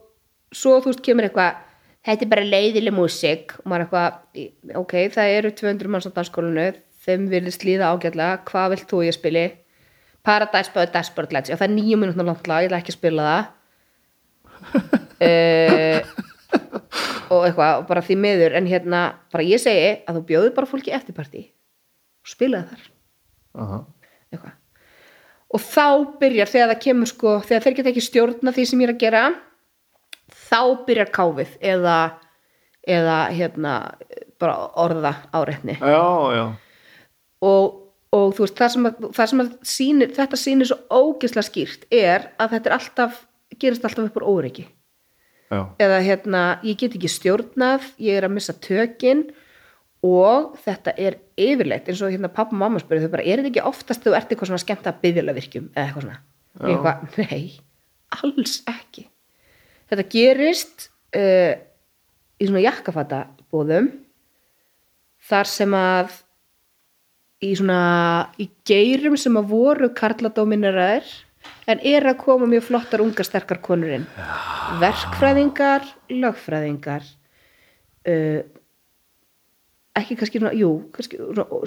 [0.55, 1.61] svo þú veist kemur eitthvað
[2.07, 3.57] þetta er bara leiðileg músík.
[3.63, 4.49] Og maður eitthvað,
[4.83, 6.69] ok, það eru 200 manns á danskólinu,
[7.07, 9.47] þeim virðist líða ágætlega, hvað vilt þú ég spili?
[10.23, 12.99] Paradise by Dashboard Lights já það er nýju minútna langt lag, ég ætla ekki að
[13.01, 13.49] spila það.
[15.23, 15.99] Uh,
[17.33, 19.03] og eitthvað og bara því miður, en hérna
[19.35, 21.47] bara ég segi að þú bjóður bara fólki eftirparti
[22.23, 22.91] og spilaði þar.
[23.63, 23.79] Aha.
[24.33, 24.62] eitthvað
[25.53, 25.87] og þá
[26.21, 29.03] byrjar þegar það kemur sko þegar þeir geta ekki stjórna því sem ég er að
[29.03, 29.23] gera
[30.49, 31.99] þá byrjar káfið eða,
[32.89, 33.77] eða hérna
[34.43, 35.77] bara orða áreitni.
[35.79, 36.45] Já, já.
[37.43, 37.79] Og,
[38.15, 39.43] og þú veist það sem, að, það sem
[39.73, 43.21] sýnir, þetta sýnir svo ógeðslega skýrt er að þetta er alltaf
[43.61, 44.67] gerist alltaf upp úr óryggi
[45.53, 49.27] eða hérna, ég get ekki stjórnað ég er að missa tökin
[50.03, 53.53] og þetta er yfirleitt eins og hérna pappa og mamma spurði þau bara er þetta
[53.53, 56.19] ekki oftast þú ert eitthvað svona skemmt að byggðila virkjum eða eitthvað svona?
[56.63, 57.43] Eitthvað, nei,
[58.19, 59.07] alls ekki.
[59.93, 61.55] Þetta gerist uh,
[62.43, 63.23] í svona jakkafata
[63.53, 63.93] bóðum
[65.23, 66.17] þar sem að
[67.43, 67.83] í svona
[68.43, 71.13] í geirum sem að voru karladómineraðir
[71.71, 74.07] en er að koma mjög flottar ungar sterkar konur inn.
[74.83, 78.43] Verkfræðingar, lögfræðingar uh,
[79.99, 81.19] ekki kannski jú kannski,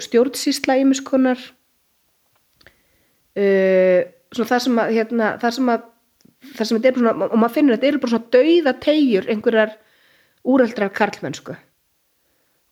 [0.06, 1.38] stjórnsýsla ímiskonar
[3.36, 4.00] uh,
[4.34, 5.84] svona það sem að hérna, það sem að
[6.56, 9.30] það sem þetta er svona, og maður finnur að þetta eru bara svona dauða tegjur
[9.32, 9.72] einhverjar
[10.46, 11.56] úreldrar karlmennsku.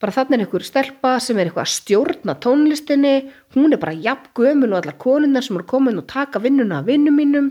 [0.03, 3.15] Bara þannig er einhver stelpa sem er eitthvað að stjórna tónlistinni
[3.57, 6.89] hún er bara jafn gömul og allar konunnar sem eru komin og taka vinnuna af
[6.91, 7.51] vinnum mínum.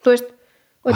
[0.00, 0.30] Þú veist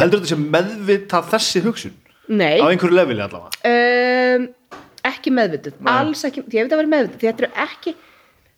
[0.01, 1.97] heldur þetta sem meðvitað þessi hugsun?
[2.33, 3.53] Nei, á einhverju leveli allavega?
[3.69, 4.47] Um,
[5.15, 5.81] ekki meðvituð.
[5.81, 5.93] Nei.
[5.95, 7.19] alls ekki, ég veit að vera meðvituð.
[7.21, 7.95] Því þetta eru ekki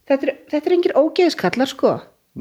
[0.06, 1.94] þetta eru, þetta eru engir ógeðskallar sko.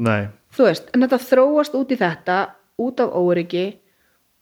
[0.06, 2.38] Nei, þú veist, en þetta þróast út í þetta
[2.84, 3.66] út af óryggi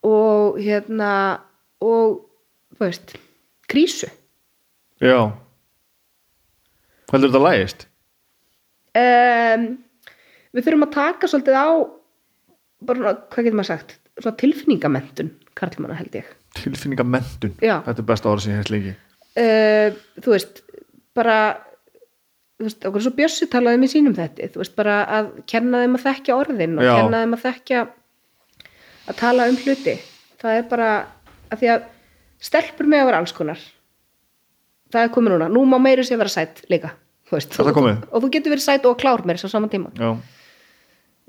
[0.04, 1.10] og hérna
[1.84, 2.20] og,
[2.74, 3.16] þú veist
[3.70, 4.10] krísu.
[5.02, 5.30] Já.
[7.12, 7.86] Heldur þetta lægist
[8.98, 9.66] um,
[10.54, 11.68] við þurfum að taka svolítið á
[12.84, 13.96] bara, hvað getur maður sagt?
[14.20, 16.28] Svona tilfinningamentun, karlmanna held ég.
[16.60, 17.80] Tilfinningamendun, Já.
[17.86, 18.94] þetta er besta orð sem ég hef lengi
[19.40, 20.62] uh, þú veist
[21.14, 21.38] bara
[22.58, 25.82] þú veist, okkur svo Bjössi talaði um í sínum þetta þú veist, bara að kenna
[25.84, 26.94] þeim að þekkja orðin og Já.
[27.00, 27.84] kenna þeim að þekkja
[29.10, 29.96] að tala um hluti.
[30.40, 30.90] Það er bara,
[31.52, 31.88] að því að
[32.44, 33.64] stelpur með að vera alls konar.
[34.94, 36.92] Það er komið núna, nú má meiri sér vera sætt líka,
[37.28, 37.58] þú veist.
[37.58, 38.06] Komið?
[38.10, 39.90] og þú getur verið sætt og klár með þess á sama tíma.
[39.98, 40.10] Já,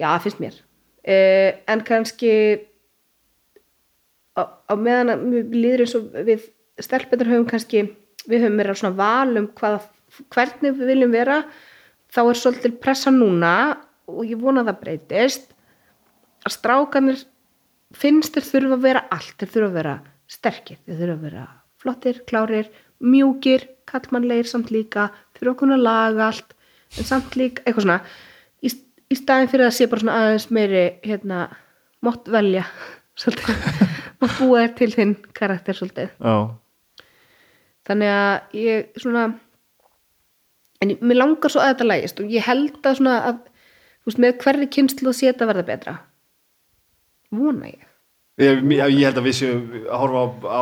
[0.03, 0.59] já, finnst mér.
[1.05, 2.31] Uh, en kannski
[4.37, 6.47] á, á meðan að mér líður eins og við
[6.83, 7.85] stelpunar höfum kannski
[8.25, 9.81] við höfum verið svona val um hvaða,
[10.33, 11.41] hvernig við viljum vera
[12.13, 13.53] þá er svolítið pressa núna
[14.09, 15.53] og ég vona að það breytist
[16.45, 17.23] að strákanir
[17.95, 19.37] finnst þeir þurfa að vera allt.
[19.39, 19.95] Þeir þurfa að vera
[20.35, 21.45] sterkir þeir þurfa að vera
[21.85, 22.69] flottir, klárir,
[23.03, 26.55] mjúkir kallmannlegir samt líka þurfa að kunna laga allt
[26.95, 27.99] en samt líka, eitthvað svona
[28.63, 28.71] í,
[29.11, 31.47] í staðin fyrir að sé bara svona aðeins meiri hérna,
[32.05, 32.65] mátt velja
[33.21, 33.81] svolítið,
[34.21, 36.13] mátt búa þér til þinn karakter svolítið.
[36.17, 36.35] Já,
[37.87, 39.25] þannig að ég svona
[40.81, 43.37] en ég- mér langar svo að þetta lægist og ég held að svona að
[44.05, 45.95] veist, með hverri kynslu sé þetta verða betra
[47.35, 47.85] vona ég
[48.41, 50.61] ég, ég held að við séum að horfa á, á,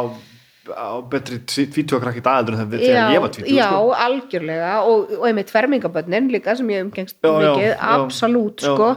[0.77, 3.89] á betri tvítjókrakki dagaldur en þegar ég var tvítjók já sko.
[4.05, 7.79] algjörlega og, og einmitt fermingabönnin líka sem ég umgengst Já, mikið, já.
[7.97, 8.75] absolutt Já.
[8.75, 8.91] sko,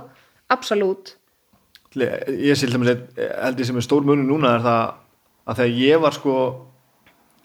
[0.50, 1.16] absolutt
[1.96, 2.52] ég
[2.92, 4.94] einn- held ég sem er stór munur núna er það
[5.46, 6.34] að þegar ég var sko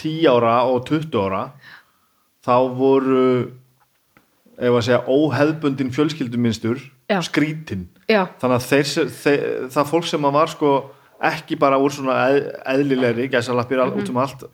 [0.01, 1.43] 10 ára og 20 ára
[2.41, 3.25] þá voru
[4.61, 7.19] ef að segja óheðbundin fjölskylduminstur Já.
[7.25, 7.87] skrítin.
[8.09, 10.71] Já, þannig að þeir, þeir, það fólk sem að var sko
[11.31, 12.39] ekki bara úr svona eð,
[12.73, 14.45] eðlilegri gæsalappir mm út um allt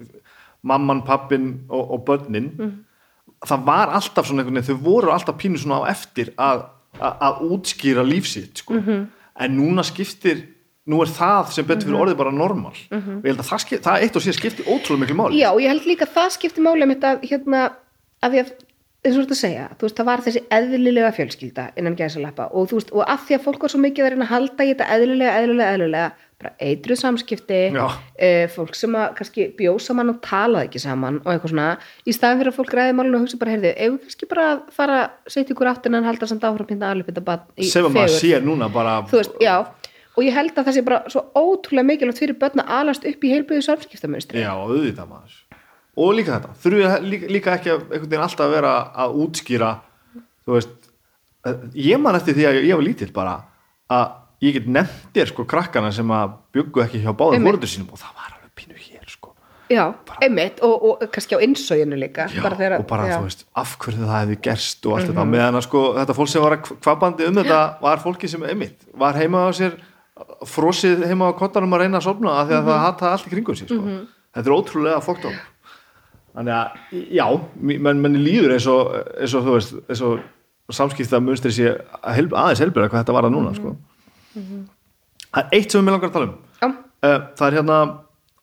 [0.68, 2.52] mamman, pappin og, og börnin
[3.46, 6.66] það var alltaf svona einhvern veginn þau voru alltaf pínu svona á eftir að,
[6.98, 8.82] að, að útskýra lífsitt sko.
[9.38, 10.44] en núna skiptir
[10.88, 12.76] nú er það sem betur fyrir orðið bara normal.
[12.92, 15.42] Og ég held að það, skip, það eitt og sér skiptir ótrúlega miklu máli.
[15.42, 17.66] Já, og ég held líka að það skipti máli mitt að hérna,
[18.24, 18.56] að því að
[19.08, 22.48] eins og þú ert að segja, þú veist, það var þessi eðlilega fjölskylda innan gæsalappa
[22.52, 24.66] og þú veist, og að því að fólk var svo mikið að reyna að halda
[24.66, 26.08] í þetta eðlilega, eðlilega, eðlilega
[26.38, 31.32] bara eitruð samskipti uh, fólk sem að kannski bjóð saman og talaði ekki saman og
[31.32, 31.70] eitthvað svona
[32.06, 34.48] í staðin fyrir að fólk ræði málun og hugsa bara, heyrðu, ef við kannski bara
[34.76, 38.46] fara setja ykkur áttin en halda samt áfram pinda alveg pinda sem að maður sér
[38.46, 39.56] núna bara veist, já
[40.18, 43.26] og ég held að það sé bara svo ótrúlega mikilvægt fyrir börn að alast upp
[43.26, 45.36] í heilbröðu samskiptamönstri Já, auðvitað maður.
[45.98, 48.74] Og líka þetta, þurfum við líka, líka ekki að einhvern veginn alltaf að vera
[49.06, 49.72] að útskýra
[50.48, 50.90] þú veist
[51.46, 53.36] eh, ég man eftir því að ég var lítill bara
[53.94, 54.08] að
[54.46, 58.22] ég get nefndir sko krakkana sem að byggu ekki hjá báðum fóröldur sínum og það
[58.22, 59.34] var alveg pínu hér sko.
[59.68, 59.84] Já,
[60.24, 63.18] einmitt, og, og kannski á innsóginu líka já, bara þegar, og bara já.
[63.18, 65.28] þú veist af hverju það hefði gerst og allt þetta.
[65.34, 68.88] Meðan að sko þetta fólk sem var að kvabandi um þetta var fólki sem einmitt
[69.06, 69.76] var heima á sér
[70.50, 73.34] frosið heima á kottanum að reyna að sopna af því að það hataði allt í
[73.34, 73.98] kringum sér sko.
[74.38, 75.32] þetta er ótrúlega fókt á.
[76.38, 77.26] Þannig að já,
[77.58, 81.72] menn, menn líður eins og, eins og þú veist eins og samskipta munstri sé
[82.04, 83.72] að helb, aðeins helbjörða hvað þetta var að núna sko.
[84.38, 86.36] það er eitt sem við með langar að tala um.
[86.62, 87.78] Já, uh, það er hérna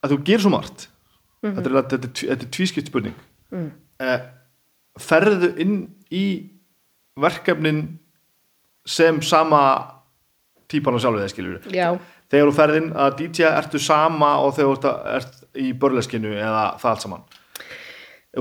[0.05, 0.89] að þú gerir svo margt.
[1.45, 3.15] Þetta er, þetta er, tví- þetta er tvískipt spurning.
[3.55, 3.71] Mm.
[5.01, 5.75] ferðu inn
[6.11, 6.25] í
[7.21, 7.99] verkefnin
[8.87, 9.61] sem sama
[10.75, 11.89] típan og sjálfið þeir skilur já,
[12.35, 16.67] þegar þú ferð inn að DJ ertu sama og þegar þú ert, í börleskinu eða
[16.83, 17.25] það allt saman?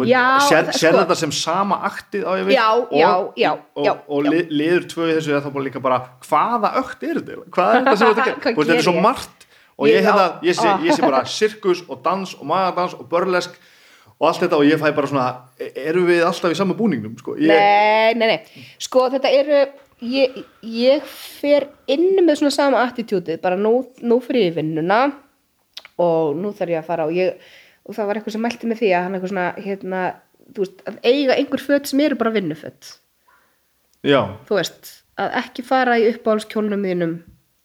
[0.10, 3.52] Já, sér, það- sér sko- þetta sem sama aktið á ég Já, og, já, já,
[3.76, 4.30] og, og já.
[4.34, 7.76] li, liður tvö í þessu er þá bara líka bara hvaða ökt er þetta hvað
[7.76, 9.46] er þetta sem þetta gerir þetta er svo margt
[9.78, 10.82] og Ég- ég, hérna, ég, sé, ah.
[10.82, 13.54] ég sé bara sirkus og dans og magadans og börlesk
[14.18, 15.28] og allt þetta og ég fæ bara svona
[15.62, 17.38] e- erum við alltaf í sama búningnum sko?
[17.38, 18.66] ég, nei, nei, nei.
[18.82, 19.62] Sko þetta eru
[20.04, 25.02] ég, ég fer inn með svona sama attitútið, bara nú, nú fyrir ég vinnuna
[26.02, 27.38] og nú þarf ég að fara og ég
[27.84, 30.02] og það var eitthvað sem mælti með því að hann eitthvað svona hérna,
[30.56, 32.94] þú veist, að eiga einhver föt sem eru bara vinnuföt.
[34.04, 37.18] Já, þú veist, að ekki fara í uppáhaldskjólnum þínum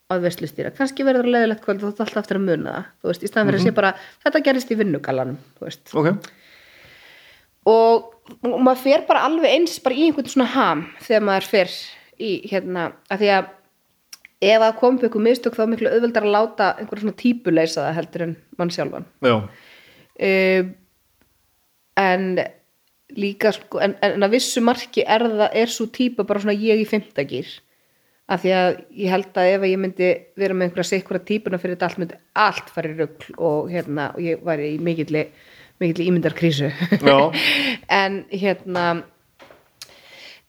[0.08, 3.10] að veslustýra, kannski verður það leðilegt kvöld þú þátt alltaf eftir að muna það, þú
[3.10, 3.94] veist, í staðan fyrir að sé bara
[4.24, 5.94] þetta gerist í vinnugalanum, þú veist.
[6.00, 6.30] Ok.
[7.68, 8.06] Og,
[8.40, 11.74] og maður fer bara alveg eins bara í einhvern svona ham þegar maður fer
[12.18, 13.54] í hérna að því að
[14.48, 17.54] ef að kom upp ykkur mistök þá er miklu auðveldar að láta einhverja svona típu
[17.54, 19.08] leysa það heldur en mann sjálfan.
[19.26, 19.34] Já,
[20.28, 20.70] um,
[21.98, 22.28] en
[23.18, 26.82] líka sko, en, en að vissu marki er það, er svo típa bara svona ég
[26.82, 27.50] í fimmtagýr
[28.28, 28.70] af því að
[29.00, 30.08] ég held að ef ég myndi
[30.38, 34.10] vera með einhverja sikura típuna fyrir þetta allt myndi allt fara í rugl og hérna
[34.12, 35.24] og ég væri í mikilli
[35.78, 36.68] mikilli ímyndarkrísu.
[38.02, 38.84] En hérna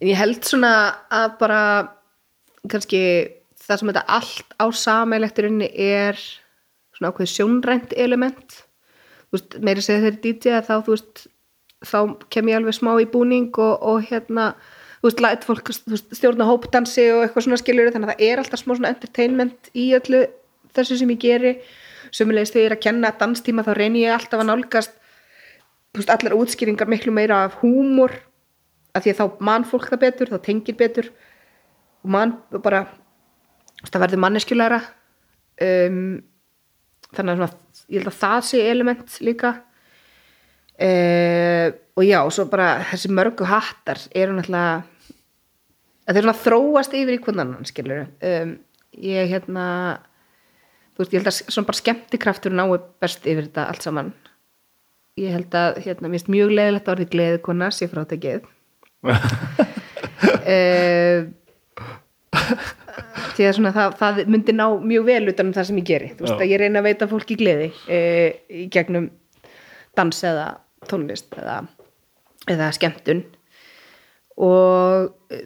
[0.04, 0.74] ég held svona
[1.12, 1.62] að bara
[2.70, 3.02] kannski
[3.70, 6.20] það sem þetta allt á sameilekturinni er
[6.96, 8.64] svona ákveð sjónrænt element.
[9.34, 11.24] Veist, meiri segja þeirri DJ að þá þú veist,
[11.86, 12.00] þá
[12.34, 14.54] kem ég alveg smá í búning og, og hérna
[15.04, 18.74] veist, fólk veist, stjórna hópdansi og eitthvað svona skiljur þannig að það er alltaf smá
[18.74, 20.26] svona entertainment í öllu
[20.76, 21.54] þessu sem ég geri.
[22.16, 24.98] Sömulegist þegar ég er að kenna danstíma þá reynir ég alltaf að nálgast
[25.96, 28.16] veist, allar útskýringar miklu meira af húmor
[28.96, 31.12] af því að þá mann fólk það betur, þá tengir betur.
[32.04, 32.86] Og mann bara
[33.86, 34.80] það verður manneskjulegra.
[35.60, 36.04] Um,
[37.16, 37.58] þannig að
[37.90, 39.56] ég held að það sé element líka.
[40.80, 44.86] Uh, og já, og svo bara þessi mörgu hattar eru náttúrulega
[46.08, 48.54] þeir svona þróast yfir í hvernig annan skilur um,
[48.96, 49.66] ég hérna
[50.96, 54.14] þú veist, ég held að svona bara skemmtikraftur nái best yfir þetta allt saman.
[55.20, 58.44] Ég held að, hérna, mér finnst mjög leiðilegt að orðið gleðikona sé frátekið.
[58.44, 58.59] uh,
[63.36, 66.10] því að svona það, það myndi ná mjög vel utan um það sem ég geri.
[66.18, 66.40] Þú veist Já.
[66.44, 68.00] að ég reyna að veita fólki gleði e,
[68.52, 69.08] í gegnum
[69.98, 70.48] dans eða
[70.90, 71.62] tónlist eða,
[72.52, 73.24] eða skemmtun.
[74.40, 74.92] Og
[75.32, 75.44] e,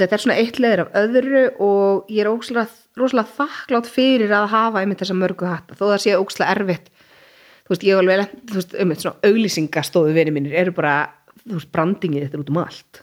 [0.00, 4.50] þetta er svona eitt leður af öðru og ég er óslega, rosalega þakklátt fyrir að
[4.54, 5.76] hafa einmitt þessa mörgu hatta.
[5.76, 6.88] Þó það sé óslega erfitt
[7.68, 10.94] þú veist, ég hef alveg, þú veist, einmitt svona auglýsingastóðu vinni mínir eru bara,
[11.48, 13.02] þú veist, brandingið þetta er út um allt.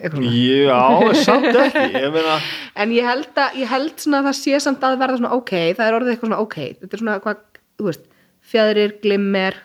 [0.00, 0.80] Já,
[1.26, 2.38] samt ekki ég meina,
[2.80, 5.52] en ég held, að, ég held svona að það sé samt að verða svona ok,
[5.76, 7.42] það er orðið eitthvað svona ok þetta er svona hvað,
[7.76, 8.06] þú veist
[8.50, 9.58] fjæðrir, glimmer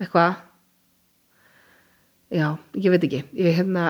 [0.00, 0.34] eitthvað.
[2.30, 2.46] Já,
[2.78, 3.86] ég veit ekki ég hérna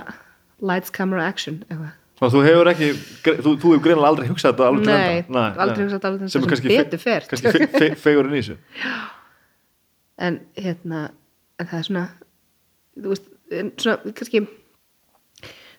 [0.63, 1.97] lights, camera, action eitthvað.
[2.21, 2.89] Þú hefur ekki
[3.25, 5.45] þú, þú hefur greinilega aldrei hugsað þetta alveg til Nei, enda.
[5.65, 7.29] aldrei hugsað þetta alveg til enda, sem sem kannski betur fer.
[7.31, 8.59] kannski fe, fe, fegurinn í þessu.
[10.21, 10.99] En hérna
[11.57, 12.03] en það er svona
[12.99, 13.31] þú veist,
[13.83, 14.45] svona kannski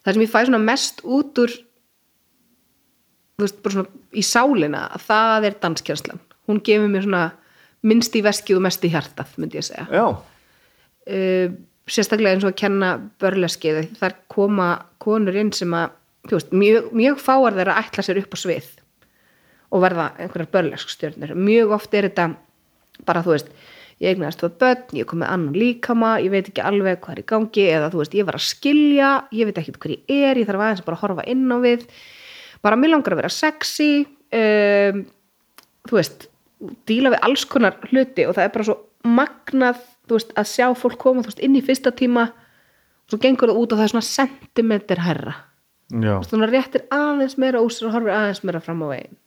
[0.01, 1.53] það sem ég fæ svona mest út úr
[3.37, 7.25] þú veist, bara svona í sálina að það er danskjærslan hún gefur mér svona
[7.87, 9.87] minnst í veskið og mest í hjartað, myndi ég segja.
[9.89, 10.05] Já,
[11.15, 11.55] uh,
[11.91, 14.69] sérstaklega eins og að kenna börleskið, þar koma
[15.01, 15.95] konur inn sem að,
[16.29, 18.69] veist, mjög, mjög fáar þeirra ætla sér upp á svið
[19.71, 22.27] og verða einhverjar börleskstjörnir mjög oft er þetta
[23.07, 23.49] bara, þú veist,
[24.01, 27.21] ég eignaðist það börn, ég kom með annan líkama, ég veit ekki alveg hvað er
[27.21, 30.41] í gangi eða þú veist, ég var að skilja, ég veit ekki hvað ég er,
[30.41, 31.85] ég þarf aðeins bara að horfa inn á við.
[32.65, 35.05] Bara mér langar að vera sexy um,
[35.89, 36.27] þú veist
[36.89, 40.67] díla við alls konar hluti og það er bara svo magnað þú veist, að sjá
[40.77, 43.87] fólk koma þú veist, inn í fyrsta tíma og svo gengur það út og það
[43.87, 45.37] er svona sentimeter herra
[46.25, 49.17] svona réttir aðeins meira sér og horfir aðeins meira fram á veginn.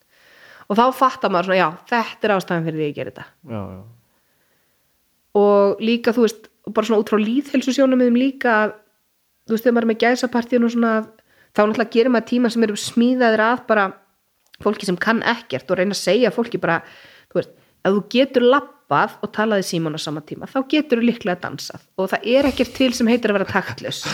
[0.64, 3.26] Og þá fattar maður svona, já, þetta er ástæðan fyrir því ég gerir þetta.
[3.50, 3.80] Já, já.
[5.38, 8.76] Og líka, þú veist, bara svona út frá líðhelsu sjónum líka, að,
[9.48, 10.94] þú veist, þegar maður er með gæsapartíun og svona,
[11.54, 13.88] þá náttúrulega gerir maður tíma sem eru smíðaðir að bara
[14.64, 16.80] fólki sem kann ekkert og reyna að segja fólki bara,
[17.32, 17.52] þú veist,
[17.84, 21.84] ef þú getur lappað og talaði símón á sama tíma, þá getur þú líklega dansað.
[21.98, 24.04] Og það er ekkert til sem heitir að vera taktlaus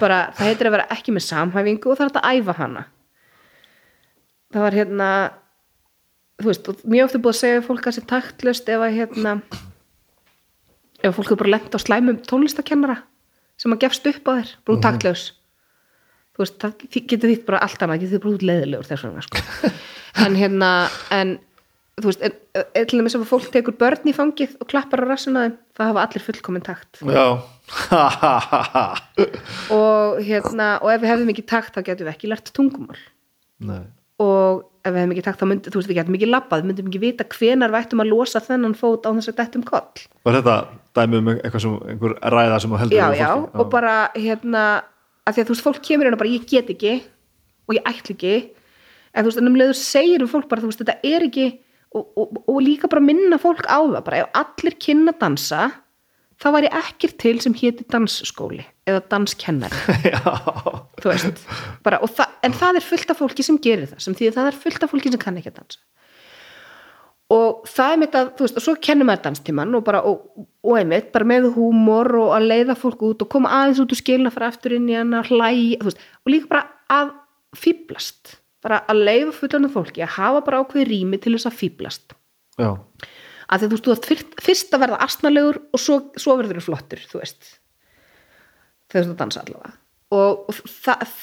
[0.00, 2.84] bara, það heitir að vera ekki með samhæfingu og það er að æfa hana.
[4.54, 5.08] Það var hérna
[6.40, 9.34] þú veist, mjög ofta búið að segja fólk að sé taktlaust ef að hérna
[11.02, 13.00] ef fólk er bara lent á slæmum tónlistakennara
[13.60, 15.24] sem að gefst upp á þér, bara út taktlaus
[16.36, 19.24] þú veist, það getur þitt bara allt annað, getur þið bara út leiðilegur þess vegna
[19.24, 19.72] sko.
[20.26, 20.70] en hérna
[21.16, 21.34] en
[21.96, 22.34] þú veist, en,
[22.76, 26.04] til þess að fólk tekur börn í fangið og klappar á rassina þeim það hafa
[26.04, 27.26] allir fullkomin takt já.
[29.78, 33.00] og hérna, og ef við hefðum ekki takt þá getum við ekki lært tungumál
[33.64, 33.84] Nei.
[34.20, 36.90] og ef við hefum ekki takt þá myndi, þú veist, við getum ekki labbað, myndum
[36.90, 40.04] ekki vita hvenar við ættum að losa þennan fót á þess að dættum koll.
[40.26, 40.56] Var þetta
[40.96, 44.64] dæmi um eitthvað sem einhver ræða sem þú heldur já, já, og bara hérna,
[45.26, 46.96] að því að þú veist, fólk kemur hérna bara ég get ekki
[47.66, 48.34] og ég ætla ekki.
[49.12, 51.48] En þú veist, en um leiður segir fólk bara, þú veist, þetta er ekki
[51.96, 55.68] og, og, og líka bara minna fólk á það bara ef allir kynna dansa
[56.42, 60.12] þá væri ekkert til sem héti dansskóli eða danskennari.
[61.02, 61.44] Þú veist,
[61.84, 64.50] bara, það, en það er fullt af fólki sem gerir það, sem því að það
[64.50, 65.82] er fullt af fólki sem kann ekki að dansa.
[67.34, 70.46] Og það er mitt að, þú veist, og svo kennum maður danstíman og bara, og,
[70.62, 73.98] og einmitt, bara með húmor og að leiða fólk út og koma aðeins út og
[73.98, 77.10] skilna fara aftur inn í hann að hlæja, og líka bara að
[77.58, 82.14] fýblast, bara að leiða fullanum fólki, að hafa bara ákveði rými til þess að fýblast,
[82.62, 82.70] já,
[83.46, 86.60] að því þú veist, þú ert fyrst, fyrst að verða astnalegur og svo, svo verður
[86.60, 87.50] þú flottur, þú veist
[88.90, 89.74] þegar þú dansa allavega.
[90.16, 90.58] Og, og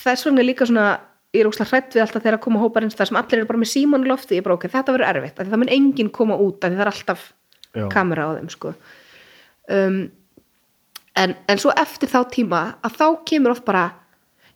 [0.03, 0.87] þess vegna er líka svona
[1.33, 3.49] ég er óslega hrætt við alltaf þegar að koma hópar eins þar sem allir eru
[3.49, 6.37] bara með símanu lofti, ég er bara ok, þetta verður erfitt það mun enginn koma
[6.37, 7.23] út, af því það er alltaf
[7.73, 7.87] Já.
[7.89, 8.73] kamera á þeim sko.
[9.73, 9.97] Um,
[11.17, 13.87] en, en svo eftir þá tíma að þá kemur oft bara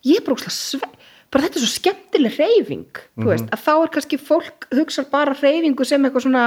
[0.06, 0.92] ég er bara óslega sve
[1.34, 5.36] bara þetta er svo skemmtileg reyfing þú veist, að þá er kannski fólk hugsa bara
[5.36, 6.46] reyfingu sem eitthvað svona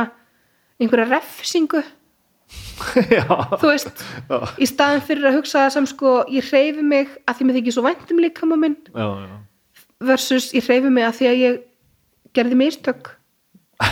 [0.81, 1.83] einhverja refsingu.
[3.61, 4.39] Þú veist, Já.
[4.59, 7.77] í staðin fyrir að hugsa það sem sko, ég hreyfi mig að því mér þykir
[7.77, 9.37] svo vænt um líkama minn já, já.
[10.09, 11.61] versus ég hreyfi mig að því að ég
[12.35, 13.13] gerði mistök.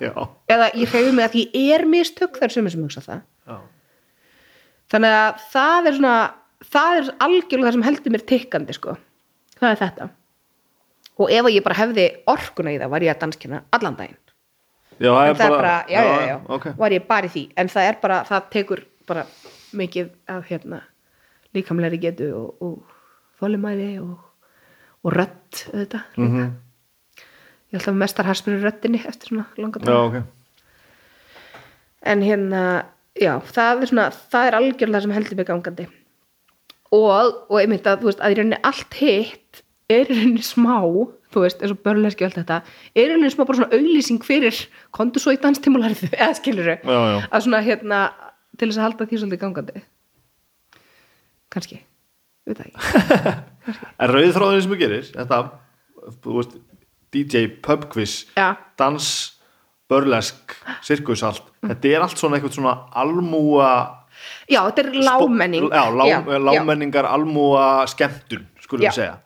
[0.00, 3.22] Eða ég hreyfi mig að því ég er mistök það er sömur sem hugsa það.
[3.46, 3.56] Já.
[4.96, 6.18] þannig að það er svona
[6.66, 8.96] það er algjörlega það sem heldur mér tikkandi sko,
[9.60, 10.12] það er þetta.
[11.16, 14.25] Og ef ég bara hefði orkuna í það var ég að danskina allan daginn
[15.00, 16.66] Já, en það er bara, bara, já, já, já, ok.
[16.78, 19.24] var ég bara í því en það er bara, það tekur bara
[19.76, 20.78] mikið af hérna
[21.56, 22.94] líkamlegri getu og, og
[23.40, 24.14] þólimæði og,
[25.04, 26.54] og rödd auðvitað mm Mhm.
[27.72, 30.16] ég held að mestar harsmur röddinni eftir svona langa dag ok.
[32.06, 32.62] en hérna,
[33.18, 35.86] já, það er svona það er algjörlega sem heldur mig gangandi
[36.94, 40.76] og, og einmitt að þú veist, að í rauninni allt hitt er í rauninni smá
[41.36, 42.60] þú veist, eins og börnleski og allt þetta
[42.94, 47.18] er í rauninni smá bara svona auglýsing fyrir í danstímularðu, eða skilur Já, já.
[47.28, 48.00] að svona hérna
[48.56, 49.82] til þess að halda því svolítið gangandi.
[51.52, 51.82] Kannski.
[52.46, 53.36] Veit það ekki.
[53.98, 55.38] En rauðþráðin sem þú gerir, þetta,
[56.22, 56.52] þú veist,
[57.14, 59.08] DJ pub quiz, já, dans,
[59.90, 60.54] börlesk,
[60.86, 63.70] sirkus allt, þetta er allt svona eitthvað svona almúa...
[64.46, 69.16] já, þetta er lámenning Já, lá, já, lámenningar, almúa skemmtun, skulum já, við segja.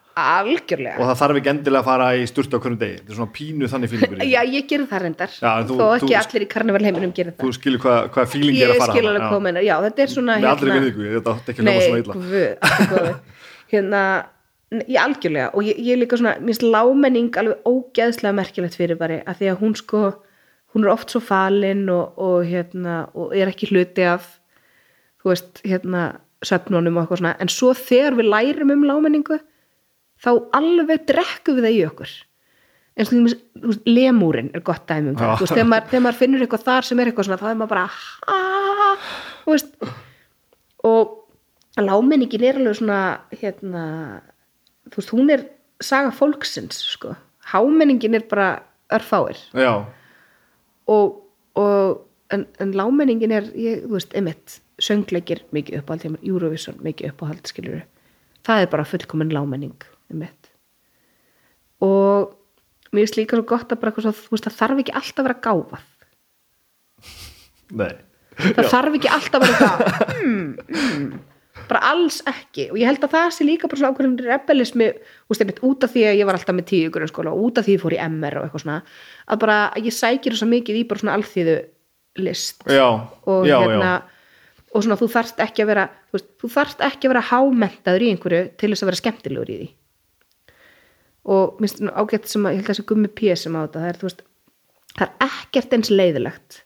[0.40, 0.96] Algjörlega.
[1.00, 3.32] Og það þarf ekki endilega að fara í sturtu á hvernig degi, þetta er svona
[3.38, 5.32] pínu þannig fílingur já, ég gerir það reyndar.
[5.36, 7.44] Já, þú- þó ekki þú- allir í karnival heiminum gerir það.
[7.44, 9.60] Þú skilur hvað, hvað fíling er ég að fara skil þarna, alveg komin.
[9.66, 13.20] Já, þetta er svona Með allri virðingu, þetta átti ekki að hljóma svona illa.
[13.72, 14.02] hérna,
[14.86, 15.50] ég algjörlega.
[15.54, 19.62] Og ég, ég líka svona, minnst lámenning alveg ógeðslega merkilegt fyrir bara að því að
[19.64, 20.02] hún sko,
[20.74, 24.36] hún er oft svo falin og, og hérna og er ekki hluti af
[25.20, 26.04] þú veist, hérna,
[26.46, 29.36] söfnunum og eitthvað svona, en svo þegar við lærum um lámenningu
[30.20, 32.16] þá alveg drekkum við það í okkur.
[33.00, 36.44] Þú veist, lemúrin er gott dæmi um það, þú veist, þegar maður, þegar maður finnur
[36.44, 38.88] eitthvað þar sem er eitthvað svona, þá er maður bara ha,
[39.44, 39.86] þú veist
[40.90, 43.00] og lámenningin er alveg svona
[43.40, 43.84] hérna,
[44.90, 45.46] þú veist, hún er
[45.80, 47.14] saga fólksins, sko.
[47.54, 48.50] Hámenningin er bara
[48.92, 49.38] örfáir.
[49.56, 49.86] Já,
[50.90, 51.22] og,
[51.56, 57.48] og en, en lámenningin er, ég, þú veist, emitt söngleikir mikið uppáhald Eurovision mikið uppáhald,
[57.48, 57.82] skilur
[58.46, 59.76] það er bara fullkomin lámenning
[60.14, 60.50] emitt
[61.80, 62.36] og
[62.90, 65.22] mér finnst líka svo gott að bara, eitthvað svo, þú veist, það þarf ekki alltaf
[65.22, 65.88] að vera gáfað.
[67.80, 67.92] Nei.
[68.40, 71.10] það þarf ekki alltaf að vera það mm, mm,
[71.70, 72.68] bara alls ekki.
[72.72, 75.94] Og ég held að það sé líka bara svona ákveðin rebelismi veist, einmitt, út af
[75.94, 78.00] því að ég var alltaf með tíu grunnskóla og út af því ég fór í
[78.08, 78.80] MR og eitthvað svona
[79.30, 81.58] að bara að ég sækir þess mikið í bara svona alþýðu
[82.20, 82.64] list.
[82.66, 82.88] Já,
[83.30, 83.92] og já, hérna
[84.70, 88.04] og svona þú þarft ekki að vera þú, veist, þú þarft ekki að vera hámentaður
[88.04, 89.68] í einhverju til þess að vera skemmtilegur í því
[91.30, 93.92] og minnst ágætt sem að ég held að þessi gummi P sem á þetta það
[93.92, 94.26] er, veist,
[94.96, 96.60] það er ekkert eins leiðilegt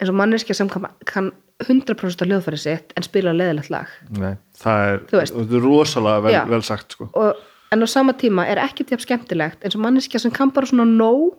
[0.00, 1.30] eins og manneskja sem kann, kann
[1.62, 3.90] 100% á hljóðfæri sitt en spila leiðilegt lag.
[4.10, 7.08] Nei, það er, þetta er rosalega vel, vel sagt, sko.
[7.14, 7.42] og,
[7.74, 10.86] en á sama tíma er ekkert jafn skemmtilegt eins og manneskja sem kann bara svona
[10.88, 11.36] nóg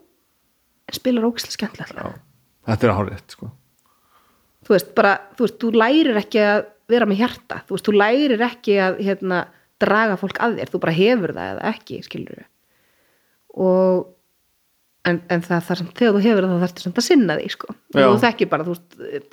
[0.86, 2.16] en spilar ógislega skemmtilegt Já,
[2.70, 3.50] þetta er hárið, sko.
[4.66, 7.96] þú veist, bara, þú veist, þú lærir ekki að vera með hjarta, þú veist, þú
[8.00, 9.44] lærir ekki að hérna,
[9.82, 12.46] draga fólk að þér þú bara hefur það eða ekki, skilur við
[13.56, 14.04] og
[15.06, 17.48] en, en það þar sem þegar þú hefur það þá þarftu samt að sinna því,
[17.54, 17.74] sko.
[17.94, 18.04] Já.
[18.04, 18.74] þú þekkir bara, þú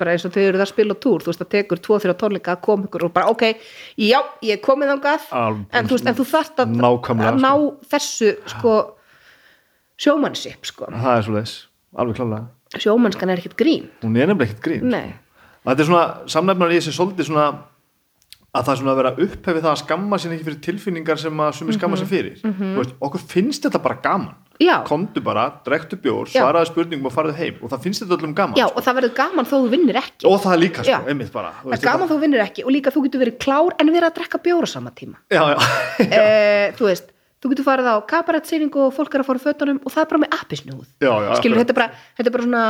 [0.00, 2.54] bara eins og þegar það að spila túr, þú veist, það tekur tvo þrjá tónleika
[2.54, 3.44] að koma ykkur og bara, ok,
[4.00, 6.78] já, ég er komið Alveg, en þú þú þarft að,
[7.26, 7.52] að ná
[7.90, 8.76] þessu, sko
[10.04, 10.90] sjómannship, sko.
[10.94, 11.56] Það er svo leis,
[11.98, 12.46] alveg klálega.
[12.74, 13.90] sjómannskan er ekkert grín.
[14.02, 14.96] Hún er nefnilega ekkert grín.
[15.64, 17.44] Og Þetta er svona, samnefnar í þessi svolítið svona
[18.54, 21.40] að það er svona að vera upphefið það að skamma sér ekki fyrir tilfinningar sem
[21.42, 22.36] að sumi skamma sér fyrir.
[22.44, 24.34] Þú veist, okkur finnst þetta bara gaman.
[24.54, 24.62] Mhm.
[24.62, 26.38] já, Komdu bara, drektu bjór, Já.
[26.44, 28.54] svaraði spurningum og farið heim og það finnst þetta öllum gaman.
[28.54, 28.76] já, sko.
[28.78, 31.50] og það verður gaman þó þú vinnir ekki Og það er líka, sko, einmitt bara.
[31.64, 34.06] það er gaman þó þú vinnir ekki og líka þú getur verið klár en verið
[34.06, 35.58] að drekka bjóra sama tíma Já, já.
[36.06, 37.10] e, þú veist,
[37.42, 40.08] þú getur farið á kabarettsýningu og fólk er að fara á fötunum og það er
[40.14, 40.86] bara með appisnúð
[41.42, 42.64] skilur, þetta er bara, þetta er bara svona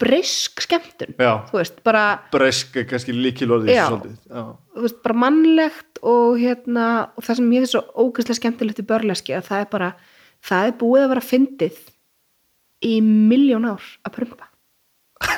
[0.00, 3.78] brisk skemmtun veist, bara, bresk er kannski líkilorðið
[5.04, 9.48] bara mannlegt og hérna, og það sem ég finnst svo ógeðslega skemmtilegt í börleski að
[9.48, 9.90] það er bara
[10.42, 11.80] það er búið að vera fyndið
[12.82, 14.20] í miljón ár að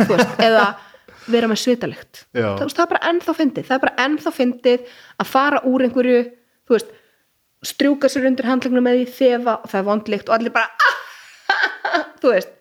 [0.08, 0.66] veist, eða
[1.30, 4.90] vera með svitalikt það, veist, það er bara ennþá fyndið það er bara ennþá fyndið
[5.22, 6.20] að fara úr einhverju
[6.64, 6.92] þú veist,
[7.64, 10.68] strjúka sér undir handlegnum með því þefa og það er vondlikt og allir bara
[12.20, 12.52] þú veist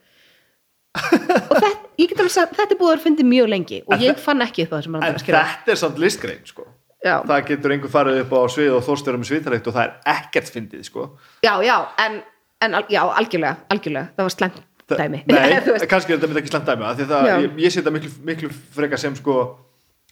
[0.93, 1.71] og þetta,
[2.01, 4.45] ég get alveg sagt, þetta er búið að vera fyndið mjög lengi og ég fann
[4.45, 6.67] ekki upp á þessum en þetta er samt listgrein sko.
[7.03, 10.53] já, það getur einhver farið upp á svið og þórstörum svitarækt og það er ekkert
[10.53, 11.07] fyndið sko.
[11.45, 11.75] já, já,
[12.05, 12.21] en,
[12.61, 15.19] en já, algjörlega, algjörlega, það var Það- dæmi.
[15.31, 18.49] Nei, kannski er þetta ekki slemt dæmi því það, ég, ég sé þetta miklu, miklu
[18.75, 19.35] frekar sem sko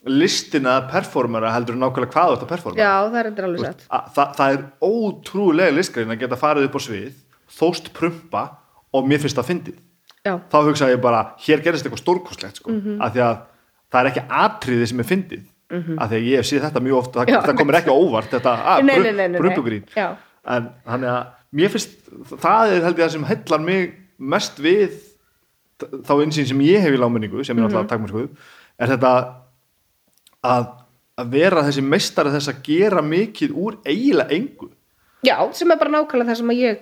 [0.08, 3.84] listina performera heldur nákvæmlega hvað að performera já, það er endur alveg satt.
[3.92, 7.12] að, það, það er ótrúlega listgrein að geta farið upp á svið
[7.52, 8.42] þóst prumpa
[8.96, 9.76] og mér finnst það fyndið
[10.26, 13.00] já, þá hugsa ég bara, hér gerist eitthvað stórkostlegt sko, Mhm.
[13.02, 13.38] af því að
[13.92, 15.42] það er ekki atriði sem er fyndið,
[15.72, 19.38] af því að ég séð þetta mjög oft, það, það komir ekki óvart þetta, að,
[19.38, 20.16] brumpugrín Já.
[20.46, 21.96] en þannig að mér finnst
[22.42, 24.92] það er held ég það sem hellar mig mest við
[25.82, 27.72] þá einsýn sem ég hef í láminningu, sem er Mhm.
[27.72, 28.28] náttúrulega takmarkuð,
[28.78, 29.34] er þetta
[30.44, 30.66] að,
[31.18, 34.70] að vera þessi meistari þess að gera mikið úr eiginlega engu.
[35.24, 36.78] Já, sem er bara nákvæmlega það sem ég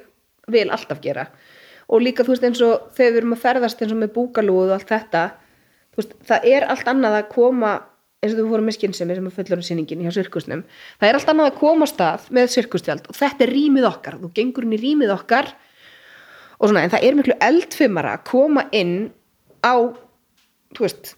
[0.49, 1.27] vil alltaf gera
[1.91, 4.69] og líka þú veist eins og þegar við erum að ferðast eins og með búkalúð
[4.69, 5.23] og allt þetta
[5.99, 7.73] veist, það er allt annað að koma
[8.21, 10.63] eins og þú fórum með skinnsemi sem er fullur sýningin hjá sirkusnum,
[11.01, 14.33] það er allt annað að koma stað með sirkustjald og þetta er rýmið okkar þú
[14.37, 15.49] gengur inn í rýmið okkar
[16.61, 18.97] og svona, en það er miklu eldfimara að koma inn
[19.65, 19.75] á
[20.77, 21.15] þú veist,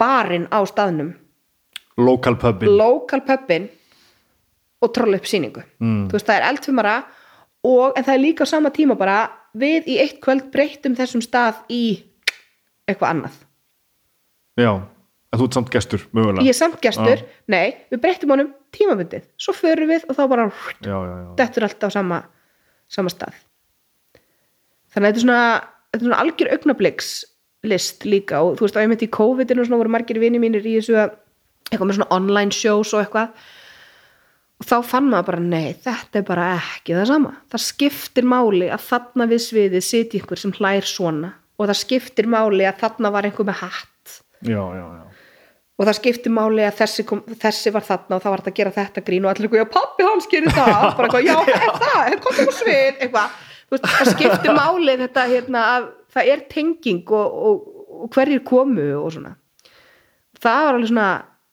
[0.00, 1.12] barinn á staðnum.
[2.00, 2.72] Local pubin.
[2.80, 3.68] Local pubin
[4.80, 5.62] og trolla upp sýningu.
[5.82, 6.08] Mm.
[6.08, 6.96] þú veist það er eldfumara
[7.68, 9.18] og, en það er líka á sama tíma bara
[9.58, 11.82] við í eitt kvöld breyttum þessum stað í
[12.88, 13.36] eitthvað annað.
[14.60, 14.72] Já,
[15.30, 16.46] en þú ert samt gestur mögulega.
[16.46, 20.48] Ég er samt gestur, nei, við breyttum honum tímabundið, svo förum við og þá bara
[21.38, 22.22] dettur allt á sama,
[22.90, 23.38] sama stað.
[24.90, 25.42] Þannig að þetta er svona,
[25.90, 27.10] þetta er svona algjör augnabliks
[27.70, 30.64] list líka og þú veist ég myndi í COVID-inu og svona voru margir vini mínir
[30.64, 31.16] í þessu að
[31.70, 33.34] eitthvað með svona online shows og eitthvað
[34.60, 37.30] og þá fann maður bara nei, þetta er bara ekki það sama.
[37.52, 42.28] Það skiptir máli að þarna við sviðið siti ykkur sem hlær svona og það skiptir
[42.30, 44.18] máli að þarna var einhver með hatt.
[44.44, 45.02] Já, já, já.
[45.80, 48.58] og það skipti máli að þessi, kom, þessi var þarna og það var hægt að
[48.60, 50.86] gera þetta grín og allir eitthvað, já pappi hans gerir það.
[50.98, 53.02] Bara eitthvað, já, er það, komið á svið?
[53.06, 53.34] Eitthvað,
[53.72, 58.88] veist, það skipti máli þetta hérna að það er tenging og, og, og hverjir komu
[59.00, 59.34] og svona.
[60.40, 61.10] Það var alveg svona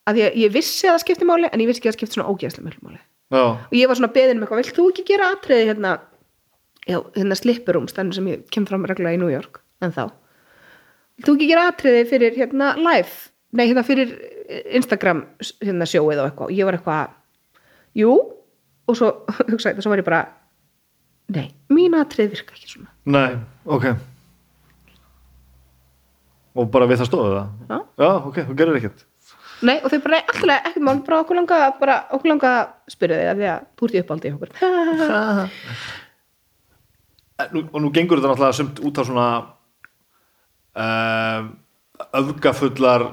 [0.07, 2.17] að ég, ég vissi að það skipti máli en ég vissi ekki að það skipti
[2.17, 2.99] svona ógeðslega mjög máli.
[3.27, 3.43] Já.
[3.43, 5.89] og ég var svona beðin um eitthvað, vilt þú ekki gera atriði hérna,
[6.87, 10.05] já, hérna slipperum stannur sem ég kem fram reglulega í New York en þá,
[11.17, 13.27] vilt þú ekki gera atriði fyrir hérna live?
[13.51, 14.13] Nei, hérna fyrir
[14.79, 15.25] Instagram
[15.59, 18.15] hérna sjóið og eitthvað, og ég var eitthvað jú,
[18.87, 19.11] og svo
[19.51, 20.23] hugsaði, svo var ég bara
[21.35, 22.93] nei, mín atriði virka ekki svona.
[23.11, 23.35] Nei,
[23.67, 23.89] ok.
[26.57, 27.51] Og bara við það stóðu það?
[27.67, 27.77] Já.
[28.07, 29.06] Já, ok, þú gerir ekkert
[29.65, 32.51] nei, og þau bara, alltaf ekki mál, bara okkur langa bara okkur langa
[32.91, 34.51] spyrja þig að því að þú ert í uppáldi í okkur.
[37.53, 39.25] Nú, Og nú gengur þetta náttúrulega sumt út á svona
[40.81, 41.41] uh,
[42.17, 43.03] öfgafullar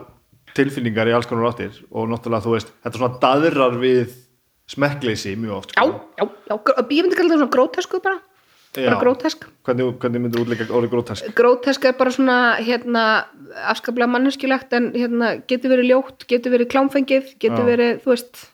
[0.57, 1.77] tilfinningar í alls konar áttir.
[1.93, 4.15] Og náttúrulega þú veist, þetta svona daðrar við
[4.73, 5.99] smekkleysi mjög oft já, sko.
[6.17, 8.17] já, já, gró- ég myndi kalla það svona grótesku bara,
[8.77, 11.31] bara grótesk Hvernig, hvernig myndir útleika orðið grótask?
[11.39, 13.05] grótesk er bara svona hérna,
[13.71, 17.69] afskaplega manneskjulegt en hérna, getur verið ljótt, getur verið klámfengið getur Já.
[17.71, 18.45] verið, þú veist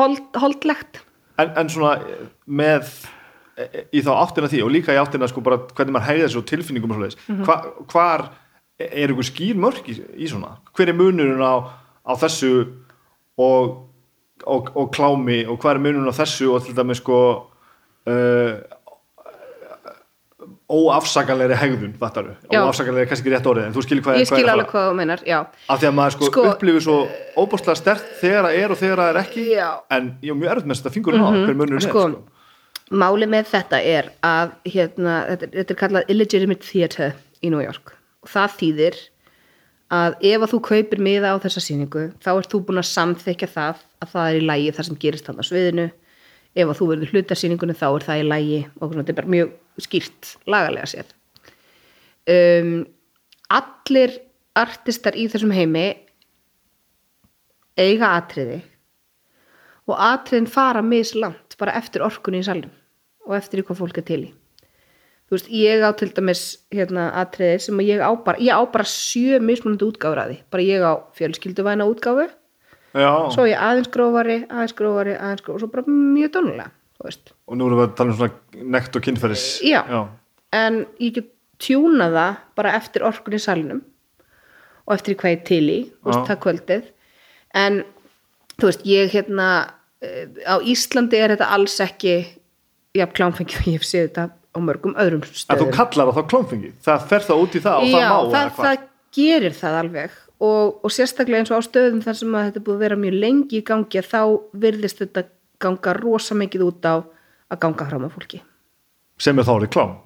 [0.00, 1.02] hold, holdlegt
[1.40, 1.94] En, en svona
[2.50, 2.88] með
[3.56, 6.42] eh, í þá áttina því og líka í áttina sko bara hvernig maður hegða þessu
[6.50, 7.44] tilfinningum og svoleiðis Mhm.
[7.48, 7.56] Hva,
[7.92, 8.26] hvar
[8.80, 11.68] er einhver skýr mörk í, í svona hver er munurinn á,
[12.04, 12.50] á þessu
[13.40, 13.86] og,
[14.46, 17.18] og, og klámi og hvað er munurinn á þessu og til dæmis sko
[18.08, 18.52] uh,
[20.70, 24.38] óafsakalegri hegðun vattaru, óafsakalegri er kannski ekki rétt orðið en þú skilur hvað, ég hvað
[24.38, 25.38] skil er að alveg fara hvað þú meinar, já.
[25.74, 26.96] Af því að maður sko, Sko- upplifir svo
[27.42, 29.68] óbúrslega stert þegar það er og þegar það er ekki Já.
[29.96, 32.96] en ég er mjög erfitt með þetta fingurinn á hver munurinn sko, er sko.
[33.02, 37.94] máli með þetta er að hérna, þetta, þetta er kallað illegitimate theatre í New York.
[38.22, 39.00] Og það þýðir
[39.90, 43.48] að ef að þú kaupir miða á þessa sýningu þá ert þú búin að samþykja
[43.50, 45.86] það að það er í lægi það sem gerist þannig á sviðinu
[46.54, 49.34] ef að þú verður hlutasýningunni þá er það í lægi og svona, þetta er bara
[49.36, 51.12] mjög skýrt lagalega sér
[52.30, 52.74] um,
[53.50, 54.16] allir
[54.58, 55.86] artistar í þessum heimi
[57.78, 58.60] eiga atriði
[59.90, 62.72] og atriðin fara mislangt bara eftir orkunni í salnum
[63.26, 64.30] og eftir hvað fólk er til í.
[65.30, 66.42] Þú veist, ég á til dæmis
[66.74, 70.38] hérna atriði sem ég á bara ég á bara sjö mismunandi útgáfur að því.
[70.50, 72.26] Bara ég á fjölskylduvæna útgáfu
[72.94, 77.56] já, svo ég aðeins grófari, aðeins grófari aðeins grófari, og svo bara mjög dónulega og
[77.56, 79.80] nú erum við að tala um svona nekt og kynferðis Já.
[79.88, 80.00] já.
[80.52, 81.30] en ég get
[81.60, 83.80] tjúna það bara eftir orkunni í salnum
[84.86, 86.26] og eftir hvað ég til í veist, Já.
[86.28, 86.86] það kvöldið.
[87.60, 87.80] En
[88.56, 89.48] þú veist, ég hérna
[90.02, 92.14] eh, á Íslandi er þetta alls ekki
[92.96, 95.72] jafn klámfengi og ég hef séð þetta á mörgum öðrum en þú stöðum.
[95.76, 98.50] kallar það þá klómfengi það fer það út í það og Já, það má það,
[98.58, 98.86] það
[99.20, 102.76] gerir það alveg og, og sérstaklega eins og á stöðum þar sem að þetta búið
[102.76, 104.22] að vera mjög lengi í gangi þá
[104.62, 105.26] virðist þetta
[105.60, 106.94] ganga rosa mikið út á
[107.50, 108.40] að ganga fram á fólki.
[109.20, 109.96] Sem er þá reklám?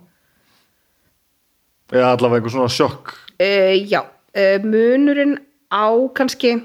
[1.94, 3.14] Eða allavega einhver svona sjokk?
[3.38, 5.36] Uh, já, uh, munurinn
[5.70, 5.86] á
[6.16, 6.56] kannski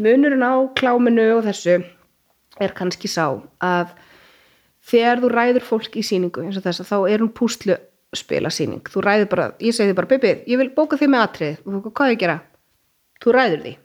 [0.00, 1.80] munurinn á kláminu og þessu
[2.60, 3.92] er kannski sá að
[4.86, 7.76] þegar þú ræður fólk í sýningu eins og þess að þá er hún púslu
[8.20, 11.26] spila sýning, þú ræður bara, ég segi þið bara Bibi, ég vil bóka þig með
[11.26, 12.38] atrið og þú, hvað er ég að gera?
[13.22, 13.76] Þú ræður því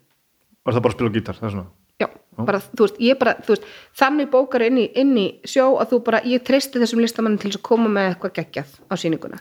[0.61, 1.69] og það bara að spila gítar það er svona
[2.01, 2.07] Já,
[2.47, 3.65] bara, þú veist, ég bara, þú veist,
[3.99, 7.51] þannig bókar inn í, inn í sjó að þú bara, ég treysti þessum listamann til
[7.51, 9.37] að koma með eitthvað geggjað á sýninguna.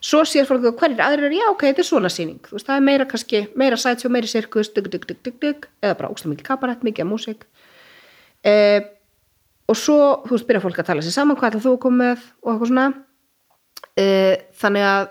[0.00, 2.68] Svo sér fólk að hverjir aðrir eru, já, ok, þetta er svona sýning, þú veist,
[2.70, 6.12] það er meira kannski, meira sætsjó, meiri sirkus, dugg, dugg, dugg, dugg, dugg, eða bara
[6.14, 7.44] ógst mikið kabarett, mikið af músík.
[8.46, 8.80] Eh,
[9.68, 12.02] og svo, þú veist, byrja fólk að tala sér saman, hvað ætlar þú að koma
[12.06, 12.88] með og eitthvað svona.
[13.96, 15.06] Eh, þannig að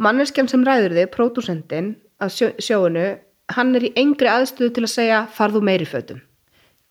[0.00, 3.06] manneskjan sem ræður þig, pródúsendin að sjó, sjóinu,
[3.56, 6.20] hann er í engri aðstöðu til að segja farðu meiri fötum,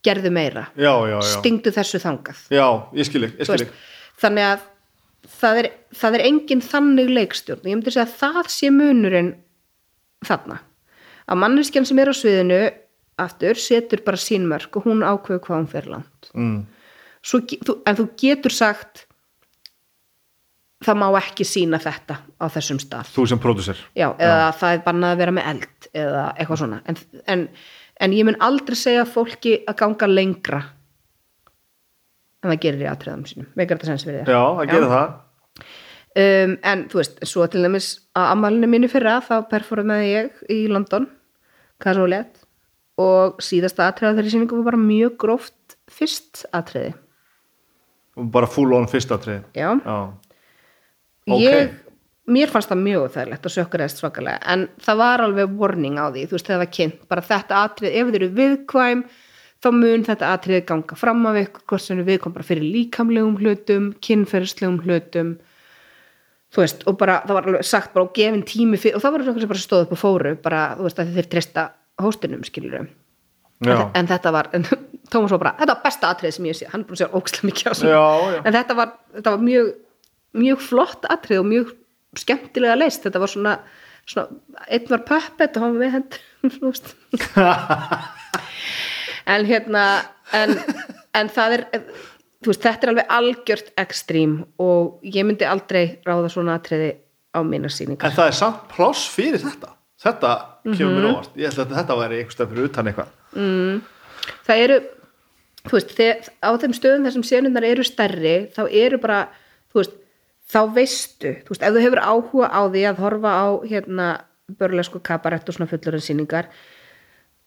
[0.04, 0.66] gerðu meira.
[0.76, 2.44] Já, já, já, stingdu þessu þangað.
[2.52, 2.66] Já,
[2.98, 4.66] ég skil ekki, ég Þú skil veist, ekki þannig að
[5.40, 7.68] það er, það er engin þannig leikstjórn.
[7.68, 9.32] Ég myndi að það sé munurinn
[10.26, 10.60] þarna.
[11.30, 12.60] Að manneskjan sem er á sviðinu
[13.20, 16.30] aftur setur bara sín mörk og hún ákveður hvað hún fer langt.
[16.34, 16.60] Mm.
[17.20, 19.04] Svo, en þú getur sagt
[20.84, 23.12] það má ekki sína þetta á þessum stað.
[23.14, 26.80] Þú sem pródusser Já, eða það er bannað að vera með eld eða eitthvað svona.
[26.88, 27.00] En,
[27.34, 27.46] en,
[28.00, 30.62] en ég mun aldrei segja fólki að ganga lengra
[32.40, 33.48] en það gerir í atriðum sínum.
[33.58, 34.32] Veikar þetta sens fyrir þér.
[34.32, 35.16] Já, það gerir það.
[36.10, 40.64] Um, en þú veist, svo til dæmis að ammálinu mínu fyrra þá performaði ég í
[40.72, 41.06] London
[41.80, 42.40] Casualet
[43.00, 46.96] og síðasta atriða þeirri sýningu var bara mjög gróft fyrst atriði.
[48.18, 49.98] Og bara full on fyrsta trið Já, já,
[51.36, 51.42] Ok.
[51.44, 51.72] ég,
[52.30, 56.26] mér fannst það mjög þærlegt og sjökkaræðist svakalega en það var alveg warning á því
[56.28, 59.04] þú veist það var kynnt, bara þetta atrið ef þið eru viðkvæm
[59.60, 63.40] þá mun þetta atrið ganga fram af ykkur hvort sem eru viðkvæm bara fyrir líkamlegum
[63.40, 65.34] hlutum kynferðslegum hlutum
[66.50, 69.12] þú veist, og bara það var alveg sagt bara og gefin tími fyrir, og það
[69.12, 71.66] var eitthvað sem bara stóð upp og fóru bara, þú veist, að þeir treysta
[72.00, 72.88] hóstinum skilur en,
[73.68, 74.66] en þetta var, en
[75.10, 77.48] Tómas var bara þetta var besta atrið sem ég sé, hann búin að segja ókslega
[77.48, 78.42] mikið á þessu.
[78.46, 79.70] En þetta var, þetta var mjög
[80.36, 81.74] mjög flott atrið og mjög
[82.18, 83.56] skemmtilega leist, þetta var svona,
[84.08, 86.20] svona einn var puppet og hann var með hendur
[89.34, 89.84] en hérna
[90.36, 90.56] en,
[91.16, 91.66] en það er
[92.46, 96.94] veist, þetta er alveg algjört ekstrím og ég myndi aldrei ráða svona atriði
[97.30, 98.08] á mínar sýningar.
[98.08, 99.74] En það er samt pláss fyrir þetta.
[100.00, 100.30] Þetta
[100.64, 101.36] kemur mér óvart.
[101.36, 103.12] Ég held að þetta væri einhver stað fyrir utan eitthvað.
[104.46, 104.78] Það eru
[105.70, 105.92] veist,
[106.40, 109.20] á þeim stöðum þessum senundar eru stærri, þá eru bara
[109.76, 109.99] veist,
[110.50, 114.08] þá veistu þú veist, ef þú hefur áhuga á því að horfa á hérna
[114.60, 116.50] börlesku kabarett og svona fullurinn sýningar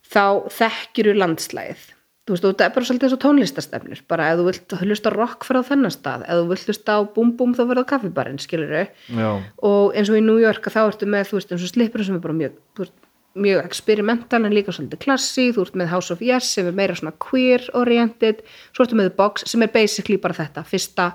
[0.08, 1.84] þá þekkjuru landslæðið
[2.24, 5.44] þú veist, þetta er bara svolítið eins og tónlistastefnir bara ef þú vilt hlusta rock
[5.44, 8.40] fyrir á þennan stað ef þú vilt hlusta á búm búm þá verða á kaffibarinn
[8.40, 11.74] skilur já, og eins og í New York þá ertu með þú veist eins og
[11.74, 12.96] slipur sem er bara mjög þú veist,
[13.34, 16.94] mjög experimental en líka svolítið klassi þú ert með House of Yes sem er meira
[16.96, 21.10] svona queer oriented, svo ertu með The Box sem er basically bara þetta, fyrsta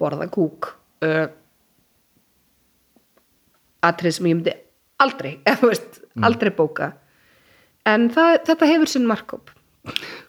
[0.00, 0.72] borða kúk.
[1.04, 1.26] Uh,
[3.84, 4.54] atrið sem ég myndi
[5.04, 6.92] aldrei, eða veist, aldrei bóka.
[7.84, 9.52] En það, þetta hefur sinn markop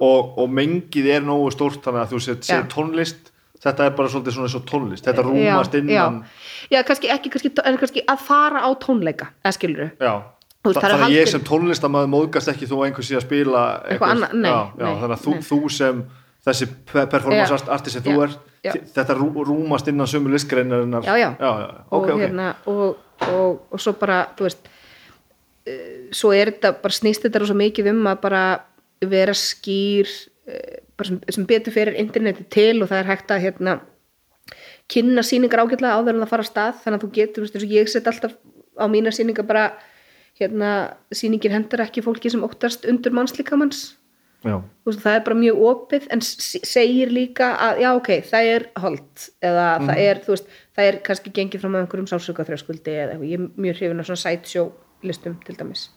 [0.04, 3.32] og, og mengið er nógu stórt þannig að þú set, set tónlist
[3.64, 5.06] þetta er bara svolítið svona og tónlist.
[5.08, 9.56] Þetta rúmast já, innan já, já, kannski ekki kannski, kannski að fara á tónleika eða
[9.56, 10.14] skilur já.
[10.66, 13.64] Þú veist, Þa, þannig að ég sem tónlistamæður móðgast ekki þú einhver sé að spila
[13.86, 16.00] Eitthvað annað, nei, já, nei, þannig að þú, þú sem
[16.46, 18.74] þessi pe- performance artist sem þú ert já.
[18.98, 21.30] þetta rú, rúmast innan sömu listgreinarinnar Já, já.
[21.40, 21.50] já,
[21.90, 22.22] og, ok, ok.
[22.22, 22.98] hérna, og,
[23.30, 27.92] og, og svo bara þú veist uh, svo er þetta, bara snýst þetta svo mikið
[27.94, 28.46] um að bara
[29.06, 30.10] vera skýr
[30.50, 33.80] uh, bara sem, sem betur fyrir interneti til og það er hægt að hérna
[34.92, 36.80] kynna sýningar ágætlega áður en það fara af stað.
[36.84, 38.36] Þannig að þú getur, veist, ég set alltaf
[38.78, 39.66] á mína sýningar bara
[40.40, 40.72] hérna,
[41.16, 44.05] sýningin hendar ekki fólki sem óttast undur Þú
[44.86, 49.24] veist, það er bara mjög opið en segir líka að já ok, það er hold
[49.42, 49.88] eða Mhm.
[49.90, 50.48] það er, þú veist,
[50.78, 54.06] það er kannski gengið fram með einhverjum sálsöka þrjóskuldi eða ég er mjög hrifin af
[54.06, 54.72] svona sideshow
[55.04, 55.90] listum til dæmis,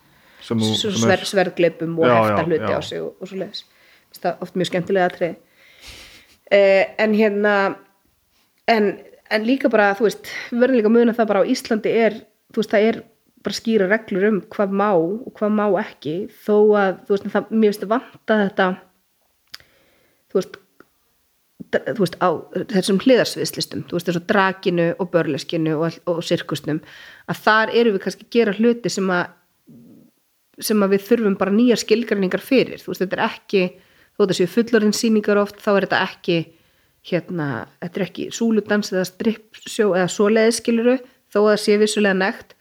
[0.42, 2.78] sver, sverðgleipum og Já, hefta já, hluti já.
[2.78, 3.64] á sig og, og svo leiðis
[4.18, 5.36] það er oft mjög skemmtilega atrið
[6.50, 7.54] eh, en hérna
[8.68, 8.98] en,
[9.30, 12.12] en líka bara, þú veist við verðum líka að muna það bara á Íslandi er
[12.52, 13.00] þú veist, það er
[13.48, 17.52] bara skýra reglur um hvað má og hvað má ekki þó að, þú veist, það,
[17.52, 18.70] mér finnst vanta þetta
[20.28, 20.58] þú veist
[21.68, 22.28] þú veist, á
[22.72, 26.80] þessum hliðarsviðslistum þú veist, og drakinu og börleskinu og, og sirkusnum
[27.28, 29.34] að þar eru við kannski að gera hluti sem að
[30.64, 33.64] sem að við þurfum bara nýjar skilgræningar fyrir, þú veist, þetta er ekki
[34.16, 36.38] þó þetta séu fullorðin sýningar oft þá er þetta ekki
[37.08, 37.48] hérna,
[37.78, 40.96] þetta er ekki súludans eða strippsjó eða svoleiði skiluru,
[41.30, 42.56] þó að það sé vissulega nekt,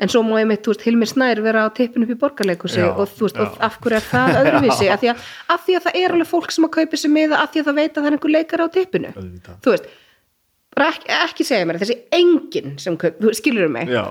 [0.00, 2.80] en svo má ég mitt, þú veist, Hilmir Snær vera á tippinu upp í borgarleikusi
[2.80, 5.76] Já, og þú veist, og af hverju er það öðruvísi, af því, að, af því
[5.76, 7.90] að það er alveg fólk sem að kaupi sér miða, af því að það veit
[7.90, 9.12] að það er einhver leikar á tippinu,
[9.60, 9.92] þú veist
[10.70, 13.90] bara ekki, ekki segja mér, þessi enginn sem kaup, þú skilur mig?
[13.92, 14.04] Já,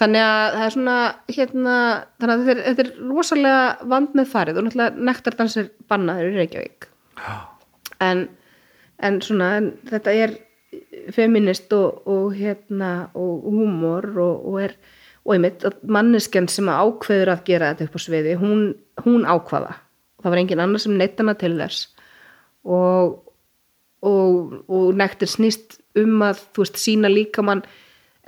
[0.00, 0.98] þannig að það er svona
[1.28, 1.78] hérna,
[2.20, 6.38] þannig að þetta er, þetta er rosalega vand með farið og náttúrulega nektardansir bannaður í
[6.38, 6.86] Reykjavík.
[8.00, 8.22] En,
[9.04, 10.38] en svona en þetta er
[11.14, 14.76] feminist og, og hérna og húmor og, og er
[15.20, 18.62] og einmitt að manneskjan sem ákveður að gera þetta upp á sviði, hún,
[19.04, 19.74] hún ákvaða.
[20.22, 21.90] Það var engin annar sem neitt hana til þess.
[22.64, 23.18] Og
[24.06, 27.62] og, og nektir snýst um að þú veist, sína líkamann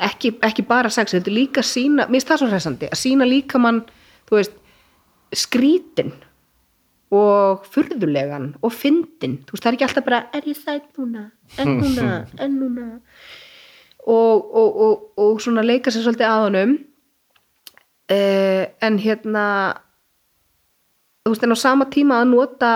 [0.03, 3.83] ekki, ekki bara sex, þetta líka sína mér finnst það svo hressandi, að sína líkamann
[4.29, 4.59] þú veist,
[5.33, 6.13] skrítin
[7.13, 11.27] og furðulegan og fyndin, þú veist, það er ekki alltaf bara er ég sætt núna,
[11.61, 12.11] en núna?
[12.47, 12.87] En núna?
[14.03, 16.73] Og, og, og, og svona leika sér svolítið að honum.
[18.11, 19.45] Eh, en hérna
[21.23, 22.73] þú veist, en á sama tíma að nota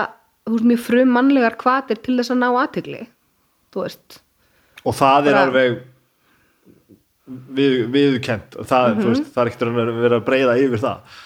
[0.46, 3.00] þú veist, mjög frum mannlegar kvatir til þess að ná aðtegli
[3.74, 4.20] þú veist,
[4.86, 5.80] og það er alveg
[7.56, 9.00] við, viðkent það, Mhm.
[9.02, 11.16] þú veist, það er ekkert að vera að breyða yfir það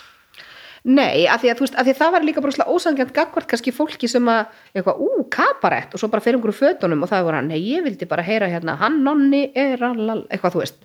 [0.84, 3.72] nei, af því að, veist, af því að það var líka bara ósangjant gagvart kannski
[3.76, 7.34] fólki sem að, eitthvað, ú, kabarett og svo bara fyrir einhverju fötunum og það var
[7.40, 10.80] hann, nei, ég vildi bara heyra hérna, hann nonni er allal, eitthvað, þú veist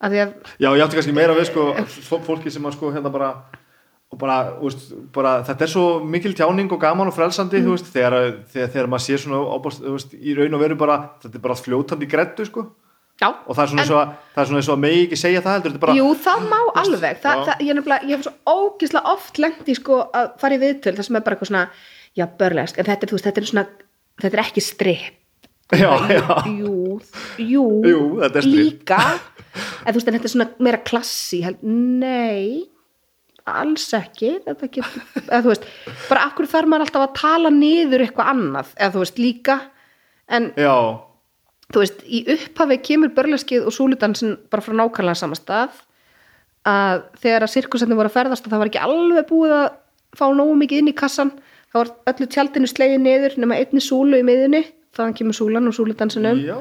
[0.00, 1.64] af því að, já, ég átti kannski meira við sko,
[2.10, 3.30] fó- fólki sem að sko hérna bara
[4.12, 7.66] og bara, veist, bara, þetta er svo mikil tjáning og gaman og frelsandi, Mm.
[7.66, 8.14] þú veist, þegar,
[8.52, 11.42] þegar, þegar maður sé svona ábúst, þú veist, í raun og veru bara, þetta er
[11.44, 12.62] bara fljótandi grettu, sko,
[13.18, 13.28] já.
[13.28, 15.20] Og það er svona eins og að, það er svona eins og að megi ekki
[15.20, 17.20] segja það heldur, bara, Jú, það má alveg.
[17.24, 21.08] Það, það, ég, ég hef svo ógislega oft lendi sko að fara í viðtöl það
[21.08, 21.66] sem er bara eitthvað svona,
[22.18, 23.66] já, börlesk en þetta er, þú veist, þetta er svona,
[24.22, 25.14] þetta er ekki stripp
[25.76, 27.00] já, já, Jú,
[27.36, 28.00] jú, Jú,
[28.46, 29.02] líka.
[29.84, 32.68] En þú veist, en þetta er svona meira klassi held, nei
[33.48, 34.34] alls ekki.
[34.44, 35.66] Þetta getur, eða veist
[36.08, 39.58] bara akkur þarf maður alltaf að tala niður eitthvað annað, eða þú veist, líka.
[40.28, 40.74] En já,
[41.72, 45.76] þú veist, í upphafi kemur börleskið og súludansin bara frá nákvæmlega sama stað
[46.68, 49.68] að þegar að sirkusendin voru að ferðast og það var ekki alveg búið að
[50.18, 51.32] fá nógu mikið inn í kassan
[51.72, 54.62] þá var öllu tjaldinu slegið niður nema einni súlu í miðunni,
[54.96, 56.40] þaðan kemur súlan og súludansinum.
[56.48, 56.56] Já,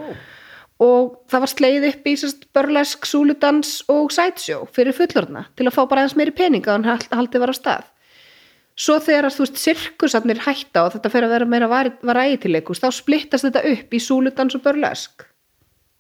[0.84, 2.15] og það var slegið upp í
[2.53, 7.07] börlesk, súludans og sideshow fyrir fullorðna til að fá bara aðeins meiri peninga en hald-
[7.15, 7.88] haldið var á stað
[8.77, 11.69] svo þegar þú veist, sirkusarnir hætta og þetta fer að vera meira
[12.05, 15.25] varætileikus þá splittast þetta upp í súludans og börlesk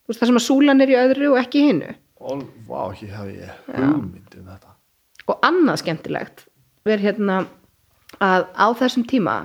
[0.07, 1.93] þú veist, það sem að súlan er í öðru og ekki hinu.
[2.23, 4.75] All, vá, ekki hafi ég hugmynd um þetta.
[5.27, 6.45] Og annað skemmtilegt
[6.87, 7.41] verð hérna
[8.23, 9.35] að á þessum tíma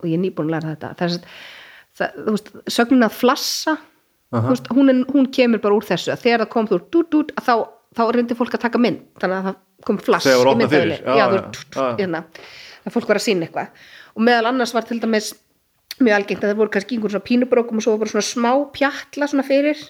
[0.00, 1.34] og ég er nýbúin að læra þetta þess,
[2.00, 4.40] það, þú veist, sögnin að flassa Aha.
[4.46, 6.14] þú veist, hún, er, hún kemur bara úr þessu.
[6.14, 7.54] Að þegar það kom þú dút dút að þá,
[7.96, 11.26] þá reyndi fólk að taka mynd þannig að það kom flass voru í já.
[11.98, 12.24] hérna,
[12.84, 13.86] að fólk var að sína eitthvað.
[14.14, 15.32] Og meðal annars var til dæmis
[16.00, 19.28] mjög algengt að það voru kannski einhver svona pínubrókum og svo bara svona smá pjatla
[19.28, 19.80] svona fyrir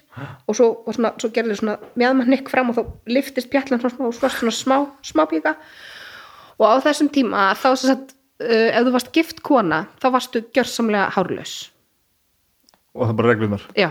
[0.49, 4.17] og svo, svona, svo gerði svona meðmann nikk fram og þá liftist pjatlan svona og
[4.17, 5.55] svo varst svona smá, smá píka.
[6.59, 10.43] Og á þessum tíma þá sem sagt uh, ef þú varst gift kona þá varstu
[10.51, 11.55] gjörsamlega hárlaus.
[12.97, 13.91] Og það bara reglunar já.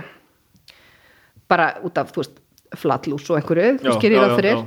[1.50, 2.42] Bara út af, þú veist,
[2.78, 4.62] flatlús og einhverju, þú já, það fyrir.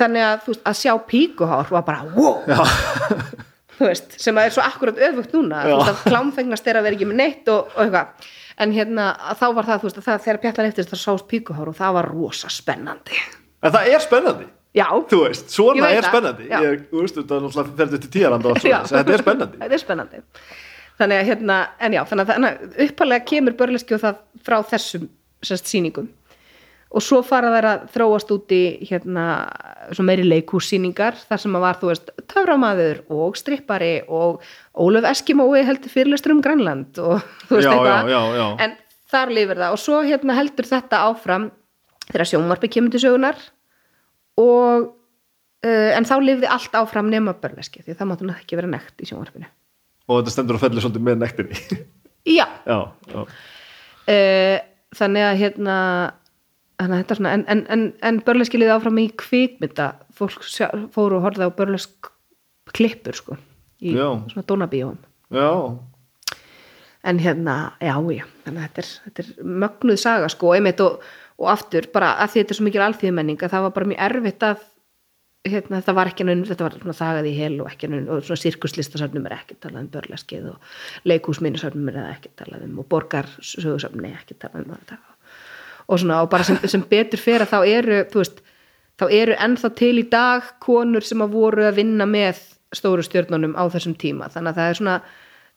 [0.00, 2.42] þannig að, veist, að sjá píkuhár var bara, wow!
[3.80, 5.62] Veist, sem að er svo akkurat öfugt núna
[6.04, 8.26] klámfengnast er að vera ekki með neitt og, og eitthvað,
[8.60, 9.06] en hérna
[9.40, 12.08] þá var það, veist, að það, þegar pjallar eftir það sást píkuhár og það var
[12.12, 13.22] rosa spennandi.
[13.64, 14.50] En það er spennandi.
[14.76, 16.50] Já, þú veist, svona er það, spennandi.
[16.50, 19.60] Ég, þú veist, þetta er náttúrulega ferðið til tíðaranda þetta er spennandi.
[19.64, 20.22] Þetta er spennandi.
[21.00, 25.08] Þannig að hérna, en já, þannig að, uppalega kemur börleski og það frá þessum
[25.40, 26.10] sérst sýningum
[26.90, 29.24] og svo fara þær að þróast út í hérna,
[29.94, 34.42] svo meiri leikhússýningar þar sem að var, þú veist, töframaður og strippari og
[34.74, 38.64] Ólöf Eskimói heldur fyrirlestur um Grænland og þú veist eitthvað.
[38.66, 38.76] en
[39.10, 39.76] þar lifir það.
[39.76, 41.50] Og svo hérna heldur þetta áfram
[42.08, 43.38] þegar sjónvarpi kemur til sögunar
[44.40, 48.74] og uh, en þá lifði allt áfram nema börneski því það máttu náttúrulega ekki vera
[48.74, 49.50] nekt í sjónvarpinu.
[50.10, 51.82] Og þetta stendur og fellur svolítið með nektinni.
[52.26, 52.80] Já, já,
[53.14, 54.56] já, uh,
[54.98, 55.76] þannig að hérna
[56.80, 59.92] þannig að er en, en, en, en börneski liði áfram í kvikmynda.
[60.16, 60.42] Fólk
[60.94, 62.10] fóru og horfði á börnesk
[62.74, 63.38] klippur sko
[63.80, 64.08] í Já.
[64.32, 64.98] svona dónabíóum.
[65.32, 65.50] Já.
[67.04, 70.98] En hérna, já, já þannig að þetta er, þetta er mögnuð saga sko, einmitt og,
[71.40, 74.02] og aftur bara að því þetta er svo mikil alþýðumenning að það var bara mjög
[74.08, 74.66] erfitt að
[75.48, 78.26] hérna, þetta var ekki nönn, þetta var svona þagað í hel og ekki nönn, og
[78.26, 80.74] svona sirkuslistasöfnum er ekki talað um börleskið og
[81.08, 85.00] leikhúsminnisöfnum er ekki talað um og borgarsögusöfnum er ekki talað um þetta
[85.90, 88.38] og svona, og bara sem, sem betur fyrir þá eru, veist
[89.00, 92.38] þá eru ennþá til í dag konur sem að voru að vinna með
[92.76, 94.28] stóru stjörnunum á þessum tíma.
[94.30, 94.96] Þannig að það er svona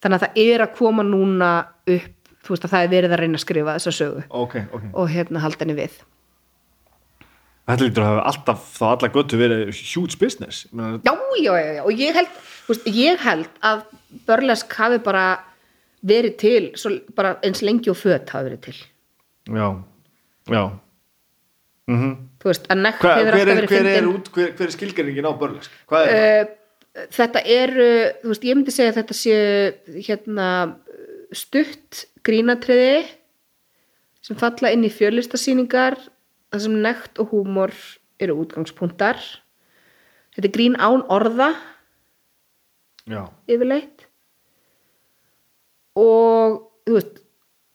[0.03, 1.51] þannig að það er að koma núna
[1.93, 4.89] upp þú veist að það er verið að reyna að skrifa þessa sögu ok, ok.
[4.99, 6.01] og hérna halda henni við.
[7.63, 10.65] Þetta lítur að hafa alltaf þá alla göttu verið huge business.
[10.75, 12.33] Meina, já, já, já, já, og ég held
[12.67, 13.85] veist, ég held að
[14.27, 15.27] börlesk hafi bara
[16.03, 18.75] verið til svo, bara eins lengi og föt hafi verið til.
[19.55, 19.67] Já,
[20.49, 20.63] já.
[21.91, 22.13] Mm
[22.43, 24.05] þú veist, að nekt hver, hefur alltaf er, verið hver, er
[24.35, 26.49] hver, hver er skilgerningin á börlesk hvað er það?
[26.51, 27.89] uh, þetta eru
[28.21, 29.37] þú veist, ég myndi segja að þetta sé
[30.09, 30.47] hérna
[31.33, 33.05] stutt grínatriði
[34.23, 35.97] sem falla inn í fjörlistasýningar
[36.53, 37.73] þar sem nekt og húmor
[38.21, 39.19] eru útgangspunktar.
[40.35, 41.51] Þetta er grín án orða.
[43.09, 44.05] Já, yfirleitt.
[45.99, 47.22] Og þú veist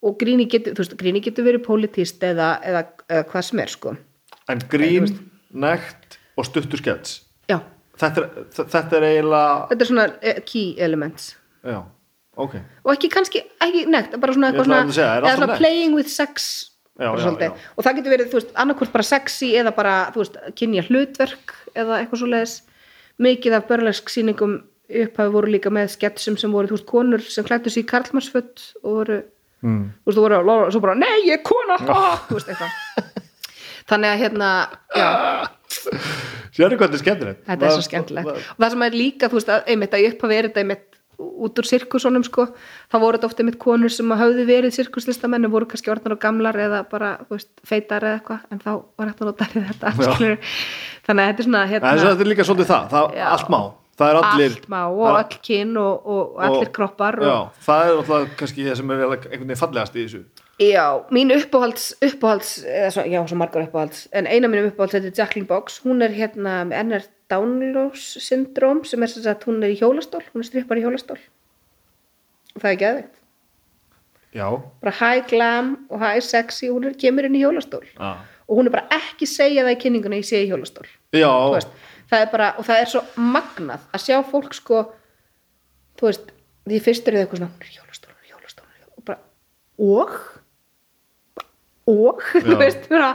[0.05, 3.95] og gríni getur, veist, gríni getur verið pólitíst eða, eða, eða hvað sem er sko.
[4.49, 5.11] En grín,
[5.51, 7.21] nekt og stuttur skets.
[7.51, 7.61] Já,
[7.99, 11.33] þetta er, þetta er eiginlega þetta er svona eh, key elements.
[11.67, 11.83] Já,
[12.39, 12.59] ok.
[12.87, 16.69] Og ekki kannski, ekki nekt, bara svona svona, segja, eða svona playing with sex
[16.99, 21.53] Já, já, og það getur verið, veist, annarkvort bara sexy eða bara, veist, kynja hlutverk
[21.79, 22.55] eða eitthvað svo leiðis
[23.23, 24.57] mikið af börlesk sýningum
[24.89, 28.97] upphafi voru líka með sketsum sem voru, veist, konur sem klættu sér í karlmannsföt og
[28.97, 29.21] voru,
[29.65, 29.85] mm.
[30.03, 33.25] þú veist, þú voru og svo bara, nei, ég er kona, ah, veist, eitthvað.
[33.89, 34.51] Þannig að hérna,
[34.93, 35.09] já.
[36.59, 37.41] Sérðu hvað þetta er skemmtilegt?
[37.47, 38.29] Þetta er svo skemmtilegt.
[38.29, 40.87] og það sem er líka, þú veist, að, einmitt að upp að vera þetta einmitt
[41.19, 42.45] út úr sirkusunum sko,
[42.93, 46.21] þá voru þetta ofta einmitt konur sem hafði verið sirkuslistamenn og voru kannski orðnar og
[46.23, 48.71] gamlar eða bara, þú veist, feitar eða eitthvað en þá
[49.01, 50.13] var þetta Já.
[50.13, 50.39] skilur.
[51.09, 53.59] þannig að þetta er svona hérna, þetta er líka svolítið það, það allt má.
[53.59, 58.37] það allt má og öll kyn og, og, allir kroppar og, já, það er alltaf
[58.39, 60.23] kannski það sem er einhvern veginn fallegast í þessu.
[60.59, 60.85] Já,
[61.15, 65.19] mín uppáhalds, uppáhalds eða svo, já, svo margar uppáhalds en eina mínum uppáhalds þetta er
[65.21, 65.81] Jacqueline Box.
[65.85, 70.25] Hún er hérna með NR Downlows syndróm sem er sem sagt, hún er í hjólastól
[70.33, 71.21] hún er strippar í hjólastól.
[72.57, 73.15] Og það er geðveikt.
[74.35, 74.49] Já,
[74.83, 77.87] bara high glam og high sexy hún er, kemur inn í hjólastól.
[77.95, 78.19] Já,
[78.49, 80.89] og hún er bara ekki segja það í kynningunni ég sé í hjólastól.
[81.13, 81.29] Já.
[81.29, 81.73] Þú veist,
[82.09, 83.03] það er bara, og það er svo
[83.37, 84.83] magnað að sjá fólk sko
[85.99, 86.33] þú veist,
[86.69, 88.73] því fyrst er það eitthvað svona hún er í hjólastól, hún er í hjólastól, hún
[88.73, 89.21] er í hjólastól og bara,
[89.91, 90.19] og?
[91.89, 92.59] Og, þú Já.
[92.65, 93.13] veist bara,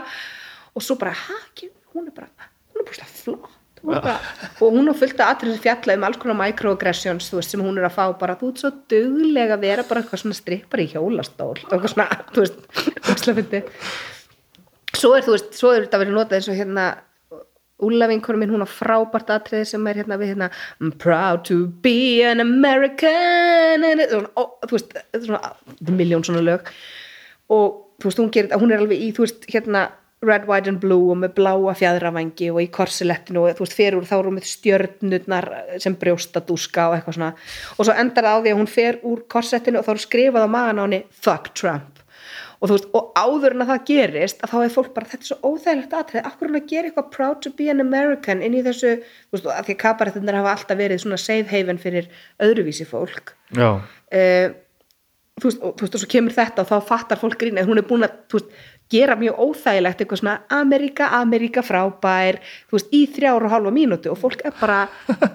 [0.74, 2.30] og svo bara, hæ, hún er bara
[2.74, 3.52] hún er bara flott.
[3.84, 4.16] Hún bara,
[4.64, 7.76] og hún er fullt að aðrið fjalla um alls konar microaggressions, þú veist, sem hún
[7.76, 10.86] er að fá bara, þú ert svo duglega að vera bara eitthvað svona strippar í
[10.94, 11.52] hjólastól.
[11.52, 12.62] Og eitthvað svona, þú veist,
[13.12, 13.60] úrslega fyndi
[15.04, 16.86] svo er þú veist, svo er þetta verið notað eins og hérna
[17.82, 21.66] Úlla vinkonum minn, hún á frábært atriði sem er hérna við hérna I'm proud to
[21.82, 23.82] be an American.
[23.82, 24.94] And svona, ó, þú veist,
[25.24, 25.40] svona
[25.90, 26.70] miljón svona lög.
[27.50, 29.88] Og þú veist, hún gerir hún er alveg í, þú veist, hérna
[30.24, 33.98] red, white and blue og með bláa fjæðravangi og í korsilettinu og þú veist, fer
[33.98, 35.50] úr þá er hún með stjörnurnar
[35.82, 37.32] sem brjóstadúska og eitthvað svona.
[37.76, 40.46] Og svo endar það á því að hún fer úr korsettinu og þá er skrifað
[40.46, 41.93] á magan á henni fuck Trump
[42.64, 45.26] og þú veist, og áður en að það gerist að þá er fólk bara, þetta
[45.26, 47.84] er svo óþægilegt atrið af hverju er hún að gera eitthvað proud to be an
[47.84, 48.92] American inn í þessu,
[49.28, 52.08] þú veist, að því að kabarettinir hafa alltaf verið svona safe haven fyrir
[52.46, 53.34] öðruvísi fólk.
[54.08, 54.54] Uh,
[55.36, 57.68] þú, veist, og, þú veist, og svo kemur þetta og þá fattar fólk grín að
[57.68, 58.56] hún er búin að, þú veist,
[58.94, 62.40] gera mjög óþægilegt eitthvað svona Amerika, Amerika frábær.
[62.70, 64.80] Þú veist, í þrjára og hálfa mínútu og fólk er bara,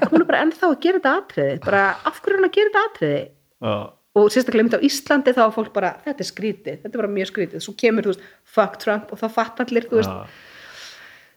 [0.10, 2.74] hún er bara ennþá að gera þetta atriði, bara af hverju er hún að gera
[2.74, 3.24] þetta atriði?
[3.60, 3.74] Já,
[4.18, 7.12] og sérstaklega mynd á Íslandi þá er fólk bara, þetta er skrítið, þetta er bara
[7.14, 10.26] mjög skrítið svo kemur, þú veist, fuck Trump og þá fatt allir, þú veist, já.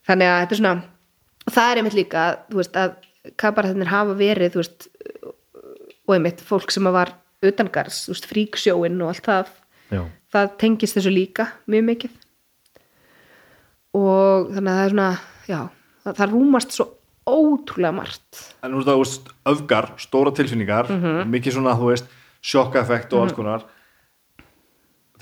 [0.09, 0.75] þannig að þetta er svona,
[1.53, 4.89] það er einmitt líka þú veist, að kabarættinir hafa verið þú veist,
[6.09, 7.13] og einmitt fólk sem var
[7.43, 9.53] utangars, þú veist, fríksjóin og allt það,
[9.93, 10.03] já.
[10.33, 12.19] það tengist þessu líka mjög mikið
[14.01, 15.11] og þannig að það er svona
[15.51, 15.61] já,
[16.07, 16.89] það, það rúmast svo
[17.29, 21.29] ótrúlega margt en þú veist, öfgar, stóra tilfinningar Mhm.
[21.31, 22.09] mikið svona, þú veist,
[22.43, 23.63] sjokkaeffekt og alls konar.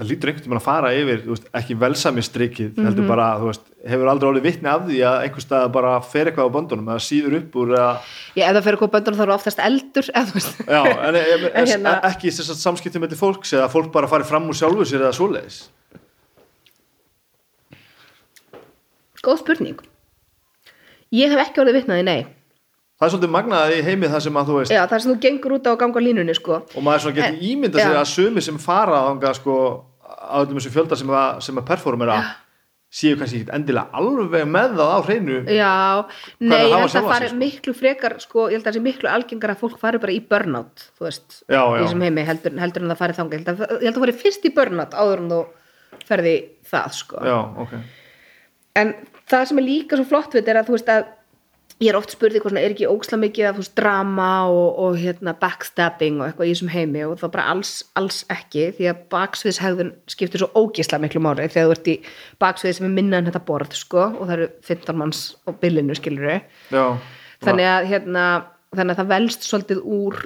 [0.01, 2.87] Það lítur einhvern veginn að fara yfir veist, ekki velsami strikið Mhm.
[2.89, 6.31] heldur bara, þú veist, hefur aldrei orðið vitni af því að einhver stað bara fer
[6.31, 7.91] eitthvað á böndunum eða síður upp úr eða,
[8.35, 11.51] Já, ef það fyrir hvað böndur þá er oftast eldur eða já, en, en, en,
[11.53, 14.89] En hérna- ekki þess að samskipti með fólks eða fólk bara fari fram úr sjálfu
[14.89, 15.69] sér eða svoleiðis.
[19.21, 19.79] Góð spurning.
[21.13, 22.21] Ég hef ekki orðið vitnaði, nei
[23.01, 25.13] það er svolítið magnað í heimi það sem að þú veist Já, það er sem
[25.15, 26.61] þú gengur út á ganga á línunni sko.
[26.77, 28.03] og maður svona getur ímyndað sér já.
[28.03, 29.57] að sumi sem fara þangað sko
[30.05, 32.21] á öllum þessu fjölda sem að, sem að performera
[32.91, 37.13] séu kannski endilega alveg með það á hreinu Já, er nei, ég held að sjálfan
[37.15, 37.39] fari sko?
[37.45, 40.19] miklu frekar sko, ég held að það sé miklu algengar að fólk fari bara í
[40.33, 41.85] burnout þú veist, Já, í já.
[41.85, 44.17] þessum heimi heldur, heldur en það fari þangað ég held að, ég held að fari
[44.25, 45.41] fyrst í burnout áður en þú
[46.11, 47.23] ferði í það sko.
[47.31, 47.39] já,
[48.83, 48.93] en
[49.31, 51.09] það sem er líka svo flott við þetta er að þú veist að
[51.81, 54.99] ég er oft spurði hvað svona er ekki óksla mikið af veist drama og, og
[55.01, 59.01] hérna backstabbing og eitthvað í þessum heimi og það bara alls, alls ekki því að
[59.15, 61.97] baksviðshegðun skiptir svo ógisla miklu máli þegar þú ert í
[62.43, 65.97] baksvið sem er minna en þetta borð sko og það eru 15 manns á bylinu
[65.97, 66.85] skilur já,
[67.47, 68.27] þannig að hérna
[68.77, 70.21] þannig að það velst svolítið úr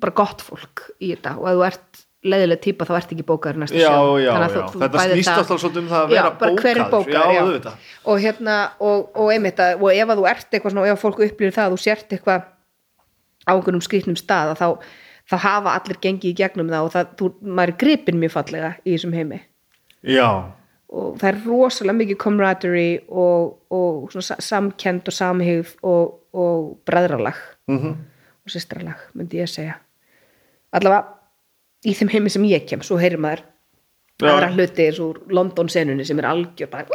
[0.00, 3.58] bara gott fólk í þetta og ef þú ert leiðileg típa þá ert ekki bókaður
[3.58, 4.62] í næsta já, sjó já, Þannig að já.
[4.64, 6.80] þú- þú þetta snýst alltaf svolítið um það að vera er bókaður.
[6.90, 7.22] bókaður, já,
[7.68, 7.72] já.
[8.04, 11.02] og hérna og, og einmitt að, og ef að þú ert eitthvað svona og ef
[11.04, 12.42] fólk upplýður það að þú sért eitthvað
[13.44, 14.68] á einhvernum skrýtnum stað að þá,
[15.30, 18.70] þá hafa allir gengið í gegnum það og það, þú, maður er gripin mjög fallega
[18.84, 19.40] í þessum heimi.
[20.04, 20.28] Já,
[20.94, 26.78] og það er rosalega mikið camaraderie og, og svona sa- samkennd og samhigð og, og
[26.88, 27.36] bræðralag.
[27.68, 27.94] Mhm.
[28.44, 29.76] Og systralag, myndi ég að segja.
[30.76, 31.04] Allavega
[31.84, 33.42] í þeim heimi sem ég kem, svo heyrir maður
[34.22, 34.30] Já.
[34.30, 36.86] aðra hluti eins og London senunni sem er algjör bara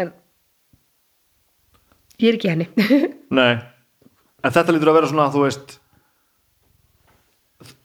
[0.00, 0.12] en
[2.22, 2.68] ég er ekki henni
[3.38, 3.54] Nei,
[4.44, 5.76] en þetta lítur að vera svona þú veist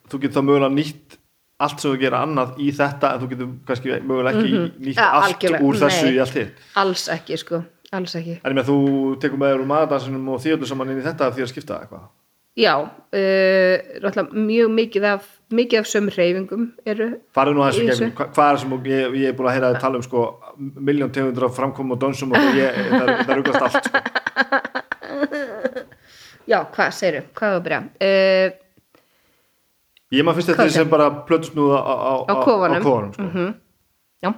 [0.10, 1.18] þú getur þá mögulega nýtt
[1.60, 4.96] allt sem þú gera annað í þetta en þú getur kannski mögulega ekki nýtt Mhm.
[4.96, 6.16] Ja, allt algjörlega, úr þessu nei.
[6.16, 7.60] í allt hitt alls ekki sko,
[7.92, 8.78] alls ekki En ég með þú
[9.22, 12.08] tekur með þér úr maðurdansinum og öllu saman inn í þetta því að skipta eitthvað
[12.58, 13.78] já, uh,
[14.34, 18.52] mjög mikið af mikið af sömu hreyfingum eru farið nú aðeins Í gegnum, hva- hvað
[18.54, 20.20] er sem og ég, ég er búin að heyra þið tala um sko
[20.60, 24.00] miljón tegundur af framkomum og dönsum og ég, það, það rugast allt sko.
[26.52, 27.82] já, hvað segirðu, hvað var að byrja?
[28.10, 28.48] Uh,
[30.18, 30.76] ég maður fyrst þetta sem?
[30.84, 32.82] sem bara plötusnúða á, á, á á kofanum.
[32.84, 32.96] sko.
[33.24, 33.48] Mhm.
[34.26, 34.32] já,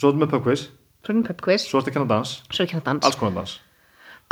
[0.00, 0.60] svo er þetta með pubquiz,
[1.04, 1.62] svo er pubquiz.
[1.68, 2.30] Svo er þetta að kenna dans.
[2.50, 3.02] Svo er ekki dans.
[3.04, 3.52] Alls konar dans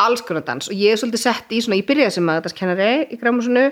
[0.03, 0.69] alls konar dans.
[0.69, 3.67] Og ég er svolítið sett í svona, ég byrjaði sem að þetta kennari í græmusinu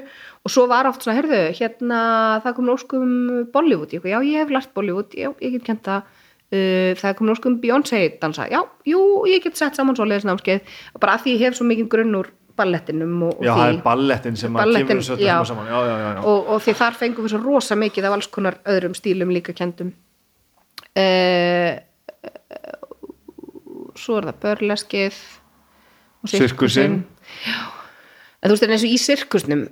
[0.44, 2.02] og svo var oft svona, herðu, hérna
[2.44, 3.10] það kom nóskum
[3.52, 6.14] Bollywood, ég, já ég hef lært Bollywood, já ég get kent það.
[6.55, 11.16] Uh, það kom nóskum Beyoncé dansa, já, jú, ég get sett saman svo leiðisnámskeið, bara
[11.16, 13.80] af því ég hef svo mikið grunn úr ballettinum og, og já, því það er
[13.82, 15.38] ballettin sem að Ballettin, kemur öllu já.
[15.48, 15.70] saman.
[15.72, 16.20] Já, já, já, já.
[16.30, 19.55] og, og því þar fengum við svo rosa mikið af alls konar öðrum stílum líka
[19.56, 19.90] kendum
[21.01, 21.72] uh,
[23.98, 25.18] svo er það börleskið
[26.30, 27.01] Sirkusinn.
[28.40, 29.66] En þú veist en eins og í sirkusnum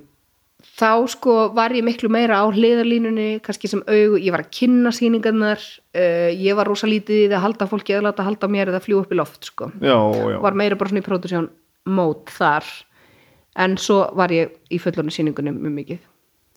[0.73, 4.17] þá sko var ég miklu meira á hliðarlínunni, kannski sem augu.
[4.21, 5.61] Ég var að kynna sýningarnar.
[5.93, 8.81] Uh, ég var rosa lítið í því að halda fólki eða láta halda mér eða
[8.83, 9.69] fljú upp í loft sko.
[9.83, 10.39] Já, já.
[10.43, 11.51] var meira bara svona í produksjón
[11.93, 12.67] mót þar.
[13.63, 16.01] En svo var ég í fullorinu sýningunni mjög mikið.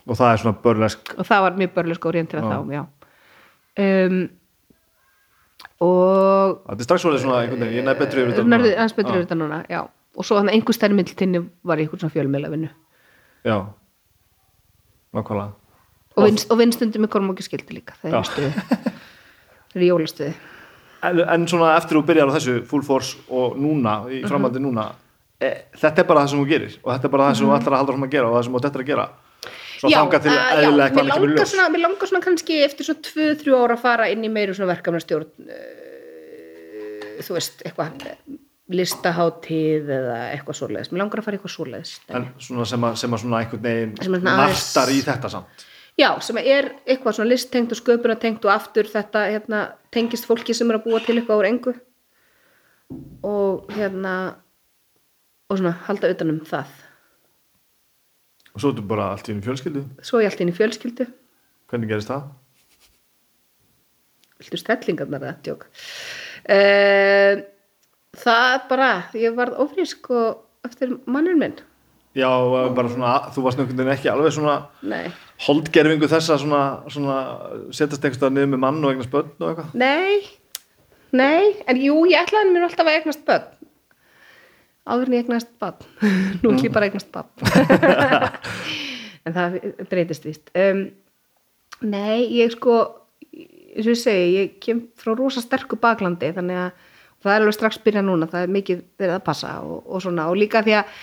[0.06, 2.46] Og það er svona börlesk og það var mjög börlesk orientið Já.
[2.46, 2.82] þá, já.
[3.76, 4.20] Um,
[5.84, 8.58] og þetta er strax svolítið svona einhvern veginn, ég næði betri yfir þetta núna.
[8.72, 9.16] aðeins betur Já.
[9.16, 9.80] yfir þetta núna, já.
[10.16, 12.70] Og svo þannig einhver stærri myndlutinni var ég eitthvað svona fjölmiðla vinnu
[13.46, 13.56] já,
[15.14, 15.52] nákvæmlega.
[16.16, 18.54] Og, vinst, og vinnstundum með kormóki skildi líka það er
[19.76, 20.32] er jólastuði
[21.04, 24.88] en, en svona eftir þú byrjar á þessu full force og núna, í framhaldi núna
[25.40, 26.76] e, þetta er bara það sem þú gerir.
[26.82, 28.46] Og þetta er bara það sem þú ætlar að halda fram að gera og það
[28.46, 29.06] sem þú ætlar að gera
[29.76, 32.58] svo þanga til já, eðlilega mér eitthvað í langar, ljós svona, mér langar svona kannski
[32.64, 38.06] eftir svo 2-3 ára að fara inn í meiri svona verkefnastjórn uh, þú veist, eitthvað
[38.10, 38.18] eh,
[38.76, 40.90] listaháttíð eða eitthvað svoleiðis.
[40.92, 43.96] Mér langar að fara eitthvað svoleiðis en svona sem að, sem að svona einhvern veginn
[44.00, 45.66] svona aðeins- nartar í þetta samt?
[45.96, 49.60] Já, sem er eitthvað svona listtengt og sköpunatengt og aftur þetta hérna,
[49.94, 51.72] tengist fólki sem er að búa til eitthvað úr engu.
[53.26, 54.16] Og hérna
[55.48, 56.74] og svona halda utanum það
[58.56, 59.84] og svo ertu bara allt í einu fjölskyldu?
[60.00, 61.06] Svo er ég allt í fjölskyldu.
[61.68, 62.26] Hvernig gerist það?
[64.40, 65.64] viltu stellingarnar það, tjók
[66.52, 67.44] uh,
[68.20, 71.58] það bara ég varð ofrísk og eftir mannin minn.
[72.16, 72.30] Já,
[72.72, 74.54] bara svona, þú varst veginn ekki alveg svona
[75.44, 77.16] holdgerfingu þessa svona, svona
[77.68, 79.74] setjast einhverstað niður með mann og eignast börn og eitthvað?
[79.76, 80.24] Nei.
[81.16, 83.52] Nei, en jú, ég ætlaði mér alltaf að eignast börn
[84.86, 85.88] áður en ég eignast börn
[86.42, 87.28] nú ætlum ég bara að eignast börn
[89.26, 89.58] en það
[89.90, 90.52] breytist víst.
[90.54, 90.86] Um,
[91.82, 92.78] nei, ég sko
[93.76, 96.86] eins og ég segi, ég kem frá rosa sterku baklandi þannig að
[97.24, 100.28] það er alveg strax byrja núna, það er mikið verið að passa og, og svona,
[100.30, 100.94] og líka því að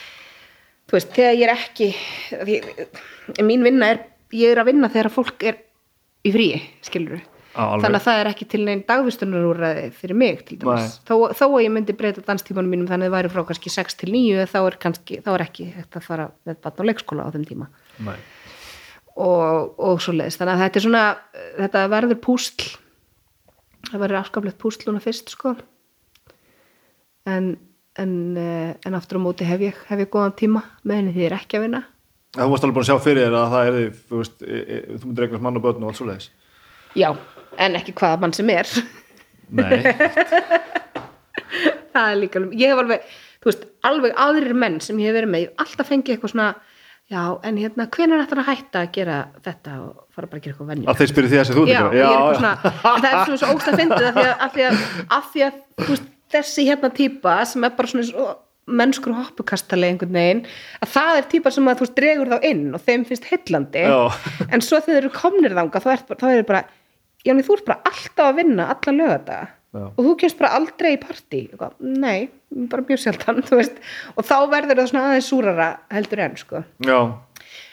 [0.87, 1.89] þú veist, þegar ég er ekki
[2.31, 2.57] því,
[3.45, 4.01] mín vinna er
[4.33, 5.59] ég er að vinna þegar fólk er
[6.23, 7.21] í fríi, skilur
[7.53, 7.83] alveg.
[7.85, 11.63] þannig að það er ekki til neinn dagvistunarúræði fyrir mig til dæmis, þó, þó að
[11.63, 14.59] ég myndi breyta danstímanum mínum þannig að það væri frá kannski 6 til 9 þá
[14.61, 17.69] er, kannski, þá er ekki hægt að fara með batn á leikskóla á þeim tíma.
[18.03, 18.15] Nei.
[19.13, 21.03] og, og svo leiðist þannig að þetta er svona,
[21.59, 22.71] þetta verður púsl.
[23.91, 25.57] Það verður afskaplegt púsluna fyrst sko.
[27.29, 27.55] En
[27.99, 31.21] en, eh, en aftur á móti hef ég, hef ég góðan tíma með henni því
[31.21, 31.81] ég er ekki að vinna.
[32.33, 34.77] Þú varst alveg búin að sjá fyrir þér að það er þú veist, e, e,
[34.97, 36.31] þú myndir eignast mann og börn og allt svo leiðis
[36.97, 37.09] já,
[37.57, 38.67] en ekki hvaða mann sem er.
[39.53, 39.83] Nei,
[41.93, 43.07] það er líka, alveg- ég hef alveg
[43.43, 46.31] þú veist, alveg aðrir menn sem ég hef verið með ég hef alltaf fengið eitthvað
[46.33, 46.47] svona
[47.11, 50.53] já, en hérna, hvenær ætlar að hætta að gera þetta og fara bara að gera
[50.55, 50.91] eitthvað venjulegt?
[50.93, 52.53] Að þeir spyrir því að þú ert já, er eitthvað svona
[52.85, 54.75] það er svona svo ógst að fyndið af því að, af því að,
[55.17, 58.25] af því að þú veist, þessi hérna típa sem er bara svona svo
[58.79, 60.41] mennskur hoppukastali einhvern veginn
[60.79, 63.81] að það er típa sem að þú veist dregur þá inn og þeim finnst heillandi.
[63.83, 63.97] Já.
[64.47, 66.03] en svo þegar eru komnir þanga þá er,
[66.39, 66.61] er bara,
[67.23, 69.41] já, nei, þú ert bara alltaf að vinna alla lögata
[69.73, 69.87] Já.
[69.89, 72.29] og þú kemst bara aldrei í Eitthvað, nei,
[72.69, 73.41] bara mjög sjaldan
[74.17, 76.61] og þá verður það svona aðeins súrara heldur enn sko.
[76.85, 76.99] Já,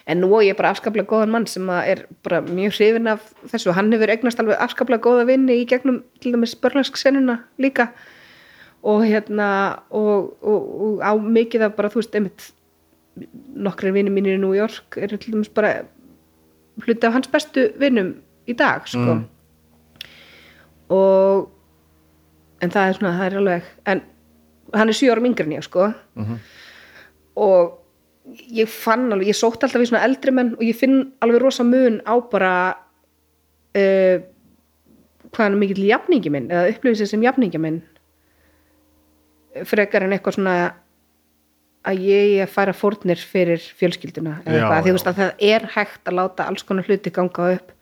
[0.09, 3.27] en nú er ég bara afskaplega góðan mann sem að er bara mjög hrifin af
[3.53, 7.91] þessu hann hefur eignast alveg afskaplega góða vinni í gegnum til dæmis börnarsksenuna líka.
[8.81, 9.51] Og hérna
[9.93, 12.49] og, og, og á mikið af bara þú veist einmitt
[13.61, 15.83] nokkri vinni mínir í New York eru til dæmis bara
[16.81, 18.15] hluti af hans bestu vinnum
[18.49, 19.21] í dag sko.
[19.21, 19.29] Mm.
[20.91, 21.51] Og
[22.61, 24.03] en það er svona, það er alveg en
[24.77, 25.87] hann er sjö árum yngri en ég sko.
[27.41, 27.77] Og
[28.53, 31.65] ég fann alveg, ég sótt alltaf í svona eldri menn og ég finn alveg rosa
[31.67, 32.53] mun á bara
[33.79, 34.19] uh,
[35.31, 37.81] hvað hann er mikill jafningi minn eða upplifið sér sem jafningi minn.
[39.67, 40.57] Frekar en eitthvað svona
[41.89, 46.11] að ég er að færa fórnir fyrir fjölskylduna eða eitthvað, því að það er hægt
[46.11, 47.73] að láta alls konar hluti ganga upp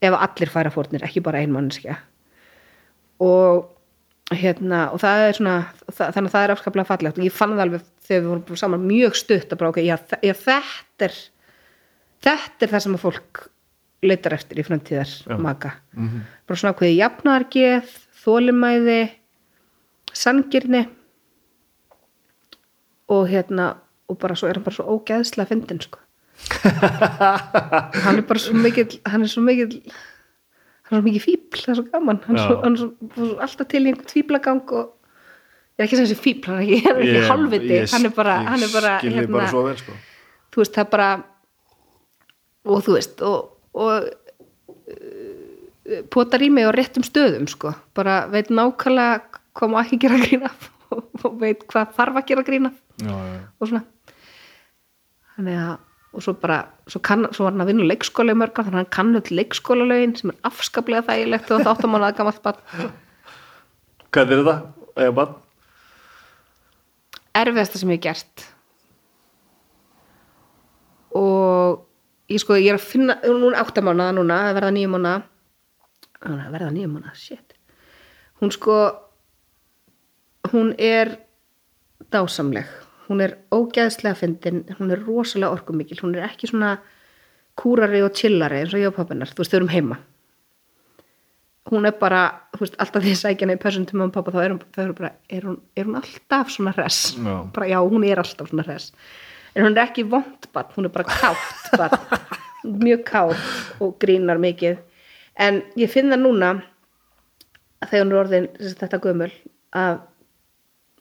[0.00, 1.96] ef allir færa fórnir, ekki bara ein mannskja
[3.20, 3.68] og
[4.34, 5.54] hérna, og það er svona
[5.90, 7.18] það, þannig að það er afskaplega fallegt.
[7.18, 9.96] Og ég fann það alveg þegar við vorum saman mjög stutt að bara ok, já,
[10.22, 11.16] já, þetta er
[12.24, 13.42] þetta er það sem að fólk
[14.02, 15.10] leitar eftir í framtíðar
[15.44, 16.22] maka Mhm.
[16.48, 17.90] bara svona hvað jafnargeð
[18.24, 19.00] þólimæði
[20.12, 20.86] sangirni
[23.10, 23.74] og hérna
[24.08, 25.98] og bara svo er hann bara svo ógeðslega fyndin sko.
[28.04, 29.80] Hann er bara svo mikill hann er svo mikill
[30.90, 32.18] hann er svo mikið fíbl, það er svo gaman.
[32.26, 36.22] Hann er svo, svo, alltaf til í einhvern fíblagang og ég er ekki segja þessi
[36.24, 39.52] fíbl hann er ekki, ekki halvviti ég- hann er bara, hann er bara, þig bara
[39.70, 39.94] vel sko.
[40.50, 41.10] Þú veist það er bara
[42.74, 43.38] og þú veist og,
[43.80, 44.10] og
[44.90, 50.18] uh, potar í mig á réttum stöðum sko, bara veit nákvæmlega hvað má ekki gera
[50.20, 50.50] grína
[50.92, 53.44] og, og veit hvað þarf að gera grína Já, já, já.
[53.56, 53.84] og svona.
[55.36, 55.70] Þannig að
[56.10, 58.82] og svo bara, svo, kann, svo var hann að vinna leikskóla í mörgar þannig að
[58.82, 62.90] hann kann öll leikskóla lögin sem er afskaplega þægilegt og þáttum hann að gamalt bara
[64.10, 64.56] Hvað er þetta?
[64.98, 65.38] Eða bann?
[67.36, 68.46] erfiðasta sem ég hef gert
[71.16, 71.84] og
[72.30, 75.22] ég sko, ég er að finna hún er áttamánaða núna, að verða nýjum mánaða
[76.20, 77.56] að verða nýjum mánaða, shit
[78.42, 78.78] hún sko
[80.50, 81.16] hún er
[82.10, 82.68] dásamleg
[83.10, 86.76] hún er ógeðslega fyndin hún er rosalega orkumikil hún er ekki svona
[87.60, 89.98] kúrari og chillari eins og ég og pappinar, þú veist, þau erum heima.
[91.70, 92.22] Hún er bara,
[92.54, 94.54] þú veist, alltaf því að sækja henni í persónu til mamma og pappa þá er
[94.54, 97.00] hún, er bara, er hún, er hún alltaf svona hress?
[97.16, 97.34] Já.
[97.54, 98.92] bara já, hún er alltaf svona hress.
[99.54, 101.98] En hún er ekki vondbatt, hún er bara kátt batt,
[102.84, 104.80] mjög kátt og grínar mikið.
[105.40, 106.52] En ég finn það núna
[107.86, 108.48] þegar hún er orðin
[108.80, 109.30] þetta gömul
[109.76, 110.00] að,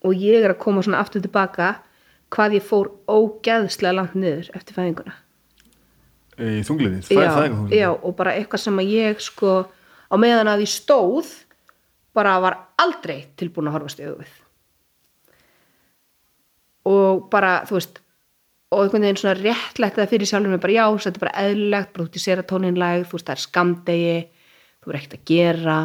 [0.05, 1.77] og ég er að koma svona aftur tilbaka
[2.33, 5.17] hvað ég fór ógeðslega langt niður eftir fæðinguna
[6.39, 7.01] Í þungliði?
[7.09, 9.55] Það er já, og bara eitthvað sem að ég sko
[10.07, 11.33] á meðan að ég stóð
[12.15, 14.37] bara var aldrei tilbúin að horfast auðvið
[16.89, 17.99] og bara, þú veist
[18.69, 21.93] og einhvern veginn svona réttlætt það fyrir sjálfum mig bara já, þetta er bara eðlilegt,
[21.95, 24.17] bara út í seratóninlæg þú veist, það er skamdegi
[24.79, 25.77] þú er ekkert að gera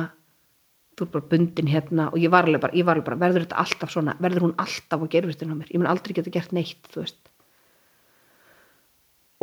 [0.94, 3.60] þú er bara bundin hérna og ég var alveg bara, var alveg bara verður þetta
[3.62, 6.90] alltaf svona, verður hún alltaf á gerfistinu á mér, ég mun aldrei geta gert neitt
[6.92, 7.20] þú veist.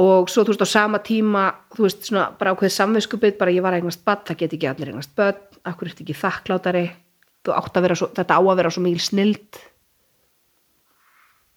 [0.01, 1.45] Og svo þú veist á sama tíma
[1.75, 4.71] þú veist svona bara ákveðið samviskupið bara ég var að eignast börn, það get ekki
[4.71, 6.85] allir eignast börn akkur eftir ekki þakklátari?
[7.41, 9.61] Að svo, þetta á að vera svo mikil snild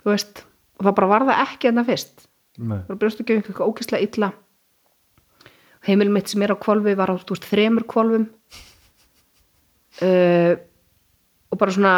[0.05, 0.45] þú veist
[0.79, 2.25] og það bara var það ekki en það fyrst.
[2.55, 2.79] Nei.
[2.79, 4.31] það var brjóstukjöf eitthvað ókvæslega illa.
[5.85, 8.27] Heimil mitt sem er á kvolfi var á þú veist, þremur kvolfum
[10.03, 10.53] uh,
[11.51, 11.97] og bara svona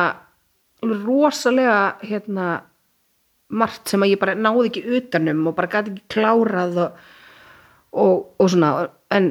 [0.82, 2.48] rosalega hérna
[3.56, 7.02] margt sem að ég bara náði ekki utanum og bara gæti ekki klárað og,
[7.94, 9.30] og, og svona en,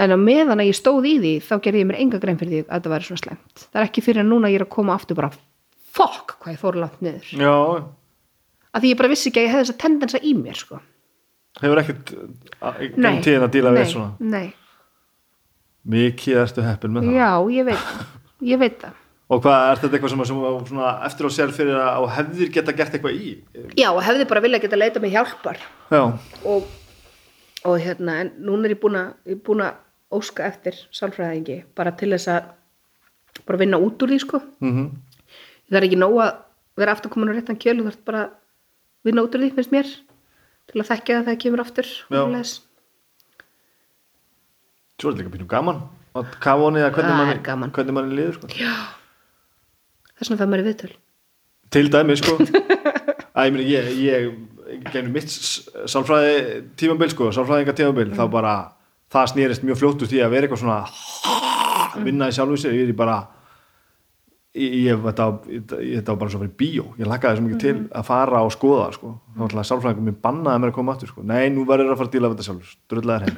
[0.00, 2.54] en á meðan að ég stóð í því þá gerði ég mér enga grein fyrir
[2.54, 4.74] því að þetta væri svona slemt það er ekki fyrir að núna ég er að
[4.78, 5.32] koma aftur bara
[5.94, 7.32] fokk hvað ég fór langt niður.
[7.34, 7.56] Já,
[8.70, 10.80] að því ég bara vissi ekki að ég hefði þessa tendensa í mér sko.
[11.60, 14.10] hefur ekkert um tíðin að díla nei, við svona?
[14.20, 14.48] nei.
[15.88, 17.16] Mikið ertu heppin með það?
[17.16, 17.86] Já, ég veit
[18.50, 18.98] ég veit það.
[19.30, 20.38] Og hvað, er þetta eitthvað sem, sem
[20.72, 23.34] svona, eftir á sér fyrir að hefðir geta gert eitthvað í?
[23.78, 25.60] já, og hefði bara vilja geta leita mig hjálpar.
[25.92, 26.02] Já,
[26.50, 26.66] og,
[27.62, 29.78] og hérna en núna er ég búin að, ég búin að
[30.18, 32.50] óska eftir sálfræðingi bara til þess að
[33.46, 34.42] bara vinna út úr því sko.
[34.64, 34.90] Mm
[35.70, 36.30] það er ekki nóg að
[36.80, 38.22] vera aftur komin á réttan kjöl þú þarf bara
[39.06, 39.92] vinna út úr því finnst mér
[40.70, 41.92] til að þekkja það þegar það kemur aftur.
[45.00, 45.80] Svo er þetta líka pínum gaman.
[46.20, 47.70] Að kafa honi að hvernig Það manni, er gaman.
[47.76, 48.50] hvernig manni liður sko.
[50.18, 50.92] þess vegna það maður í viðtöl.
[51.70, 52.36] Til dæmi sko.
[53.30, 54.30] Að ég meni ég, ég
[54.92, 55.34] genið mitt
[55.90, 56.34] sálfræði
[56.78, 58.54] tímabil sko, sálfræðinga tímabil þá bara,
[59.10, 60.80] það snýrist mjög fljótt úr því að vera eitthvað svona
[61.94, 63.16] að vinna í sjálfu sér, ég er bara
[64.54, 68.06] ég, ég, þetta, var- ég, bara svo fyrir bíó, ég lakaði svo mikið til að
[68.10, 71.22] fara og skoða það, sko, þá ætlaði sálfræðingum mér bannaði mér að koma aftur, sko,
[71.26, 73.36] nei, nú verður að fara að díla við þetta sjálfur, drullæðir heim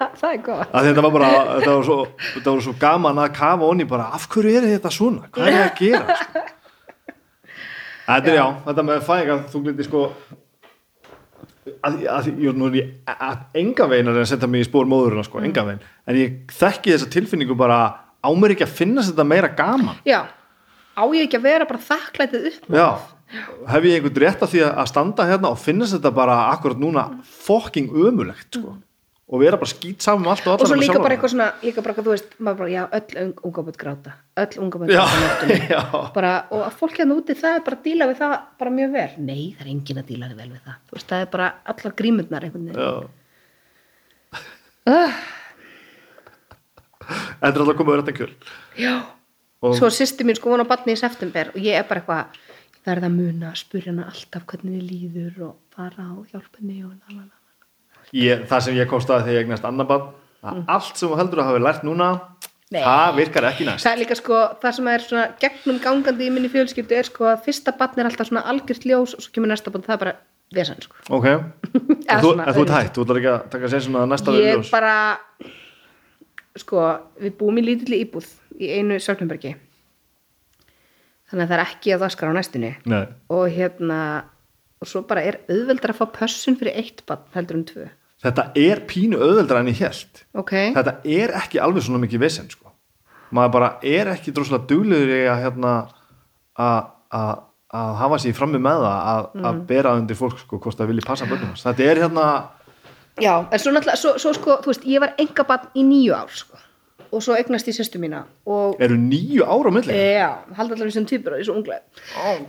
[0.20, 1.98] það er að þetta var bara, þetta var svo,
[2.34, 5.28] þetta var svo gaman að kafa onni bara, af hverju er þetta svona?
[5.34, 6.44] Hvað er það að gera sko?
[8.04, 10.04] þetta er já, þetta með fæðingar þú glindi sko
[11.84, 15.66] að, að, er ég að enga veginn að setja mig í spór móðurina sko, enga
[15.66, 17.80] veginn, en ég þekki þessa tilfinningu bara
[18.24, 20.00] á mér ekki að finnast þetta meira gaman?
[20.08, 22.88] Já, á ég ekki að vera bara þakklætið upp já,
[23.72, 27.08] hef ég einhvern rétt að því að standa hérna og finnast þetta bara akkurat núna
[27.24, 28.76] fucking ömulegt sko
[29.24, 31.46] og vera bara skýt saman um allt og og svo allar líka bara eitthvað svona
[31.62, 34.12] líka bara, þú veist, maður bara, já, öll unga börn gráta.
[34.36, 37.86] Öll unga börn Já, gráta bara, og að fólk hérna úti það er bara að
[37.88, 39.08] díla við það bara mjög vel.
[39.24, 40.76] Nei, það er enginn að díla vel við það.
[40.90, 43.12] Þú veist, það er bara allar grímurnar einhvern veginn.
[44.84, 45.22] Uh,
[47.04, 48.32] Þetta er alltaf komið að þetta kjöl.
[48.80, 48.94] Já,
[49.64, 52.38] og svo sýsti mín sko vona batni í september og ég er bara eitthvað
[52.74, 56.60] ég verð að muna að spurja hana alltaf hvernig þið líður og fara og hjálpa
[56.60, 57.32] henni og lalala
[58.14, 60.10] ég, það sem ég kom staði þegar ég eignast annar bann
[60.44, 62.10] að allt sem þú heldur að hafa lært núna
[62.74, 62.82] Nei.
[62.82, 63.84] það virkar ekki næst.
[63.84, 67.28] Það er líka sko, það sem er svona gegnum gangandi í minni fjölskyldu er sko
[67.30, 70.02] að fyrsta batn er alltaf svona algjört ljós og svo kemur næsta batn, það er
[70.04, 70.14] bara
[70.54, 70.98] vesen sko.
[71.14, 71.28] Ok,
[72.12, 74.72] en þú, ert hætt þú ætlar ekki að taka sér svona að næsta ég ljós
[74.74, 74.94] bara
[76.60, 76.88] sko,
[77.22, 78.28] við búum í lítilli íbúð
[78.60, 79.56] í einu Sölknumbergi
[81.30, 82.72] þannig að það er ekki að það skara á næstunni.
[82.90, 83.04] Nei.
[83.32, 84.00] og hérna
[84.82, 87.86] og svo bara er auðveldar að fá pössun fyrir eitt batn heldur en tvö
[88.24, 92.48] þetta er pínu auðveldra en ég held ok, þetta er ekki alveg svona mikið vesen
[92.50, 92.70] sko.
[93.34, 95.74] maður bara er ekki droslega duglegur í að hérna
[96.58, 97.42] að að-
[97.74, 101.02] að hafa sér frammi með það að, að bera undir fólk sko, hvort það vilji
[101.06, 102.26] passa bönnum þetta er hérna
[103.18, 106.14] já, en svo náttúrulega svo, svo sko, þú veist, ég var enga batn í nýju
[106.14, 106.60] ár sko
[107.14, 109.94] og svo eignast ég sérstu mína og eru nýju ára á milli?
[109.94, 111.82] Já, halda allar við sem týpur og ég er svo unglega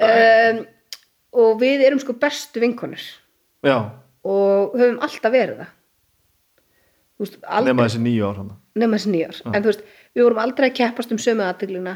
[0.06, 0.62] um,
[1.42, 3.02] og við erum sko bestu vinkonur.
[3.66, 3.78] Já,
[4.26, 5.74] og höfum alltaf verið það.
[7.22, 8.56] Veist, aldrei, nema þessi nýju hana.
[8.76, 11.94] nema þessi nýjar en þú veist, við vorum aldrei að keppast um sömu aðteglina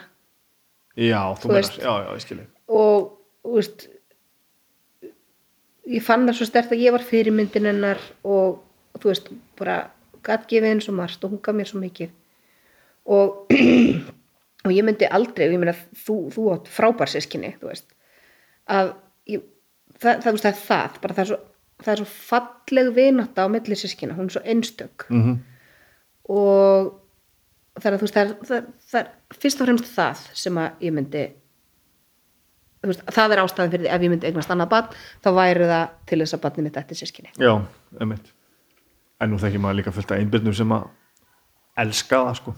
[0.95, 1.75] já, þú, veist.
[1.81, 3.09] já, já, ég skilji og
[3.43, 3.87] þú veist
[5.89, 8.61] ég fann það svo stert að ég var fyrirmyndin hennar og,
[8.93, 9.29] og þú veist,
[9.59, 9.79] bara
[10.25, 12.11] gat gefið henn svo margt og hún gaf mér svo mikið.
[13.09, 13.53] Og
[14.65, 17.87] og ég myndi aldrei, og ég meina þú, þú átt frábær sískinni, þú veist
[18.69, 18.91] að
[19.29, 19.45] ég,
[19.97, 21.39] það, það, það er það, bara það er svo
[21.79, 25.05] það er svo falleg vinátta á milli sískina, hún er svo einstök.
[25.09, 25.37] Mm -hmm.
[26.29, 26.99] og
[27.79, 30.85] það er, veist, það, er, það, er, það er fyrst og fremst það sem að
[30.85, 31.23] ég myndi
[32.87, 34.87] veist, það er ástæðan fyrir því ef ég myndi eignast annað barn
[35.23, 37.53] þá væri það til þess að barnið mitt eftir sískinni já,
[38.01, 38.31] emitt
[39.19, 40.87] en nú þekki maður líka fullt af einbyrnum sem að
[41.79, 42.53] elska það sko.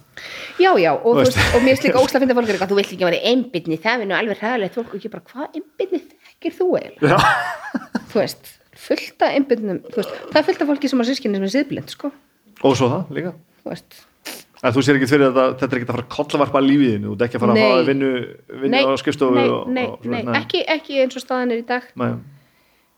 [0.57, 1.37] Já, já, og, veist.
[1.53, 4.17] og mér slíka ósla að finna fólk þú vilt ekki vera einbyrni það er nú
[4.17, 4.95] alveg hræðilegt fólk.
[4.95, 7.19] Og ég bara, hvað einbyrni þekkir þú eiginlega,
[8.09, 8.49] þú veist
[8.81, 12.11] fullt af veist, það er fullt af fólki sem á sískinni sem er siðblind, sko.
[12.61, 13.33] Og svo það líka.
[13.61, 13.99] Þú veist,
[14.61, 17.15] en þú sér ekki fyrir þetta, þetta er ekki að fara að kollavarpa lífiðinu, þú
[17.15, 17.61] ert ekki að fara Nei.
[17.61, 18.11] að hafa vinnu,
[18.77, 21.87] á skrifstofu nei, og, nei, og, nei, ekki, ekki eins og staðan er í dag.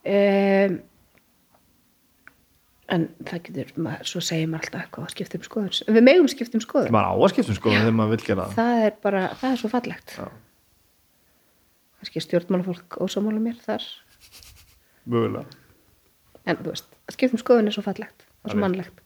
[0.03, 0.77] Um,
[2.93, 6.31] en það getur, maður, svo segir maður alltaf eitthvað að skipta um skoðun við megum
[6.31, 6.93] skipta um skoðun.
[6.93, 8.57] Maður á að skiptum sko þegar maður vil gera það.
[8.59, 10.15] Það er bara, það er svo fallegt.
[10.19, 10.25] Já.
[12.03, 13.87] kannski stjórnmálafólk ósámála mér þar.
[15.07, 15.62] Mögulega
[16.45, 18.99] en þú veist, að skipta um skoðun er svo fallegt og svo mannlegt.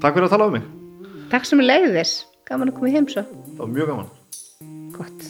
[0.00, 0.64] Takk fyrir að tala um mig,
[1.32, 2.14] takk sem er leiðis,
[2.48, 4.10] gaman að koma í heimsó það var mjög gaman.
[4.96, 5.20] Gott.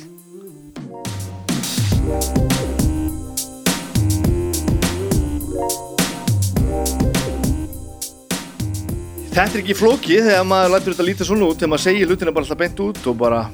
[9.31, 12.33] Þetta er ekki flókið þegar maður lætur þetta lítið svona út þegar maður segir hlutina
[12.35, 13.45] bara alltaf beint út og bara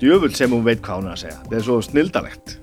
[0.00, 1.40] djöfull sem hún veit hvað hún er að segja.
[1.42, 2.56] Þetta er svo snildalegt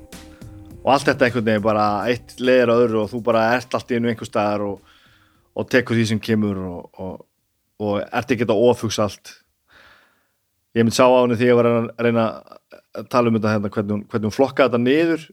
[0.84, 3.92] og allt þetta einhvern veginn bara eitt leiðir að öðru og þú bara ert allt
[3.92, 4.98] í einu einhver staðar og,
[5.56, 7.14] og tekur því sem kemur og, og,
[7.84, 9.38] og ert ekki að ofugsa allt.
[10.74, 12.26] Ég mynd sá á henni því ég var að reyna
[12.98, 15.26] að tala um þetta hérna, hvernig, hún, hvernig hún flokkaði þetta niður.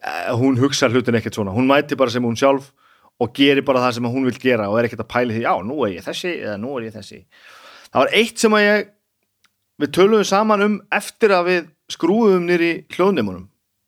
[0.00, 1.54] Eh, hún hugsa hlutin ekkert svona.
[1.54, 2.72] Hún mæti bara sem hún sjálf
[3.22, 5.52] og gerir bara það sem hún vil gera og er ekkert að pæli því já,
[5.64, 7.22] nú er ég þessi eða nú er ég þessi.
[7.92, 8.88] Það var eitt sem að ég
[9.80, 13.46] við töluðum saman um eftir að við skrúðum nýri hljóðneimunum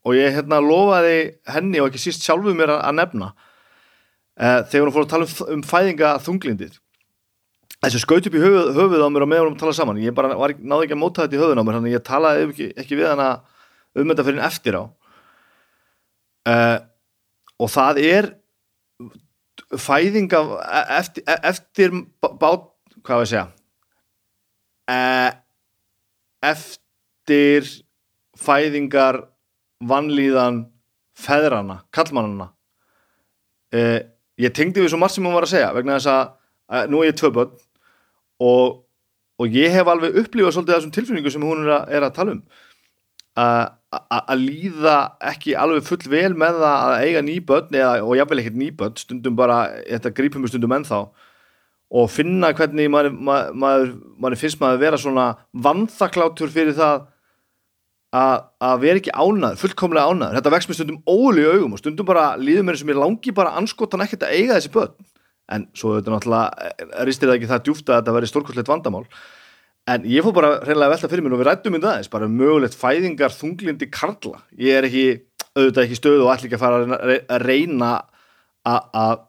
[0.08, 1.18] og ég hérna lofaði
[1.52, 5.28] henni og ekki síst sjálfu mér að, að nefna uh, þegar hún fór að tala
[5.28, 6.78] um, um fæðinga þunglindið
[7.78, 10.00] þessu skaut upp í höfuð, höfuð á mér og meðan hún tala saman.
[10.02, 12.06] Ég bara var, náði ekki að móta þetta í höfun á mér þannig að ég
[12.06, 13.28] talaði ekki, ekki við hana
[13.94, 14.82] um þetta fyrir en eftir á.
[16.48, 16.78] Uh,
[17.58, 18.30] og það er
[19.78, 20.42] fæðinga
[20.96, 21.94] eftir, eftir
[22.24, 22.66] bát,
[23.04, 23.46] hvað var ég að segja?
[24.88, 25.30] Uh,
[26.48, 27.72] eftir
[28.38, 29.22] fæðingar
[29.84, 30.64] vanlíðan
[31.18, 32.50] feðrana, kallmannana
[33.74, 34.00] uh,
[34.38, 37.10] ég tengdi við svo margt sem hún var að segja vegna þess að nú er
[37.10, 37.56] ég tvö börn
[38.44, 38.80] og,
[39.40, 42.34] og ég hef alveg upplifað svolítið þessum tilfinningu sem hún er að, er að tala
[42.36, 42.42] um.
[43.38, 44.96] Að líða
[45.30, 47.22] ekki alveg full vel með það að eiga
[47.78, 51.00] eða, og jáfnvel ekkert nýbönn stundum bara, þetta grípum við stundum ennþá.
[51.88, 57.06] Og finna hvernig maður, maður, maður, finnst maður að vera svona vanþaklátur fyrir það
[58.18, 62.08] að, vera ekki ánaður, fullkomlega ánaður þetta vext með stundum óli í augum og stundum
[62.08, 64.94] bara líður mér sem ég langi bara anskotan ekkert að eiga þessi bönn
[65.54, 69.04] en svo þetta náttúrulega ristir það ekki það djúft að þetta veri stórkostlegt vandamál
[69.88, 72.76] En ég fór bara reynilega velta fyrir mér og við rættum um það bara mögulegt
[72.76, 74.42] fæðingar þunglindi karla.
[74.60, 75.06] Ég er ekki,
[75.54, 77.92] auðvitað ekki stöðu og ætla ekki að fara að reyna
[78.68, 79.22] að,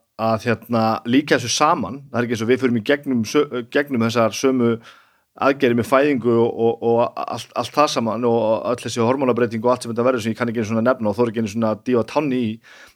[0.43, 2.01] hérna, líka þessu saman.
[2.09, 3.23] Það er ekki eins og við fyrir mig gegnum,
[3.71, 4.73] gegnum þessar sömu
[5.47, 8.39] aðgerið með fæðingu og, og, og allt, allt það saman og
[8.71, 11.11] öll þessi hormonabreiting og allt sem þetta verður sem ég kann ekki einu svona nefna
[11.11, 12.49] og þó er ekki einu svona díu að tanni í.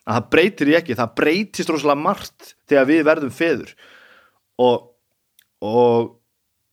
[0.03, 3.71] Að það breytir ég ekki, það breytist rosalega margt þegar við verðum feður
[4.63, 4.91] og,
[5.63, 6.11] og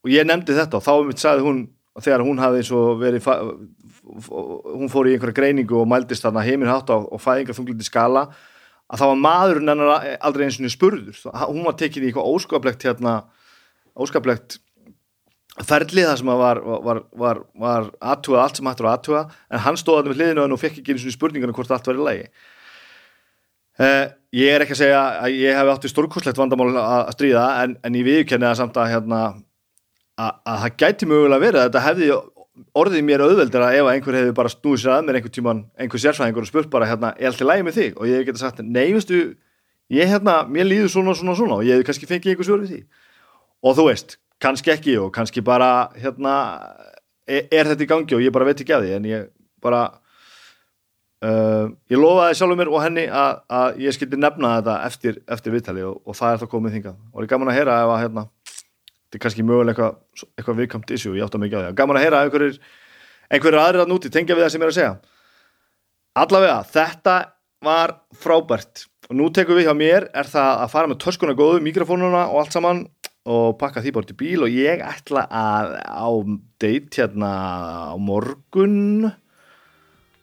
[0.00, 1.60] og ég nefndi þetta og þá mitt sagði hún
[2.00, 6.90] þegar hún hafði svo verið hún fór í einhverja greiningu og mældist þarna heiminn hátt
[6.90, 8.30] á og fæðingar þunglindi skala
[8.90, 11.20] að þá var maðurinn hennar aldrei eins og spurður
[11.50, 13.20] hún var tekin í eitthvað óskaplegt hérna,
[13.94, 14.58] óskaplegt
[15.68, 19.78] ferlið það sem var, var, var, var aðtúað allt sem hættur að aðtúa en hann
[19.80, 22.24] stóði þetta með hliðinu og fekk ekki eins og spurningarna hvort allt var í lagi
[23.82, 24.04] uh,
[24.40, 28.00] ég er ekki að segja að ég hef átti stórkoslegt vandamál að stríða en, en
[28.00, 29.22] ég viðkenni það samt að hérna
[30.20, 32.10] að það gæti mögulega verið að þetta hefði
[32.76, 36.02] orðið mér auðveldur að ef einhver hefði bara snúið sér að mér einhver tíman, einhver
[36.02, 37.94] sérfræðingur og spurt bara hérna, er allt í lægi með þig?
[37.96, 39.20] Og ég hef getið sagt, nei, veistu,
[39.96, 42.74] ég hérna, mér líður svona, svona, svona og ég hef kannski fengið einhver svör við
[42.74, 42.80] því.
[43.64, 46.34] Og þú veist, kannski ekki og kannski bara, hérna,
[47.28, 49.26] er, er þetta í gangi og ég bara veit ekki að því, en ég
[49.62, 49.82] bara,
[51.26, 55.56] uh, ég lofaði sjálfur mér og henni að, að ég skildi nefna þetta eftir, eftir
[55.56, 57.00] viðtali og, og það er það komið þingað.
[57.12, 60.94] Og ég gaman að heyra ef að, hérna, þetta er kannski mögulega eitthvað, eitthvað viðkamt
[60.96, 61.74] issue, ég átt að mikið á því.
[61.82, 62.62] Gaman að heyra að einhverjir,
[63.30, 64.94] einhverjir aðrir að núti tengja við það sem ég er að segja.
[66.20, 67.18] Allavega, þetta
[67.64, 68.86] var frábært.
[69.10, 72.40] Og nú tekum við hjá mér er það að fara með törskuna góðu, mikrofónuna og
[72.40, 72.84] allt saman
[73.28, 76.08] og pakka því bort í bíl og ég ætla að á
[76.62, 77.32] date hérna
[77.92, 79.10] á morgun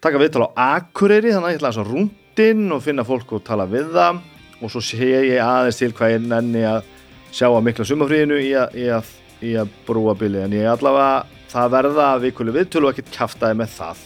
[0.02, 3.46] taka viðtala á Akureyri þannig að ég ætla að svo rúndinn og finna fólk og
[3.46, 4.22] tala við það.
[4.58, 6.86] Og svo sé ég aðeins til hvað ég nenni að
[7.30, 9.12] sjá að mikla sumafríðinu í að, í að,
[9.46, 13.74] í að brúa bili en ég allavega það verða vikuli viðtölu og ekkert kæftæði með
[13.78, 14.06] það.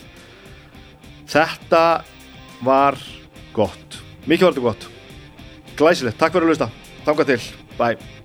[1.32, 1.84] Þetta
[2.68, 3.00] var
[3.56, 4.02] gott.
[4.28, 4.90] Mikið var þetta gott.
[5.80, 6.74] Glæsilegt, takk fyrir að lusta,
[7.08, 7.40] tanga til,
[7.80, 8.21] bye